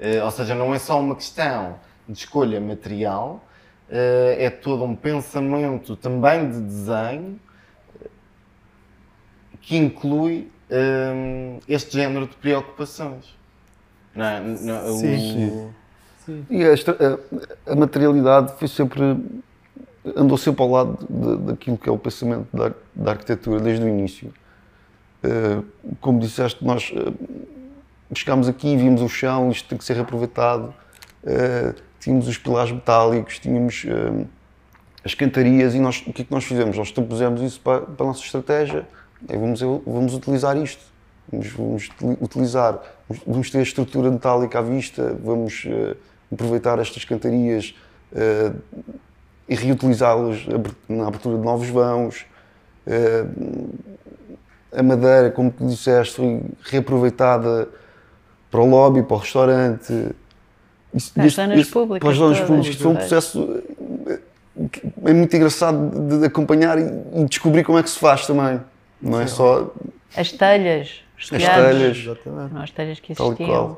Uh, 0.00 0.24
ou 0.24 0.30
seja, 0.32 0.52
não 0.52 0.74
é 0.74 0.80
só 0.80 0.98
uma 0.98 1.14
questão 1.14 1.78
de 2.08 2.18
escolha 2.18 2.60
material, 2.60 3.40
é 3.88 4.48
todo 4.48 4.84
um 4.84 4.96
pensamento 4.96 5.94
também 5.96 6.50
de 6.50 6.60
desenho 6.60 7.38
que 9.62 9.76
inclui 9.76 10.50
um, 10.70 11.58
este 11.68 11.96
género 11.96 12.26
de 12.26 12.36
preocupações. 12.36 13.34
Não 14.14 14.24
é? 14.24 14.40
Não, 14.40 14.98
sim, 14.98 15.48
o... 15.48 15.70
sim. 16.26 16.46
E 16.50 16.64
a, 16.64 16.72
a, 16.72 17.72
a, 17.72 17.76
materialidade 17.76 18.52
foi 18.58 18.68
sempre 18.68 19.16
andou 20.16 20.36
sempre 20.36 20.62
ao 20.62 20.70
lado 20.70 21.06
de, 21.08 21.36
daquilo 21.46 21.78
que 21.78 21.88
é 21.88 21.92
o 21.92 21.96
pensamento 21.96 22.48
da, 22.52 22.72
da 22.94 23.12
arquitetura 23.12 23.60
desde 23.60 23.84
o 23.84 23.88
início. 23.88 24.34
Uh, 25.24 25.64
como 26.00 26.18
disseste, 26.18 26.64
nós 26.64 26.90
uh, 26.90 27.14
chegámos 28.12 28.48
aqui, 28.48 28.76
vimos 28.76 29.00
o 29.00 29.08
chão, 29.08 29.50
isto 29.50 29.68
tem 29.68 29.78
que 29.78 29.84
ser 29.84 29.94
reaproveitado. 29.94 30.74
Uh, 31.22 31.74
tínhamos 32.00 32.26
os 32.26 32.36
pilares 32.36 32.72
metálicos, 32.72 33.38
tínhamos 33.38 33.86
as 35.04 35.14
cantarias 35.14 35.72
e 35.72 35.78
nós, 35.78 36.02
o 36.04 36.12
que 36.12 36.22
é 36.22 36.24
que 36.24 36.32
nós 36.32 36.42
fizemos? 36.42 36.76
Nós 36.76 36.90
pusemos 36.90 37.40
isso 37.40 37.60
para, 37.60 37.82
para 37.82 38.04
a 38.04 38.08
nossa 38.08 38.24
estratégia 38.24 38.86
vamos, 39.28 39.60
vamos 39.60 40.14
utilizar 40.14 40.56
isto, 40.56 40.82
vamos, 41.30 41.48
vamos 41.48 41.90
utilizar, 42.20 42.80
vamos 43.26 43.50
ter 43.50 43.58
a 43.58 43.62
estrutura 43.62 44.10
metálica 44.10 44.58
à 44.58 44.62
vista, 44.62 45.16
vamos 45.22 45.64
uh, 45.64 45.96
aproveitar 46.32 46.78
estas 46.78 47.04
cantarias 47.04 47.74
uh, 48.12 48.56
e 49.48 49.54
reutilizá-las 49.54 50.46
na 50.88 51.06
abertura 51.06 51.38
de 51.38 51.44
novos 51.44 51.68
vãos. 51.68 52.26
Uh, 52.86 53.92
a 54.74 54.82
madeira, 54.82 55.30
como 55.30 55.50
tu 55.50 55.66
disseste, 55.66 56.16
foi 56.16 56.42
reaproveitada 56.62 57.68
para 58.50 58.60
o 58.60 58.66
lobby, 58.66 59.02
para 59.02 59.16
o 59.16 59.18
restaurante. 59.18 60.14
Isso, 60.94 61.12
Nas 61.14 61.32
zonas 61.34 61.68
públicas. 61.68 62.00
Para 62.00 62.10
as 62.10 62.16
zonas 62.16 62.40
públicas. 62.40 62.66
Isto 62.68 62.82
foi 62.82 62.92
um 62.92 62.96
processo 62.96 63.62
é 65.04 65.12
muito 65.12 65.34
engraçado 65.34 66.18
de 66.18 66.26
acompanhar 66.26 66.78
e 66.78 67.24
descobrir 67.24 67.64
como 67.64 67.78
é 67.78 67.82
que 67.82 67.90
se 67.90 67.98
faz 67.98 68.26
também. 68.26 68.60
Não 69.02 69.20
é 69.20 69.26
só. 69.26 69.72
As 70.16 70.30
telhas, 70.30 71.02
os 71.18 71.32
as 71.32 71.42
telhas, 71.42 71.96
exatamente. 71.98 72.56
as 72.56 72.70
telhas 72.70 73.00
que 73.00 73.12
existiam. 73.12 73.76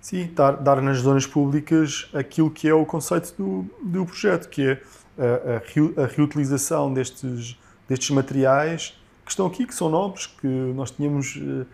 Sim, 0.00 0.28
dar, 0.34 0.56
dar, 0.56 0.82
nas 0.82 0.98
zonas 0.98 1.26
públicas 1.26 2.10
aquilo 2.12 2.50
que 2.50 2.68
é 2.68 2.74
o 2.74 2.84
conceito 2.84 3.32
do, 3.38 3.64
do 3.80 4.04
projeto, 4.04 4.48
que 4.48 4.70
é 4.70 4.82
a, 5.16 6.00
a, 6.00 6.04
a, 6.04 6.06
reutilização 6.06 6.92
destes, 6.92 7.56
destes 7.88 8.10
materiais 8.10 8.98
que 9.24 9.30
estão 9.30 9.46
aqui, 9.46 9.64
que 9.64 9.74
são 9.74 9.88
novos, 9.88 10.26
que 10.26 10.46
nós 10.46 10.90
tínhamos 10.90 11.36
uh, 11.36 11.66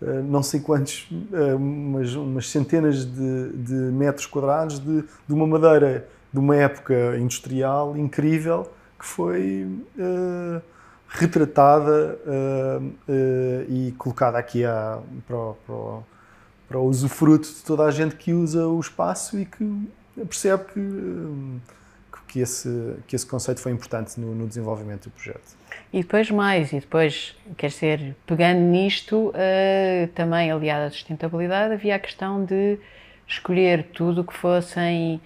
uh, 0.00 0.22
não 0.24 0.42
sei 0.42 0.60
quantos, 0.60 1.06
uh, 1.10 1.56
umas, 1.56 2.14
umas, 2.14 2.48
centenas 2.48 3.04
de, 3.04 3.52
de 3.52 3.74
metros 3.74 4.24
quadrados 4.24 4.78
de, 4.78 5.02
de, 5.02 5.34
uma 5.34 5.46
madeira 5.46 6.08
de 6.32 6.38
uma 6.38 6.56
época 6.56 7.18
industrial 7.18 7.94
incrível 7.94 8.70
que 8.98 9.04
foi 9.04 9.68
retratada 11.16 12.18
uh, 12.26 12.84
uh, 12.84 12.92
e 13.68 13.92
colocada 13.98 14.38
aqui 14.38 14.64
a, 14.64 14.98
para, 15.26 15.36
o, 15.36 15.56
para, 15.66 15.74
para 16.68 16.78
o 16.78 16.84
usufruto 16.84 17.48
de 17.48 17.62
toda 17.64 17.84
a 17.84 17.90
gente 17.90 18.16
que 18.16 18.32
usa 18.32 18.66
o 18.66 18.78
espaço 18.78 19.38
e 19.38 19.46
que 19.46 19.88
percebe 20.14 20.64
que, 20.72 20.78
uh, 20.78 21.60
que, 22.28 22.40
esse, 22.40 22.96
que 23.06 23.16
esse 23.16 23.26
conceito 23.26 23.60
foi 23.60 23.72
importante 23.72 24.20
no, 24.20 24.34
no, 24.34 24.46
desenvolvimento 24.46 25.04
do 25.04 25.10
projeto. 25.10 25.56
E 25.92 26.02
depois 26.02 26.30
mais, 26.30 26.72
e 26.72 26.80
depois, 26.80 27.34
quer 27.56 27.68
dizer, 27.68 28.14
pegando 28.26 28.60
nisto, 28.60 29.32
também 30.14 30.50
aliado 30.50 30.86
à 30.86 30.90
sustentabilidade, 30.90 31.72
havia 31.72 31.94
a 31.94 31.98
questão 31.98 32.44
de 32.44 32.78
escolher 33.26 33.84
tudo 33.94 34.24
que 34.24 34.34
fossem 34.34 35.20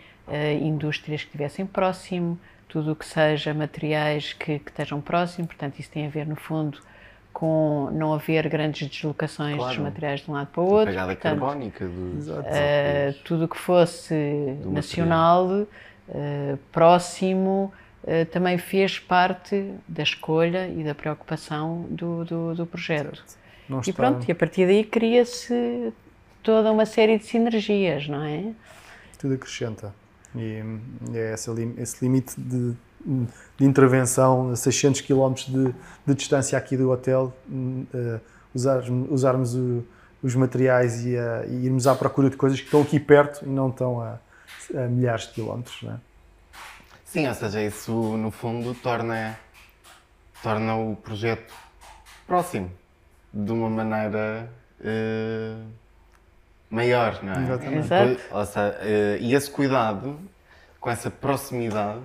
indústrias 0.61 1.23
que 1.23 1.29
estivessem 1.29 1.67
próximo, 1.67 2.39
tudo 2.71 2.93
o 2.93 2.97
que 2.97 3.05
seja 3.05 3.53
materiais 3.53 4.33
que, 4.33 4.61
que 4.61 4.71
estejam 4.71 5.01
próximos, 5.01 5.49
portanto, 5.49 5.79
isso 5.79 5.91
tem 5.91 6.07
a 6.07 6.09
ver, 6.09 6.27
no 6.27 6.37
fundo, 6.37 6.79
com 7.33 7.91
não 7.93 8.15
haver 8.15 8.49
grandes 8.49 8.89
deslocações 8.89 9.57
claro. 9.57 9.75
dos 9.75 9.85
materiais 9.85 10.21
de 10.21 10.31
um 10.31 10.35
lado 10.35 10.47
para 10.49 10.63
o 10.63 10.67
outro. 10.67 10.83
A 10.83 10.87
pegada 10.87 11.13
portanto, 11.15 11.41
carbónica 11.41 11.89
dos, 11.89 12.29
uh, 12.29 12.43
tudo 13.25 13.45
o 13.45 13.49
que 13.49 13.59
fosse 13.59 14.15
nacional, 14.65 15.47
uh, 15.49 15.69
próximo, 16.71 17.73
uh, 18.05 18.25
também 18.27 18.57
fez 18.57 19.01
parte 19.01 19.75
da 19.89 20.03
escolha 20.03 20.69
e 20.69 20.85
da 20.85 20.95
preocupação 20.95 21.87
do, 21.91 22.25
do, 22.25 22.55
do 22.55 22.67
projeto. 22.67 23.23
e 23.87 23.93
pronto, 23.93 24.29
e 24.29 24.33
a 24.33 24.35
partir 24.35 24.67
daí 24.67 24.85
cria-se 24.85 25.93
toda 26.41 26.71
uma 26.71 26.87
série 26.87 27.19
de 27.19 27.25
sinergias, 27.25 28.07
não 28.07 28.23
é? 28.23 28.53
Tudo 29.19 29.35
acrescenta. 29.35 29.93
E 30.35 30.63
é 31.13 31.35
esse, 31.35 31.51
esse 31.79 32.05
limite 32.05 32.41
de, 32.41 32.75
de, 33.59 33.65
intervenção 33.65 34.51
a 34.51 34.57
600 34.57 35.01
km 35.01 35.35
de, 35.35 35.75
de, 36.07 36.15
distância 36.15 36.57
aqui 36.57 36.77
do 36.77 36.91
hotel, 36.91 37.35
uh, 37.49 38.21
usar, 38.55 38.83
usarmos 39.09 39.55
o, 39.55 39.85
os 40.23 40.35
materiais 40.35 41.05
e, 41.05 41.17
a, 41.17 41.45
e, 41.47 41.67
irmos 41.67 41.87
à 41.87 41.95
procura 41.95 42.31
de 42.31 42.37
coisas 42.37 42.61
que 42.61 42.67
estão 42.67 42.83
aqui 42.83 43.01
perto 43.01 43.45
e 43.45 43.49
não 43.49 43.71
estão 43.71 44.01
a, 44.01 44.19
a 44.75 44.87
milhares 44.87 45.27
de 45.27 45.33
quilómetros. 45.33 45.83
É? 45.83 45.97
Sim, 47.05 47.27
ou 47.27 47.35
seja, 47.35 47.63
isso 47.63 47.93
no 48.17 48.31
fundo 48.31 48.73
torna, 48.75 49.37
torna 50.43 50.77
o 50.77 50.95
projeto 50.95 51.53
próximo 52.27 52.71
de 53.35 53.51
uma 53.51 53.69
maneira. 53.69 54.49
Uh 54.81 55.81
maior, 56.71 57.23
não 57.23 57.33
é? 57.33 57.43
Exatamente. 57.43 57.79
Exato. 57.79 58.21
Ou 58.31 58.47
seja, 58.47 58.79
eh, 58.81 59.19
e 59.21 59.35
esse 59.35 59.51
cuidado, 59.51 60.19
com 60.81 60.89
essa 60.89 61.11
proximidade, 61.11 62.01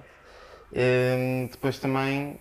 eh, 0.73 1.47
depois 1.51 1.77
também 1.77 2.39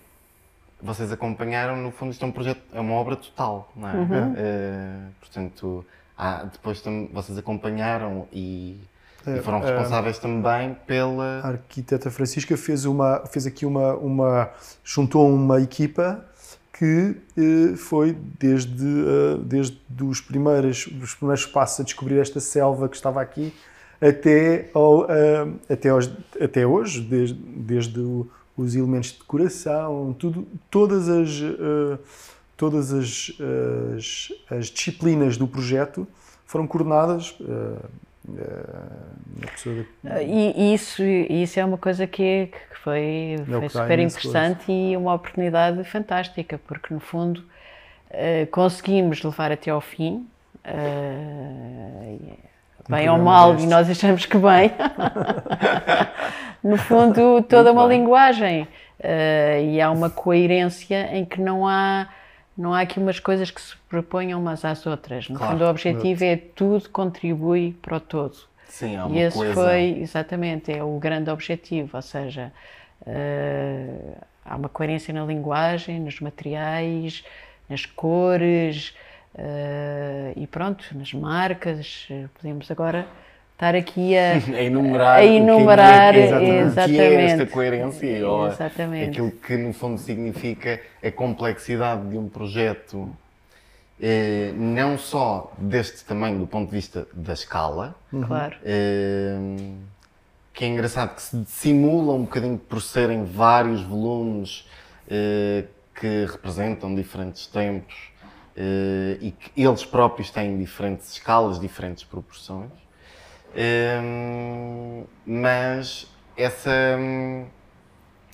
vocês 0.81 1.11
acompanharam, 1.11 1.77
no 1.77 1.91
fundo, 1.91 2.11
isto 2.11 2.23
é 2.23 2.27
um 2.27 2.31
projeto, 2.31 2.61
é 2.73 2.79
uma 2.79 2.93
obra 2.93 3.15
total, 3.15 3.71
não 3.75 3.89
é? 3.89 3.93
Uhum. 3.93 4.31
Uh, 4.33 5.11
portanto, 5.19 5.85
há, 6.17 6.43
depois 6.43 6.83
vocês 7.11 7.37
acompanharam 7.37 8.27
e, 8.31 8.79
e 9.25 9.39
foram 9.41 9.61
responsáveis 9.61 10.17
uh, 10.17 10.21
também 10.21 10.75
pela. 10.85 11.41
A 11.43 11.47
arquiteta 11.47 12.11
Francisca 12.11 12.55
fez, 12.55 12.85
uma, 12.85 13.25
fez 13.25 13.47
aqui 13.47 13.65
uma, 13.65 13.95
uma. 13.95 14.49
juntou 14.83 15.27
uma 15.27 15.59
equipa 15.61 16.23
que 16.77 17.15
eh, 17.37 17.75
foi 17.77 18.17
desde, 18.37 18.85
eh, 18.85 19.37
desde 19.41 19.79
os, 20.03 20.19
primeiros, 20.19 20.87
os 21.01 21.15
primeiros 21.15 21.45
passos 21.45 21.79
a 21.79 21.83
descobrir 21.83 22.19
esta 22.19 22.41
selva 22.41 22.89
que 22.89 22.97
estava 22.97 23.21
aqui 23.21 23.53
até, 24.01 24.69
ao, 24.73 25.09
eh, 25.09 25.47
até, 25.69 25.89
aos, 25.89 26.11
até 26.39 26.67
hoje, 26.67 26.99
desde, 26.99 27.33
desde 27.33 28.01
os 28.57 28.75
elementos 28.75 29.11
de 29.11 29.19
decoração, 29.19 30.13
tudo, 30.19 30.45
todas 30.69 31.07
as, 31.07 31.29
todas 32.55 32.93
as, 32.93 33.33
as, 33.95 34.33
as 34.49 34.67
disciplinas 34.67 35.37
do 35.37 35.45
projeto 35.45 36.07
foram 36.45 36.65
coordenadas 36.65 37.37
ah, 40.05 40.21
e 40.21 40.73
isso, 40.73 41.03
isso 41.03 41.59
é 41.59 41.65
uma 41.65 41.77
coisa 41.77 42.07
que, 42.07 42.47
que 42.47 42.79
foi, 42.79 43.35
é 43.39 43.45
foi 43.45 43.69
super 43.69 43.99
interessante 43.99 44.71
e 44.71 44.97
uma 44.97 45.13
oportunidade 45.13 45.83
fantástica, 45.83 46.59
porque 46.67 46.93
no 46.93 46.99
fundo 46.99 47.43
uh, 48.11 48.47
conseguimos 48.51 49.21
levar 49.21 49.51
até 49.51 49.69
ao 49.69 49.81
fim, 49.81 50.27
uh, 50.65 52.37
bem 52.89 53.09
ou 53.09 53.19
mal, 53.19 53.55
e 53.59 53.67
nós 53.67 53.89
achamos 53.89 54.25
que 54.25 54.37
bem, 54.37 54.71
no 56.63 56.77
fundo, 56.77 57.43
toda 57.43 57.65
Muito 57.65 57.79
uma 57.79 57.87
bem. 57.87 57.99
linguagem 57.99 58.67
e 59.71 59.79
há 59.79 59.91
uma 59.91 60.09
coerência 60.09 61.15
em 61.15 61.25
que 61.25 61.39
não 61.39 61.67
há 61.67 62.07
não 62.57 62.73
há 62.73 62.81
aqui 62.81 62.99
umas 62.99 63.19
coisas 63.19 63.51
que 63.51 63.61
se 63.61 63.75
proponham 63.89 64.39
umas 64.39 64.63
às 64.63 64.85
outras. 64.85 65.29
No 65.29 65.37
claro, 65.37 65.53
fundo, 65.53 65.65
o 65.65 65.69
objetivo 65.69 66.23
é 66.23 66.37
tudo 66.37 66.89
contribui 66.89 67.75
para 67.81 67.97
o 67.97 67.99
todo. 67.99 68.35
Sim, 68.67 68.95
há 68.95 69.05
uma 69.05 69.15
E 69.15 69.19
esse 69.19 69.37
coisa. 69.37 69.53
foi, 69.53 69.99
exatamente, 69.99 70.71
é 70.71 70.83
o 70.83 70.97
grande 70.97 71.29
objetivo, 71.29 71.95
ou 71.95 72.01
seja, 72.01 72.51
uh, 73.01 74.17
há 74.43 74.55
uma 74.55 74.69
coerência 74.69 75.13
na 75.13 75.25
linguagem, 75.25 75.99
nos 75.99 76.19
materiais, 76.19 77.23
nas 77.69 77.85
cores 77.85 78.95
uh, 79.35 80.33
e 80.35 80.47
pronto, 80.47 80.85
nas 80.93 81.13
marcas. 81.13 82.07
Podemos 82.35 82.69
agora 82.71 83.07
estar 83.55 83.73
aqui 83.73 84.17
a, 84.17 84.33
a 84.55 84.61
enumerar, 84.61 85.17
a 85.19 85.25
enumerar 85.25 86.15
é, 86.15 86.25
exatamente. 86.25 86.67
exatamente. 86.67 86.97
que 86.97 87.01
é 87.01 87.25
esta 87.25 87.45
coerência 87.47 88.27
ou 88.27 88.47
exatamente. 88.47 89.09
aquilo 89.09 89.31
que 89.31 89.57
no 89.57 89.73
fundo 89.73 89.99
significa 89.99 90.81
a 91.03 91.11
complexidade 91.11 92.07
de 92.09 92.17
um 92.17 92.27
projeto 92.27 93.09
eh, 93.99 94.51
não 94.55 94.97
só 94.97 95.53
deste 95.57 96.03
tamanho 96.03 96.37
do 96.37 96.47
ponto 96.47 96.69
de 96.69 96.75
vista 96.75 97.07
da 97.13 97.31
escala 97.31 97.95
claro 98.27 98.57
eh, 98.63 99.37
que 100.53 100.65
é 100.65 100.67
engraçado 100.67 101.15
que 101.15 101.21
se 101.21 101.37
dissimula 101.37 102.13
um 102.13 102.23
bocadinho 102.23 102.57
por 102.57 102.81
serem 102.81 103.23
vários 103.23 103.81
volumes 103.81 104.67
eh, 105.09 105.63
que 105.97 106.25
representam 106.25 106.93
diferentes 106.93 107.47
tempos 107.47 107.95
eh, 108.57 109.17
e 109.21 109.31
que 109.31 109.61
eles 109.61 109.85
próprios 109.85 110.29
têm 110.29 110.57
diferentes 110.57 111.11
escalas, 111.13 111.57
diferentes 111.57 112.03
proporções 112.03 112.84
um, 113.55 115.03
mas 115.25 116.07
essa, 116.35 116.99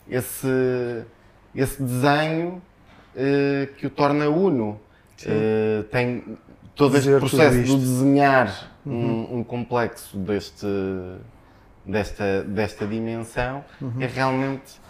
esse, 0.10 1.06
esse 1.56 1.84
desenho 1.84 2.62
uh, 3.16 3.74
que 3.76 3.86
o 3.86 3.90
torna 3.90 4.30
uno 4.30 4.80
uh, 5.26 5.84
tem 5.84 6.38
todo 6.76 6.98
este 6.98 7.10
processo 7.18 7.64
de 7.64 7.78
desenhar 7.78 8.72
uhum. 8.86 8.94
um, 8.94 9.38
um, 9.38 9.44
complexo 9.44 10.18
deste, 10.18 10.66
desta, 11.86 12.44
desta 12.44 12.88
dimensão 12.88 13.64
uhum. 13.80 13.94
é 14.00 14.08
realmente 14.08 14.82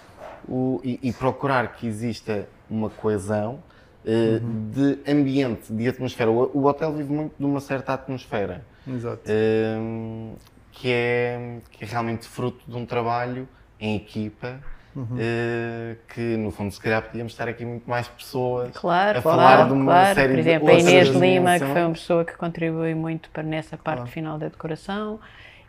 o, 0.48 0.80
e, 0.84 1.00
e, 1.04 1.12
procurar 1.12 1.74
que 1.74 1.86
exista 1.86 2.48
uma 2.70 2.90
coesão 2.90 3.62
uh, 4.06 4.10
uhum. 4.10 4.70
de 4.72 5.12
ambiente, 5.12 5.74
de 5.74 5.88
atmosfera. 5.88 6.32
O, 6.32 6.58
o 6.58 6.66
hotel 6.66 6.94
vive 6.94 7.12
muito 7.12 7.34
de 7.38 7.46
uma 7.46 7.60
certa 7.60 7.94
atmosfera. 7.94 8.66
Exato. 8.88 9.22
Um, 9.30 10.36
que, 10.72 10.90
é, 10.90 11.60
que 11.72 11.84
é 11.84 11.88
realmente 11.88 12.28
fruto 12.28 12.60
de 12.70 12.76
um 12.76 12.86
trabalho 12.86 13.48
em 13.80 13.96
equipa. 13.96 14.60
Uhum. 14.94 15.06
Uh, 15.06 15.96
que 16.14 16.36
no 16.36 16.52
fundo 16.52 16.70
se 16.70 16.82
calhar 16.82 17.02
podíamos 17.02 17.32
estar 17.32 17.48
aqui 17.48 17.64
muito 17.64 17.90
mais 17.90 18.10
pessoas 18.10 18.72
claro, 18.74 19.20
a 19.20 19.22
falar 19.22 19.56
claro, 19.56 19.68
de 19.70 19.74
uma 19.74 19.86
claro. 19.86 20.16
série 20.16 20.34
Por 20.34 20.40
exemplo, 20.40 20.68
de 20.68 20.74
a 20.74 20.80
Inês 20.80 21.08
Lima, 21.08 21.60
que 21.60 21.66
foi 21.66 21.82
uma 21.82 21.94
pessoa 21.94 22.26
que 22.26 22.34
contribui 22.36 22.94
muito 22.94 23.30
para 23.30 23.42
nessa 23.42 23.78
parte 23.78 24.00
claro. 24.00 24.12
final 24.12 24.38
da 24.38 24.50
decoração 24.50 25.18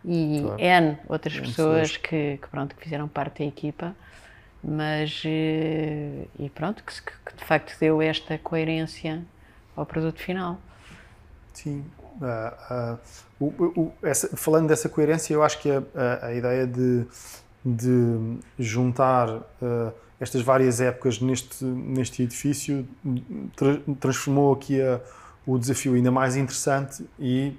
e 0.04 0.40
claro. 0.42 0.60
N 0.60 0.98
outras 1.08 1.38
pessoas 1.38 1.96
que, 1.96 2.36
que, 2.42 2.48
pronto, 2.50 2.74
que 2.74 2.82
fizeram 2.82 3.06
parte 3.06 3.44
da 3.44 3.48
equipa 3.48 3.94
mas 4.62 5.24
uh, 5.24 6.28
e 6.38 6.50
pronto, 6.54 6.84
que, 6.84 7.02
que 7.02 7.36
de 7.36 7.44
facto 7.44 7.76
deu 7.80 8.00
esta 8.00 8.38
coerência 8.38 9.22
ao 9.74 9.84
produto 9.84 10.20
final. 10.20 10.58
Sim, 11.52 11.84
Uh, 12.20 12.94
uh, 12.94 12.98
o, 13.40 13.80
o, 13.80 13.92
essa, 14.02 14.36
falando 14.36 14.68
dessa 14.68 14.88
coerência, 14.88 15.34
eu 15.34 15.42
acho 15.42 15.58
que 15.60 15.70
a, 15.70 15.82
a, 15.94 16.26
a 16.26 16.34
ideia 16.34 16.66
de, 16.66 17.06
de 17.64 18.38
juntar 18.58 19.28
uh, 19.28 19.92
estas 20.20 20.42
várias 20.42 20.80
épocas 20.80 21.20
neste, 21.20 21.64
neste 21.64 22.22
edifício 22.22 22.86
tra 23.56 23.80
transformou 23.98 24.52
aqui 24.52 24.80
a, 24.80 25.00
o 25.44 25.58
desafio 25.58 25.94
ainda 25.94 26.12
mais 26.12 26.36
interessante 26.36 27.04
e, 27.18 27.58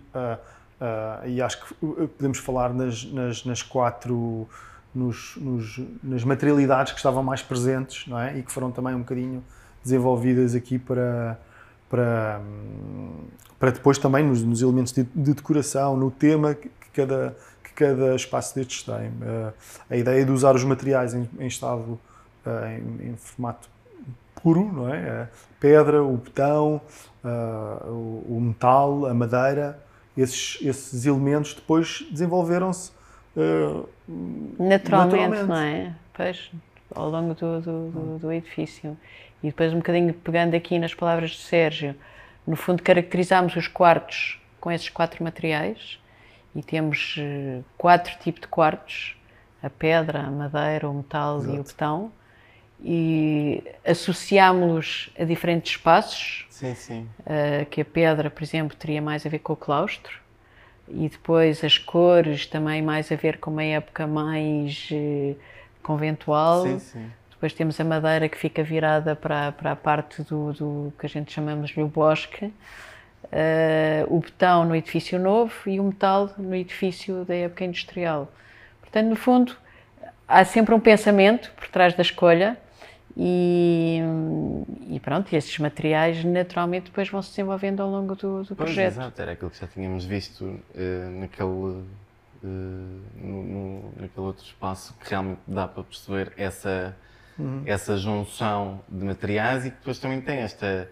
e 1.25 1.41
acho 1.41 1.65
que 1.65 1.75
podemos 2.07 2.37
falar 2.37 2.73
nas, 2.73 3.03
nas, 3.03 3.43
nas 3.43 3.61
quatro. 3.61 4.47
Nos, 4.95 5.35
nos, 5.37 5.81
nas 6.03 6.23
materialidades 6.23 6.93
que 6.93 6.99
estavam 6.99 7.23
mais 7.23 7.41
presentes 7.41 8.05
não 8.05 8.19
é? 8.19 8.37
e 8.37 8.43
que 8.43 8.51
foram 8.51 8.71
também 8.71 8.93
um 8.93 8.99
bocadinho 8.99 9.43
desenvolvidas 9.83 10.53
aqui 10.53 10.77
para, 10.77 11.35
para, 11.93 12.41
para 13.59 13.69
depois 13.69 13.99
também 13.99 14.25
nos, 14.25 14.41
nos 14.41 14.63
elementos 14.63 14.91
de, 14.91 15.03
de, 15.03 15.31
decoração, 15.35 15.95
no 15.95 16.09
tema 16.09 16.55
que 16.55 16.89
cada, 16.91 17.37
que 17.63 17.71
cada 17.71 18.15
espaço 18.15 18.55
destes 18.55 18.81
tem. 18.81 19.09
Uh, 19.09 19.53
a 19.87 19.95
ideia 19.95 20.25
de 20.25 20.31
usar 20.31 20.55
os 20.55 20.63
materiais 20.63 21.13
em, 21.13 21.29
em 21.37 21.45
estado, 21.45 21.99
uh, 22.47 22.65
em, 22.65 23.09
em, 23.09 23.15
formato 23.15 23.69
puro, 24.41 24.73
não 24.73 24.91
é? 24.91 25.21
A 25.21 25.27
pedra, 25.59 26.03
o 26.03 26.17
betão, 26.17 26.81
uh, 27.23 27.87
o, 27.87 28.37
o, 28.37 28.41
metal, 28.41 29.05
a 29.05 29.13
madeira, 29.13 29.79
esses, 30.17 30.57
esses 30.63 31.05
elementos 31.05 31.53
depois 31.53 32.07
desenvolveram-se 32.09 32.91
naturalmente, 34.57 34.59
naturalmente, 34.59 35.43
não 35.43 35.57
é? 35.57 35.95
Pois, 36.11 36.51
ao 36.95 37.09
longo 37.11 37.35
do, 37.35 37.61
do, 37.61 37.91
do, 37.91 38.17
do 38.17 38.31
edifício. 38.31 38.97
E 39.43 39.47
depois, 39.47 39.73
um 39.73 39.77
bocadinho 39.77 40.13
pegando 40.13 40.55
aqui 40.55 40.79
nas 40.79 40.93
palavras 40.93 41.31
de 41.31 41.39
Sérgio, 41.39 41.93
no 42.47 42.55
fundo, 42.55 42.81
caracterizámos 42.81 43.55
os 43.55 43.67
quartos 43.67 44.39
com 44.59 44.71
esses 44.71 44.87
quatro 44.87 45.21
materiais 45.23 45.99
e 46.55 46.63
temos 46.63 47.15
eh, 47.17 47.61
quatro 47.77 48.17
tipos 48.19 48.41
de 48.41 48.47
quartos: 48.47 49.17
a 49.61 49.69
pedra, 49.69 50.21
a 50.21 50.31
madeira, 50.31 50.89
o 50.89 50.93
metal 50.93 51.39
Exato. 51.39 51.55
e 51.55 51.59
o 51.59 51.63
betão. 51.63 52.11
E 52.85 53.63
associámos-los 53.85 55.09
a 55.17 55.23
diferentes 55.23 55.71
espaços. 55.71 56.45
Sim, 56.49 56.75
sim. 56.75 57.09
Uh, 57.21 57.65
que 57.67 57.79
a 57.79 57.85
pedra, 57.85 58.29
por 58.29 58.43
exemplo, 58.43 58.75
teria 58.75 59.01
mais 59.01 59.25
a 59.25 59.29
ver 59.29 59.39
com 59.39 59.53
o 59.53 59.55
claustro. 59.55 60.19
E 60.89 61.07
depois 61.07 61.63
as 61.63 61.77
cores 61.77 62.45
também 62.45 62.81
mais 62.81 63.09
a 63.09 63.15
ver 63.15 63.37
com 63.37 63.51
uma 63.51 63.63
época 63.63 64.05
mais 64.05 64.89
uh, 64.91 65.35
conventual. 65.81 66.63
Sim, 66.63 66.79
sim. 66.79 67.11
Depois 67.43 67.51
temos 67.51 67.77
a 67.77 67.83
madeira 67.83 68.29
que 68.29 68.37
fica 68.37 68.63
virada 68.63 69.17
para, 69.17 69.51
para 69.51 69.73
a 69.73 69.75
parte 69.75 70.23
do, 70.23 70.53
do 70.53 70.93
que 70.97 71.05
a 71.05 71.09
gente 71.09 71.33
chamamos 71.33 71.71
de 71.71 71.83
bosque 71.83 72.45
uh, 72.45 72.53
o 74.07 74.21
betão 74.21 74.63
no 74.63 74.73
edifício 74.73 75.19
novo 75.19 75.53
e 75.65 75.77
o 75.77 75.83
metal 75.83 76.31
no 76.37 76.55
edifício 76.55 77.25
da 77.25 77.35
época 77.35 77.65
industrial. 77.65 78.31
Portanto, 78.79 79.09
no 79.09 79.17
fundo, 79.17 79.57
há 80.25 80.45
sempre 80.45 80.73
um 80.73 80.79
pensamento 80.79 81.51
por 81.57 81.67
trás 81.67 81.93
da 81.93 82.01
escolha 82.01 82.57
e, 83.17 83.99
e 84.87 84.97
pronto, 85.01 85.35
esses 85.35 85.59
materiais 85.59 86.23
naturalmente 86.23 86.85
depois 86.85 87.09
vão 87.09 87.21
se 87.21 87.31
desenvolvendo 87.31 87.83
ao 87.83 87.89
longo 87.89 88.15
do, 88.15 88.43
do 88.43 88.55
pois, 88.55 88.69
projeto. 88.69 88.93
Exato, 88.93 89.21
era 89.21 89.33
aquilo 89.33 89.51
que 89.51 89.59
já 89.59 89.67
tínhamos 89.67 90.05
visto 90.05 90.45
uh, 90.45 90.61
naquele, 91.19 91.49
uh, 91.49 91.85
no, 92.41 93.43
no, 93.43 93.83
naquele 93.99 94.27
outro 94.27 94.45
espaço 94.45 94.95
que 94.97 95.09
realmente 95.09 95.41
dá 95.45 95.67
para 95.67 95.83
perceber 95.83 96.31
essa, 96.37 96.95
uhum. 97.37 97.63
essa 97.65 97.97
junção 97.97 98.81
de 98.87 99.03
materiais 99.03 99.65
e 99.65 99.71
que 99.71 99.77
depois 99.77 99.99
também 99.99 100.21
tem 100.21 100.39
esta 100.39 100.89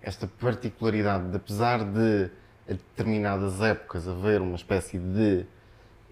esta 0.00 0.26
particularidade 0.26 1.28
de, 1.28 1.36
apesar 1.36 1.84
de 1.84 2.30
a 2.68 2.72
determinadas 2.72 3.60
épocas 3.60 4.06
haver 4.06 4.40
uma 4.40 4.56
espécie 4.56 4.98
de 4.98 5.44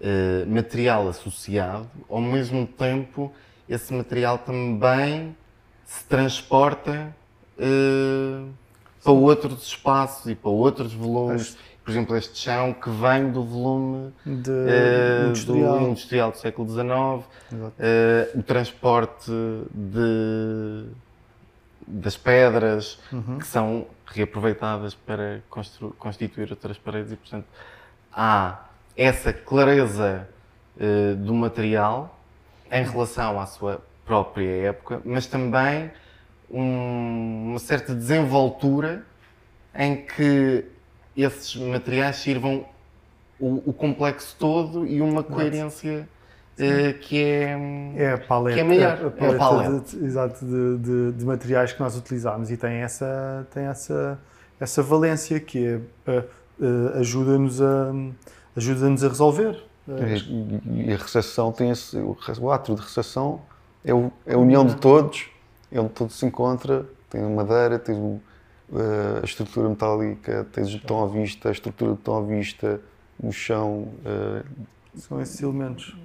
uh, 0.01 0.47
material 0.47 1.07
associado, 1.07 1.89
ao 2.09 2.19
mesmo 2.21 2.65
tempo 2.65 3.31
esse 3.69 3.93
material 3.93 4.39
também 4.39 5.35
se 5.85 6.03
transporta 6.05 7.15
uh, 7.57 8.49
para 9.03 9.11
outros 9.11 9.67
espaços 9.67 10.29
e 10.29 10.35
para 10.35 10.49
outros 10.49 10.93
volumes. 10.93 11.57
Por 11.87 11.91
exemplo, 11.91 12.17
este 12.17 12.37
chão 12.37 12.73
que 12.73 12.89
vem 12.89 13.31
do 13.31 13.41
volume 13.41 14.13
de, 14.25 14.51
uh, 14.51 15.27
industrial. 15.29 15.79
do 15.79 15.85
industrial 15.85 16.31
do 16.31 16.37
século 16.37 16.69
XIX, 16.69 17.25
o 18.35 18.43
transporte 18.43 19.31
de 19.73 20.85
das 21.87 22.17
pedras 22.17 22.99
uhum. 23.09 23.37
que 23.39 23.47
são 23.47 23.87
reaproveitadas 24.05 24.93
para 24.95 25.41
constituir 25.97 26.51
outras 26.51 26.77
paredes 26.77 27.13
e, 27.13 27.15
portanto, 27.15 27.47
há 28.11 28.65
essa 28.97 29.31
clareza 29.31 30.27
uh, 30.75 31.15
do 31.15 31.33
material 31.33 32.19
em 32.69 32.83
relação 32.83 33.39
à 33.39 33.45
sua 33.45 33.81
própria 34.05 34.67
época, 34.67 35.01
mas 35.05 35.25
também 35.25 35.89
um, 36.51 37.51
uma 37.51 37.59
certa 37.59 37.95
desenvoltura 37.95 39.05
em 39.73 40.05
que 40.05 40.65
esses 41.23 41.55
materiais 41.55 42.17
sirvam 42.17 42.65
o, 43.39 43.69
o 43.69 43.73
complexo 43.73 44.35
todo 44.37 44.85
e 44.85 45.01
uma 45.01 45.23
coerência 45.23 46.07
Uh, 46.57 46.97
que 47.01 47.21
é, 47.21 47.55
é 47.97 48.13
a 48.13 48.17
paleta, 48.17 48.55
que 48.55 48.61
é 48.61 48.63
melhor. 48.63 48.93
A 48.93 49.11
paleta, 49.11 49.25
é 49.25 49.35
a 49.35 49.37
paleta. 49.37 49.79
De, 49.95 50.05
exato, 50.05 50.43
de, 50.43 50.77
de, 50.79 51.11
de, 51.11 51.23
materiais 51.23 51.71
que 51.71 51.79
nós 51.79 51.95
utilizamos 51.95 52.49
e 52.49 52.57
tem 52.57 52.77
essa, 52.77 53.47
tem 53.53 53.65
essa, 53.65 54.19
essa 54.59 54.81
valência 54.81 55.39
que 55.39 55.63
é, 56.07 56.11
uh, 56.11 56.23
uh, 56.59 56.97
ajuda-nos 56.97 57.61
a, 57.61 57.93
ajuda-nos 58.55 59.03
a 59.03 59.07
resolver. 59.07 59.63
E, 59.87 60.91
a 60.91 60.97
recepção 60.97 61.51
tem 61.51 61.69
esse, 61.69 61.95
o, 61.95 62.51
ato 62.51 62.73
de 62.73 62.81
recepção 62.81 63.39
é, 63.85 63.93
o, 63.93 64.11
é 64.25 64.33
a 64.33 64.37
união 64.39 64.65
de 64.65 64.77
todos, 64.77 65.29
é 65.71 65.79
onde 65.79 65.91
todo 65.91 66.11
se 66.11 66.25
encontra, 66.25 66.87
tem 67.07 67.23
a 67.23 67.29
madeira, 67.29 67.77
tem 67.77 67.93
o, 67.93 68.19
a 68.73 69.25
estrutura 69.25 69.69
metálica, 69.69 70.45
tens 70.51 70.73
o 70.73 70.79
betão 70.79 71.03
à 71.03 71.07
vista, 71.07 71.49
a 71.49 71.51
estrutura 71.51 71.91
de 71.91 71.97
betão 71.97 72.17
à 72.17 72.21
vista, 72.21 72.81
o 73.19 73.31
chão. 73.31 73.89
São 74.95 75.21
esses 75.21 75.41
elementos 75.41 75.95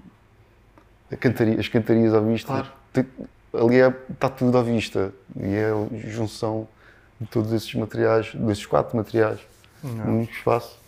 cantaria, 1.17 1.59
as 1.59 1.69
cantarias 1.69 2.15
à 2.15 2.21
vista. 2.21 2.49
Claro. 2.93 3.09
ali 3.55 3.81
é, 3.81 3.95
está 4.11 4.29
tudo 4.29 4.57
à 4.59 4.63
vista 4.63 5.13
e 5.37 5.55
é 5.55 5.71
a 5.71 6.09
junção 6.09 6.69
de 7.21 7.27
todos 7.29 7.53
esses 7.53 7.73
materiais, 7.75 8.35
desses 8.35 8.67
quatro 8.67 8.97
materiais, 8.97 9.41
num 9.83 10.19
único 10.19 10.33
espaço. 10.33 10.81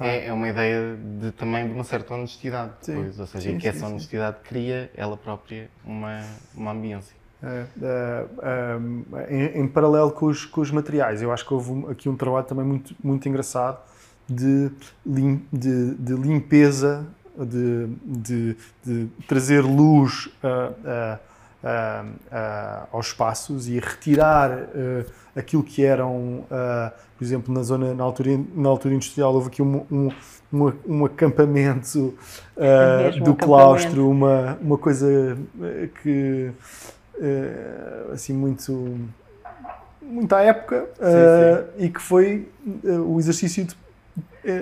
É, 0.00 0.26
é, 0.26 0.32
uma 0.32 0.48
ideia 0.48 0.96
de, 0.96 1.32
também 1.32 1.66
de 1.66 1.72
uma 1.72 1.82
certa 1.82 2.14
honestidade, 2.14 2.72
depois, 2.86 3.18
ou 3.18 3.26
seja, 3.26 3.50
sim, 3.50 3.58
que 3.58 3.66
essa 3.66 3.84
honestidade 3.86 4.36
sim. 4.38 4.44
cria 4.44 4.90
ela 4.94 5.16
própria 5.16 5.68
uma, 5.84 6.24
uma 6.54 6.70
ambiência. 6.70 7.16
É, 7.42 7.66
é, 7.80 8.26
é, 8.42 9.34
em, 9.34 9.60
em, 9.60 9.68
paralelo 9.68 10.10
com 10.10 10.26
os, 10.26 10.44
com 10.44 10.60
os 10.60 10.72
materiais, 10.72 11.22
eu 11.22 11.32
acho 11.32 11.46
que 11.46 11.54
houve 11.54 11.86
aqui 11.88 12.08
um 12.08 12.16
trabalho 12.16 12.44
também 12.44 12.64
muito, 12.64 12.96
muito 13.02 13.28
engraçado 13.28 13.78
de, 14.28 14.70
lim, 15.06 15.40
de, 15.52 15.94
de 15.94 16.14
limpeza 16.14 17.06
de, 17.44 17.88
de, 18.04 18.56
de 18.84 19.06
trazer 19.26 19.60
luz 19.60 20.26
uh, 20.42 21.18
uh, 21.62 22.88
aos 22.92 23.06
espaços 23.08 23.68
e 23.68 23.78
retirar 23.78 24.50
uh, 24.50 25.04
aquilo 25.36 25.62
que 25.62 25.84
eram, 25.84 26.44
por 27.16 27.24
exemplo, 27.24 27.54
na 27.54 27.62
zona, 27.62 27.94
na 27.94 28.02
altura, 28.02 28.40
na 28.54 28.68
altura 28.68 28.94
industrial, 28.94 29.32
houve 29.32 29.46
aqui 29.46 29.62
um, 29.62 29.86
um, 29.88 30.10
um, 30.52 30.72
um 30.88 31.04
acampamento 31.04 32.12
do 33.22 33.36
claustro, 33.36 34.10
uma, 34.10 34.58
uma 34.60 34.76
coisa 34.76 35.38
que, 36.02 36.50
assim, 38.12 38.32
muito 38.32 38.98
muito 40.00 40.32
à 40.34 40.40
época 40.40 40.88
sim, 40.94 41.78
sim. 41.78 41.84
e 41.84 41.88
que 41.90 42.00
foi 42.00 42.48
o 43.06 43.18
exercício 43.18 43.64
de, 43.64 43.76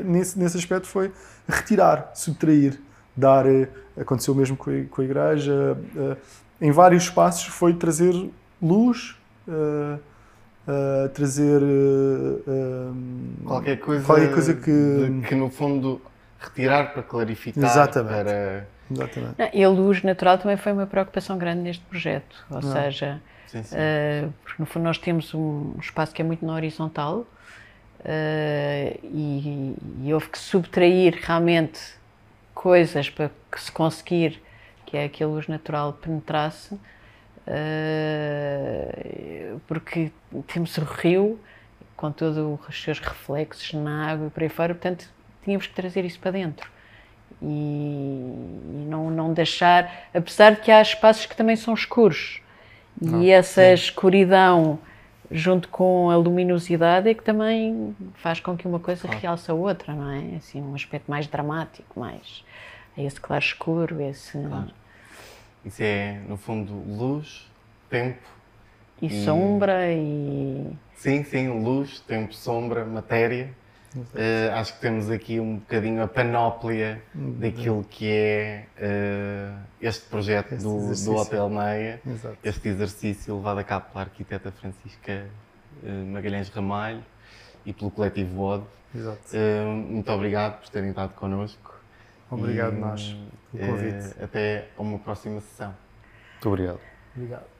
nesse, 0.04 0.38
nesse 0.38 0.56
aspecto 0.56 0.86
foi 0.86 1.12
retirar, 1.48 2.10
subtrair, 2.14 2.78
dar. 3.16 3.46
Eh, 3.46 3.68
aconteceu 3.98 4.34
mesmo 4.34 4.56
com 4.56 4.70
a, 4.70 4.84
com 4.90 5.02
a 5.02 5.04
igreja. 5.04 5.78
Eh, 5.96 6.16
em 6.60 6.70
vários 6.70 7.04
espaços 7.04 7.46
foi 7.46 7.74
trazer 7.74 8.14
luz, 8.62 9.14
uh, 9.46 10.00
trazer 11.12 11.62
uh, 11.62 12.94
qualquer 13.44 13.78
coisa, 13.78 14.04
qualquer 14.06 14.32
coisa 14.32 14.54
que, 14.54 15.22
que 15.28 15.34
no 15.34 15.50
fundo 15.50 16.00
retirar 16.40 16.94
para 16.94 17.02
clarificar. 17.02 17.62
Exatamente. 17.62 18.24
Para... 18.24 18.66
Exatamente. 18.90 19.34
Não, 19.38 19.50
e 19.52 19.64
a 19.64 19.68
luz 19.68 20.02
natural 20.02 20.38
também 20.38 20.56
foi 20.56 20.72
uma 20.72 20.86
preocupação 20.86 21.36
grande 21.38 21.62
neste 21.62 21.84
projeto, 21.84 22.44
ou 22.50 22.60
Não. 22.60 22.72
seja, 22.72 23.20
sim, 23.46 23.62
sim. 23.62 23.76
porque 24.44 24.62
no 24.62 24.66
fundo 24.66 24.84
nós 24.84 24.98
temos 24.98 25.34
um 25.34 25.74
espaço 25.80 26.14
que 26.14 26.22
é 26.22 26.24
muito 26.24 26.44
na 26.44 26.54
horizontal 26.54 27.26
Uh, 28.06 28.94
e, 29.02 29.74
e, 30.04 30.14
houve 30.14 30.28
que 30.28 30.38
subtrair 30.38 31.18
realmente 31.20 31.80
coisas 32.54 33.10
para 33.10 33.32
que 33.50 33.60
se 33.60 33.72
conseguir 33.72 34.40
que 34.84 34.96
é 34.96 35.08
que 35.08 35.24
a 35.24 35.26
luz 35.26 35.48
natural 35.48 35.92
penetrasse, 35.92 36.74
uh, 36.74 36.80
porque 39.66 40.12
temos 40.46 40.78
o 40.78 40.84
rio 40.84 41.40
com 41.96 42.12
todos 42.12 42.38
os 42.68 42.80
seus 42.80 43.00
reflexos 43.00 43.72
na 43.72 44.08
água 44.08 44.28
e 44.28 44.30
por 44.30 44.44
aí 44.44 44.48
fora, 44.48 44.72
portanto 44.72 45.10
tínhamos 45.42 45.66
que 45.66 45.74
trazer 45.74 46.04
isso 46.04 46.20
para 46.20 46.30
dentro. 46.30 46.70
E, 47.42 48.86
não, 48.88 49.10
não 49.10 49.32
deixar, 49.32 50.08
apesar 50.14 50.54
de 50.54 50.62
que 50.62 50.70
há 50.70 50.80
espaços 50.80 51.26
que 51.26 51.36
também 51.36 51.54
são 51.54 51.74
escuros, 51.74 52.40
não, 53.00 53.22
e 53.22 53.30
essa 53.30 53.62
sim. 53.62 53.74
escuridão 53.74 54.78
junto 55.30 55.68
com 55.68 56.10
a 56.10 56.16
luminosidade 56.16 57.08
é 57.08 57.14
que 57.14 57.22
também 57.22 57.94
faz 58.14 58.40
com 58.40 58.56
que 58.56 58.66
uma 58.66 58.78
coisa 58.78 59.02
claro. 59.02 59.18
realce 59.18 59.50
a 59.50 59.54
outra, 59.54 59.92
não 59.92 60.10
é? 60.10 60.36
Assim, 60.36 60.62
um 60.62 60.74
aspecto 60.74 61.10
mais 61.10 61.26
dramático, 61.26 61.98
mais 61.98 62.44
esse 62.96 63.20
claro 63.20 63.44
escuro, 63.44 64.00
esse 64.00 64.38
claro. 64.38 64.70
Isso 65.64 65.82
é, 65.82 66.20
no 66.28 66.36
fundo, 66.36 66.72
luz, 66.72 67.50
tempo 67.90 68.22
e, 69.02 69.06
e, 69.06 69.24
sombra 69.24 69.92
e 69.92 70.72
sim, 70.94 71.24
sim, 71.24 71.48
luz, 71.48 72.00
tempo, 72.00 72.32
sombra, 72.32 72.84
matéria. 72.84 73.50
Uh, 74.00 74.52
acho 74.54 74.74
que 74.74 74.80
temos 74.80 75.10
aqui 75.10 75.40
um 75.40 75.56
bocadinho 75.56 76.02
a 76.02 76.08
panóplia 76.08 77.02
uhum. 77.14 77.38
daquilo 77.38 77.84
que 77.84 78.10
é 78.10 78.66
uh, 78.76 79.58
este 79.80 80.06
projeto 80.08 80.52
este 80.52 80.64
do, 80.64 80.94
do, 80.94 81.16
Hotel 81.16 81.48
Meia, 81.48 82.00
Exato. 82.06 82.36
este 82.44 82.68
exercício 82.68 83.36
levado 83.36 83.58
a 83.58 83.64
cabo 83.64 83.86
pela 83.90 84.04
arquiteta 84.04 84.52
Francisca 84.52 85.26
uh, 85.82 86.06
Magalhães 86.06 86.48
Ramalho 86.50 87.02
e 87.64 87.72
pelo 87.72 87.90
coletivo 87.90 88.40
OD. 88.42 88.64
muito 89.88 90.12
obrigado 90.12 90.60
por 90.60 90.68
terem 90.68 90.90
estado 90.90 91.14
connosco. 91.14 91.74
Obrigado 92.30 92.76
e, 92.76 92.80
nós 92.80 93.16
pelo 93.52 93.66
convite. 93.66 94.22
até 94.22 94.68
uma 94.76 94.98
próxima 94.98 95.40
sessão. 95.40 95.74
Muito 96.34 96.48
obrigado. 96.48 96.80
Obrigado. 97.14 97.55